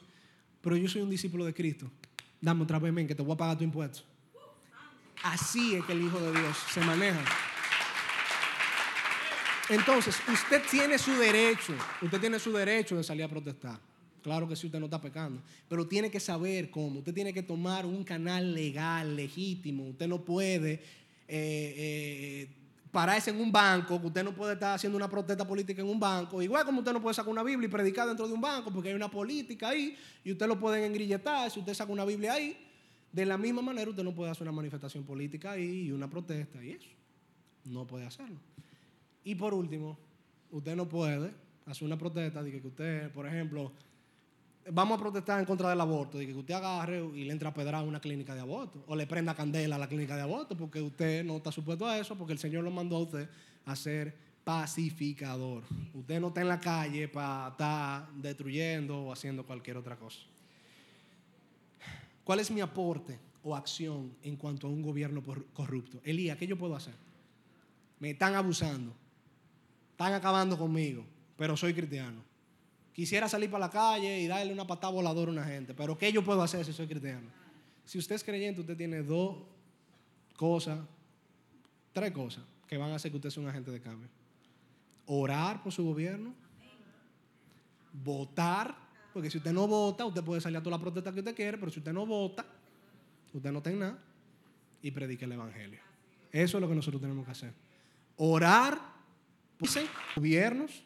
Pero 0.60 0.76
yo 0.76 0.88
soy 0.88 1.00
un 1.00 1.08
discípulo 1.08 1.46
de 1.46 1.54
Cristo. 1.54 1.90
Dame 2.38 2.64
otra 2.64 2.78
vez, 2.78 2.92
men, 2.92 3.06
que 3.08 3.14
te 3.14 3.22
voy 3.22 3.32
a 3.32 3.36
pagar 3.38 3.56
tu 3.56 3.64
impuesto. 3.64 4.00
Así 5.22 5.74
es 5.74 5.84
que 5.86 5.92
el 5.92 6.02
Hijo 6.02 6.20
de 6.20 6.38
Dios 6.38 6.54
se 6.70 6.80
maneja. 6.82 7.24
Entonces, 9.70 10.20
usted 10.30 10.62
tiene 10.70 10.98
su 10.98 11.12
derecho, 11.12 11.74
usted 12.02 12.20
tiene 12.20 12.38
su 12.38 12.52
derecho 12.52 12.94
de 12.94 13.02
salir 13.02 13.24
a 13.24 13.28
protestar. 13.28 13.87
Claro 14.22 14.48
que 14.48 14.56
sí, 14.56 14.66
usted 14.66 14.78
no 14.78 14.86
está 14.86 15.00
pecando, 15.00 15.40
pero 15.68 15.86
tiene 15.86 16.10
que 16.10 16.20
saber 16.20 16.70
cómo. 16.70 16.98
Usted 16.98 17.14
tiene 17.14 17.32
que 17.32 17.42
tomar 17.42 17.86
un 17.86 18.04
canal 18.04 18.54
legal, 18.54 19.14
legítimo. 19.14 19.88
Usted 19.88 20.08
no 20.08 20.24
puede 20.24 20.74
eh, 21.28 21.74
eh, 21.76 22.48
pararse 22.90 23.30
en 23.30 23.40
un 23.40 23.52
banco, 23.52 23.96
usted 23.96 24.24
no 24.24 24.34
puede 24.34 24.54
estar 24.54 24.74
haciendo 24.74 24.96
una 24.96 25.08
protesta 25.08 25.46
política 25.46 25.82
en 25.82 25.88
un 25.88 26.00
banco. 26.00 26.42
Igual 26.42 26.64
como 26.64 26.80
usted 26.80 26.92
no 26.92 27.02
puede 27.02 27.14
sacar 27.14 27.30
una 27.30 27.42
Biblia 27.42 27.68
y 27.68 27.70
predicar 27.70 28.08
dentro 28.08 28.26
de 28.26 28.34
un 28.34 28.40
banco, 28.40 28.70
porque 28.72 28.88
hay 28.88 28.94
una 28.94 29.10
política 29.10 29.68
ahí 29.68 29.96
y 30.24 30.32
usted 30.32 30.46
lo 30.46 30.58
pueden 30.58 30.84
engrilletar 30.84 31.50
si 31.50 31.60
usted 31.60 31.74
saca 31.74 31.92
una 31.92 32.04
Biblia 32.04 32.34
ahí. 32.34 32.56
De 33.12 33.24
la 33.24 33.38
misma 33.38 33.62
manera, 33.62 33.88
usted 33.88 34.04
no 34.04 34.14
puede 34.14 34.30
hacer 34.30 34.42
una 34.42 34.52
manifestación 34.52 35.04
política 35.04 35.52
ahí 35.52 35.86
y 35.86 35.92
una 35.92 36.10
protesta 36.10 36.62
y 36.62 36.72
eso. 36.72 36.88
No 37.64 37.86
puede 37.86 38.04
hacerlo. 38.04 38.38
Y 39.24 39.34
por 39.34 39.54
último, 39.54 39.98
usted 40.50 40.76
no 40.76 40.88
puede 40.88 41.32
hacer 41.66 41.84
una 41.84 41.98
protesta 41.98 42.42
de 42.42 42.60
que 42.60 42.66
usted, 42.66 43.10
por 43.12 43.26
ejemplo, 43.26 43.72
vamos 44.70 44.98
a 44.98 45.00
protestar 45.00 45.40
en 45.40 45.46
contra 45.46 45.70
del 45.70 45.80
aborto, 45.80 46.18
de 46.18 46.26
que 46.26 46.34
usted 46.34 46.54
agarre 46.54 47.04
y 47.14 47.24
le 47.24 47.32
entra 47.32 47.50
a 47.50 47.54
pedrar 47.54 47.76
a 47.76 47.82
una 47.82 48.00
clínica 48.00 48.34
de 48.34 48.40
aborto, 48.40 48.84
o 48.86 48.96
le 48.96 49.06
prenda 49.06 49.34
candela 49.34 49.76
a 49.76 49.78
la 49.78 49.88
clínica 49.88 50.16
de 50.16 50.22
aborto, 50.22 50.56
porque 50.56 50.80
usted 50.80 51.24
no 51.24 51.36
está 51.36 51.52
supuesto 51.52 51.86
a 51.86 51.98
eso, 51.98 52.16
porque 52.16 52.32
el 52.32 52.38
Señor 52.38 52.64
lo 52.64 52.70
mandó 52.70 52.96
a 52.96 53.00
usted 53.00 53.28
a 53.64 53.76
ser 53.76 54.16
pacificador. 54.44 55.64
Usted 55.92 56.20
no 56.20 56.28
está 56.28 56.40
en 56.40 56.48
la 56.48 56.60
calle 56.60 57.08
para 57.08 57.48
estar 57.48 58.12
destruyendo 58.14 59.04
o 59.04 59.12
haciendo 59.12 59.44
cualquier 59.44 59.76
otra 59.76 59.96
cosa. 59.96 60.20
¿Cuál 62.24 62.40
es 62.40 62.50
mi 62.50 62.60
aporte 62.60 63.18
o 63.42 63.54
acción 63.56 64.12
en 64.22 64.36
cuanto 64.36 64.66
a 64.66 64.70
un 64.70 64.82
gobierno 64.82 65.22
corrupto? 65.52 66.00
Elías, 66.04 66.36
¿qué 66.36 66.46
yo 66.46 66.58
puedo 66.58 66.76
hacer? 66.76 66.94
Me 68.00 68.10
están 68.10 68.34
abusando, 68.34 68.92
están 69.90 70.12
acabando 70.12 70.56
conmigo, 70.56 71.04
pero 71.36 71.56
soy 71.56 71.74
cristiano. 71.74 72.27
Quisiera 72.98 73.28
salir 73.28 73.48
para 73.48 73.66
la 73.66 73.70
calle 73.70 74.18
y 74.18 74.26
darle 74.26 74.52
una 74.52 74.66
patada 74.66 74.92
voladora 74.92 75.30
a 75.30 75.32
una 75.32 75.44
gente, 75.44 75.72
pero 75.72 75.96
¿qué 75.96 76.10
yo 76.10 76.24
puedo 76.24 76.42
hacer 76.42 76.64
si 76.64 76.72
soy 76.72 76.88
cristiano? 76.88 77.28
Si 77.84 77.96
usted 77.96 78.16
es 78.16 78.24
creyente, 78.24 78.60
usted 78.60 78.76
tiene 78.76 79.04
dos 79.04 79.36
cosas, 80.34 80.80
tres 81.92 82.10
cosas 82.10 82.42
que 82.66 82.76
van 82.76 82.90
a 82.90 82.96
hacer 82.96 83.12
que 83.12 83.18
usted 83.18 83.30
sea 83.30 83.40
un 83.44 83.50
agente 83.50 83.70
de 83.70 83.80
cambio. 83.80 84.08
Orar 85.06 85.62
por 85.62 85.72
su 85.72 85.84
gobierno, 85.84 86.34
votar, 87.92 88.74
porque 89.12 89.30
si 89.30 89.38
usted 89.38 89.52
no 89.52 89.68
vota, 89.68 90.04
usted 90.04 90.24
puede 90.24 90.40
salir 90.40 90.56
a 90.56 90.60
toda 90.64 90.76
la 90.76 90.82
protesta 90.82 91.12
que 91.12 91.20
usted 91.20 91.36
quiere, 91.36 91.56
pero 91.56 91.70
si 91.70 91.78
usted 91.78 91.92
no 91.92 92.04
vota, 92.04 92.44
usted 93.32 93.52
no 93.52 93.62
tiene 93.62 93.78
nada, 93.78 93.98
y 94.82 94.90
predique 94.90 95.24
el 95.24 95.30
Evangelio. 95.30 95.78
Eso 96.32 96.56
es 96.56 96.60
lo 96.60 96.68
que 96.68 96.74
nosotros 96.74 97.00
tenemos 97.00 97.24
que 97.24 97.30
hacer. 97.30 97.52
Orar 98.16 98.76
por 99.56 99.68
gobiernos, 100.16 100.82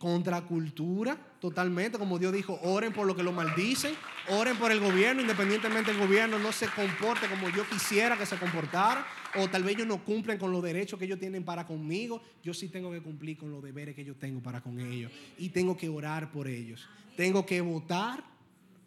contra 0.00 0.40
cultura, 0.40 1.14
totalmente, 1.40 1.98
como 1.98 2.18
Dios 2.18 2.32
dijo, 2.32 2.58
oren 2.62 2.90
por 2.90 3.06
lo 3.06 3.14
que 3.14 3.22
lo 3.22 3.32
maldicen, 3.32 3.92
oren 4.30 4.56
por 4.56 4.72
el 4.72 4.80
gobierno, 4.80 5.20
independientemente 5.20 5.92
del 5.92 6.00
gobierno 6.00 6.38
no 6.38 6.52
se 6.52 6.68
comporte 6.68 7.26
como 7.28 7.50
yo 7.50 7.68
quisiera 7.68 8.16
que 8.16 8.24
se 8.24 8.38
comportara, 8.38 9.06
o 9.36 9.46
tal 9.48 9.62
vez 9.62 9.74
ellos 9.74 9.86
no 9.86 10.02
cumplen 10.02 10.38
con 10.38 10.52
los 10.52 10.62
derechos 10.62 10.98
que 10.98 11.04
ellos 11.04 11.18
tienen 11.18 11.44
para 11.44 11.66
conmigo, 11.66 12.22
yo 12.42 12.54
sí 12.54 12.68
tengo 12.68 12.90
que 12.90 13.02
cumplir 13.02 13.36
con 13.36 13.50
los 13.50 13.62
deberes 13.62 13.94
que 13.94 14.02
yo 14.02 14.14
tengo 14.14 14.40
para 14.40 14.62
con 14.62 14.80
ellos, 14.80 15.12
y 15.36 15.50
tengo 15.50 15.76
que 15.76 15.90
orar 15.90 16.32
por 16.32 16.48
ellos, 16.48 16.88
tengo 17.14 17.44
que 17.44 17.60
votar 17.60 18.24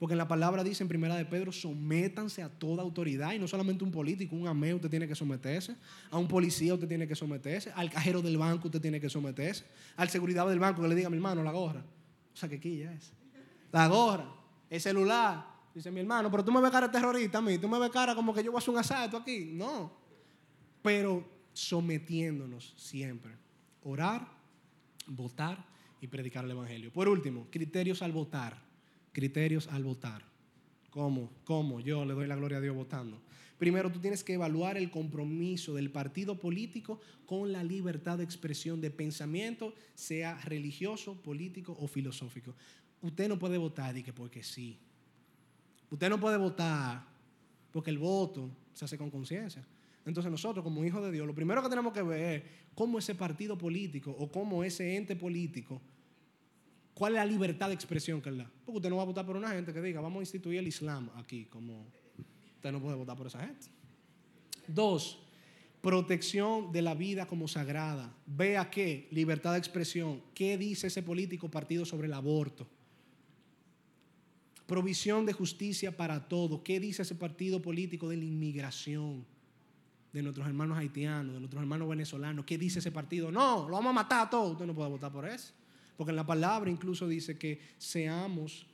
porque 0.04 0.16
en 0.16 0.18
la 0.18 0.28
palabra 0.28 0.66
dice 0.66 0.84
en 0.84 0.90
primera 0.90 1.16
de 1.16 1.24
Pedro, 1.24 1.54
sométanse 1.54 2.44
a 2.44 2.50
toda 2.50 2.84
autoridad. 2.84 3.32
Y 3.32 3.40
no 3.40 3.48
solamente 3.48 3.86
un 3.86 3.92
político, 3.92 4.36
un 4.36 4.50
amén 4.50 4.76
usted 4.76 4.90
tiene 4.90 5.08
que 5.08 5.16
someterse. 5.16 5.78
A 6.12 6.18
un 6.18 6.28
policía 6.28 6.74
usted 6.74 6.90
tiene 6.90 7.08
que 7.08 7.16
someterse. 7.16 7.72
Al 7.74 7.90
cajero 7.90 8.22
del 8.22 8.38
banco 8.38 8.68
usted 8.68 8.82
tiene 8.82 9.00
que 9.00 9.10
someterse. 9.10 9.64
Al 9.96 10.10
seguridad 10.10 10.46
del 10.50 10.60
banco 10.60 10.82
que 10.82 10.90
le 10.90 10.96
diga 10.96 11.10
mi 11.10 11.16
hermano 11.16 11.42
la 11.42 11.54
gorra. 11.54 11.86
O 12.34 12.36
sea, 12.36 12.50
que 12.50 12.56
aquí 12.56 12.82
es. 12.82 13.14
La 13.72 13.88
gorra, 13.88 14.30
el 14.70 14.82
celular. 14.82 15.48
Dice 15.74 15.90
mi 15.90 16.02
hermano, 16.02 16.30
pero 16.30 16.44
tú 16.44 16.52
me 16.52 16.60
ves 16.60 16.72
cara 16.72 16.92
terrorista 16.92 17.38
a 17.38 17.42
mí. 17.42 17.58
Tú 17.58 17.70
me 17.70 17.80
ves 17.80 17.90
cara 17.90 18.14
como 18.14 18.34
que 18.34 18.44
yo 18.44 18.52
voy 18.52 18.58
a 18.58 18.60
hacer 18.60 18.74
un 18.74 18.80
asalto 18.82 19.16
aquí. 19.16 19.52
No. 19.54 19.90
Pero 20.82 21.26
sometiéndonos 21.54 22.74
siempre. 22.76 23.38
Orar, 23.84 24.28
votar 25.08 25.66
y 26.02 26.08
predicar 26.08 26.44
el 26.44 26.52
Evangelio. 26.52 26.92
Por 26.92 27.08
último, 27.08 27.48
criterios 27.50 28.02
al 28.02 28.12
votar 28.12 28.63
criterios 29.14 29.68
al 29.68 29.84
votar. 29.84 30.24
¿Cómo? 30.90 31.32
¿Cómo? 31.46 31.80
Yo 31.80 32.04
le 32.06 32.14
doy 32.14 32.28
la 32.28 32.36
gloria 32.36 32.58
a 32.58 32.62
Dios 32.62 32.76
votando. 32.76 33.22
Primero, 33.58 33.92
tú 33.92 34.00
tienes 34.00 34.24
que 34.24 34.34
evaluar 34.34 34.78
el 34.78 34.92
compromiso 34.92 35.74
del 35.74 35.90
partido 35.90 36.38
político 36.38 37.00
con 37.26 37.54
la 37.54 37.64
libertad 37.64 38.18
de 38.18 38.24
expresión 38.24 38.82
de 38.82 38.92
pensamiento, 38.92 39.74
sea 39.96 40.38
religioso, 40.42 41.16
político 41.22 41.78
o 41.80 41.88
filosófico. 41.88 42.54
Usted 43.02 43.30
no 43.30 43.40
puede 43.40 43.58
votar 43.58 43.98
y 43.98 44.04
que 44.04 44.12
porque 44.12 44.44
sí. 44.44 44.78
Usted 45.90 46.10
no 46.10 46.20
puede 46.20 46.38
votar 46.38 47.06
porque 47.72 47.90
el 47.90 48.00
voto 48.00 48.50
se 48.74 48.86
hace 48.86 48.98
con 48.98 49.10
conciencia. 49.10 49.66
Entonces 50.06 50.32
nosotros 50.32 50.64
como 50.64 50.84
hijos 50.84 51.04
de 51.04 51.12
Dios, 51.12 51.26
lo 51.26 51.34
primero 51.34 51.64
que 51.64 51.70
tenemos 51.70 51.94
que 51.94 52.02
ver 52.02 52.36
es 52.36 52.44
cómo 52.76 53.00
ese 53.00 53.16
partido 53.16 53.58
político 53.58 54.12
o 54.12 54.32
cómo 54.32 54.64
ese 54.64 54.96
ente 54.96 55.16
político 55.16 55.82
¿Cuál 56.94 57.14
es 57.14 57.18
la 57.18 57.26
libertad 57.26 57.70
de 57.70 57.74
expresión 57.74 58.22
que 58.22 58.30
él 58.30 58.38
da? 58.38 58.52
Porque 58.66 58.78
usted 58.78 58.90
no 58.90 58.98
va 58.98 59.04
a 59.04 59.06
votar 59.06 59.26
por 59.26 59.36
una 59.36 59.50
gente 59.50 59.74
que 59.74 59.82
diga, 59.82 60.00
vamos 60.00 60.20
a 60.20 60.24
instituir 60.24 60.60
el 60.60 60.68
Islam 60.68 61.10
aquí, 61.16 61.46
como 61.46 61.88
usted 62.56 62.72
no 62.72 62.82
puede 62.82 62.96
votar 62.96 63.18
por 63.18 63.28
esa 63.28 63.40
gente. 63.40 63.68
Dos, 64.68 65.20
protección 65.82 66.72
de 66.72 66.82
la 66.82 66.94
vida 66.94 67.26
como 67.26 67.48
sagrada. 67.48 68.16
Vea 68.26 68.70
qué, 68.70 69.08
libertad 69.12 69.54
de 69.54 69.58
expresión. 69.58 70.22
¿Qué 70.34 70.58
dice 70.58 70.88
ese 70.88 71.02
político 71.02 71.50
partido 71.50 71.84
sobre 71.84 72.08
el 72.08 72.14
aborto? 72.14 72.68
Provisión 74.68 75.26
de 75.26 75.34
justicia 75.34 75.98
para 75.98 76.28
todo. 76.28 76.64
¿Qué 76.64 76.80
dice 76.80 77.02
ese 77.02 77.16
partido 77.16 77.62
político 77.62 78.08
de 78.08 78.18
la 78.18 78.24
inmigración? 78.24 79.26
De 80.14 80.22
nuestros 80.22 80.48
hermanos 80.48 80.78
haitianos, 80.78 81.34
de 81.34 81.40
nuestros 81.40 81.62
hermanos 81.62 81.90
venezolanos. 81.90 82.46
¿Qué 82.46 82.58
dice 82.58 82.80
ese 82.80 82.92
partido? 82.92 83.32
No, 83.32 83.68
lo 83.68 83.74
vamos 83.74 83.90
a 83.90 83.94
matar 83.94 84.28
a 84.28 84.30
todos. 84.30 84.54
Usted 84.54 84.66
no 84.66 84.76
puede 84.76 84.90
votar 84.90 85.12
por 85.12 85.28
eso. 85.28 85.54
Porque 85.98 86.12
en 86.12 86.16
la 86.16 86.26
palabra 86.26 86.70
incluso 86.70 87.08
dice 87.08 87.38
que 87.38 87.60
seamos 87.78 88.66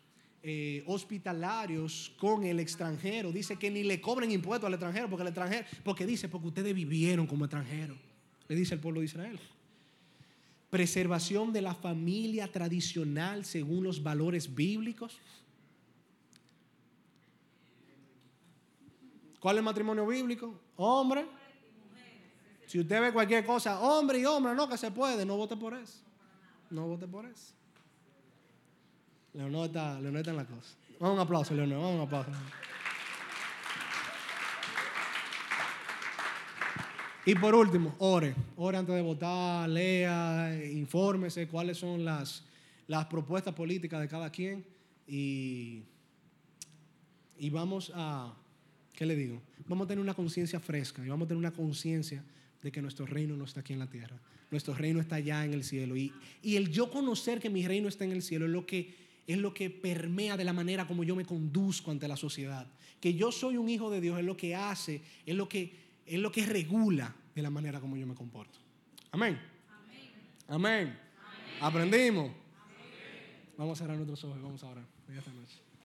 eh, 0.42 0.84
hospitalarios 0.88 2.14
con 2.18 2.46
el 2.46 2.62
extranjero. 2.62 3.32
Dice 3.32 3.58
que 3.58 3.70
ni 3.70 3.84
le 3.84 4.00
cobren 4.00 4.32
impuestos 4.32 4.68
al 4.68 4.74
extranjero, 4.74 5.10
porque 5.10 5.24
el 5.24 5.28
extranjero, 5.28 5.66
porque 5.84 6.06
dice, 6.06 6.30
porque 6.30 6.48
ustedes 6.48 6.74
vivieron 6.74 7.28
como 7.28 7.44
extranjeros. 7.44 7.98
Le 8.48 8.56
dice 8.56 8.76
el 8.76 8.80
pueblo 8.80 9.02
de 9.02 9.08
Israel. 9.08 9.40
Preservación 10.70 11.52
de 11.52 11.62
la 11.62 11.76
familia 11.76 12.50
tradicional 12.50 13.44
según 13.44 13.84
los 13.84 14.02
valores 14.02 14.56
bíblicos. 14.56 15.20
¿Cuál 19.40 19.58
es 19.58 19.60
el 19.60 19.66
matrimonio 19.66 20.08
bíblico? 20.08 20.58
Hombre. 20.78 21.26
Si 22.66 22.80
usted 22.80 23.02
ve 23.02 23.12
cualquier 23.12 23.46
cosa, 23.46 23.80
hombre 23.82 24.20
y 24.20 24.26
hombre, 24.26 24.54
no, 24.54 24.70
que 24.70 24.78
se 24.78 24.92
puede, 24.92 25.26
no 25.26 25.36
vote 25.36 25.58
por 25.58 25.74
eso. 25.74 26.09
No 26.70 26.88
vote 26.88 27.08
por 27.08 27.26
eso. 27.26 27.54
Leonor 29.34 29.68
está, 29.68 30.00
está 30.00 30.32
en 30.32 30.38
la 30.38 30.46
cosa. 30.46 30.76
Vamos 31.00 31.16
un 31.16 31.22
aplauso, 31.22 31.54
Leonor. 31.54 31.78
Vamos 31.78 31.96
un 31.96 32.02
aplauso. 32.02 32.32
Y 37.26 37.36
por 37.36 37.54
último, 37.54 37.96
ore. 38.00 38.34
Ore 38.56 38.78
antes 38.78 38.96
de 38.96 39.02
votar, 39.02 39.70
lea, 39.70 40.60
infórmese 40.72 41.48
cuáles 41.48 41.78
son 41.78 42.04
las, 42.04 42.44
las 42.88 43.06
propuestas 43.06 43.54
políticas 43.54 44.02
de 44.02 44.08
cada 44.08 44.32
quien. 44.32 44.66
Y, 45.08 45.84
y 47.38 47.50
vamos 47.50 47.92
a, 47.94 48.34
¿qué 48.94 49.06
le 49.06 49.16
digo? 49.16 49.42
Vamos 49.68 49.86
a 49.86 49.88
tener 49.90 50.02
una 50.02 50.14
conciencia 50.16 50.60
fresca 50.60 51.06
y 51.06 51.10
vamos 51.10 51.26
a 51.26 51.30
tener 51.30 51.40
una 51.40 51.52
conciencia 51.52 52.24
de 52.62 52.72
que 52.72 52.82
nuestro 52.82 53.06
reino 53.06 53.38
no 53.38 53.44
está 53.44 53.60
aquí 53.60 53.74
en 53.74 53.80
la 53.80 53.88
tierra. 53.88 54.18
Nuestro 54.52 54.74
reino 54.74 55.00
está 55.00 55.16
allá 55.16 55.46
en 55.46 55.54
el 55.54 55.64
cielo. 55.64 55.96
Y, 55.96 56.14
y 56.42 56.56
el 56.56 56.70
yo 56.72 56.90
conocer 56.90 57.40
que 57.40 57.50
mi 57.50 57.68
reino 57.68 57.88
está 57.88 58.04
en 58.04 58.12
el 58.12 58.22
cielo 58.22 58.46
es 58.46 58.52
lo, 58.52 58.66
que, 58.66 58.96
es 59.28 59.38
lo 59.38 59.54
que 59.54 59.70
permea 59.70 60.38
de 60.38 60.44
la 60.44 60.54
manera 60.54 60.88
como 60.88 61.04
yo 61.04 61.16
me 61.16 61.26
conduzco 61.26 61.92
ante 61.92 62.08
la 62.08 62.18
sociedad. 62.18 62.68
Que 63.00 63.14
yo 63.14 63.32
soy 63.32 63.58
un 63.58 63.70
hijo 63.70 63.90
de 63.90 64.02
Dios 64.02 64.20
es 64.20 64.26
lo 64.26 64.36
que 64.36 64.56
hace, 64.56 65.02
es 65.26 65.36
lo 65.36 65.48
que, 65.48 65.74
es 66.06 66.20
lo 66.20 66.32
que 66.32 66.46
regula 66.46 67.16
de 67.36 67.42
la 67.42 67.50
manera 67.50 67.80
como 67.80 67.96
yo 67.96 68.08
me 68.08 68.16
comporto. 68.16 68.60
Amén. 69.12 69.40
Amén. 70.48 70.98
Aprendimos. 71.62 72.32
Vamos 73.58 73.80
a 73.80 73.84
cerrar 73.84 73.98
nuestros 73.98 74.24
ojos, 74.24 74.42
vamos 74.42 74.64
a 74.64 74.68
orar. 74.68 74.86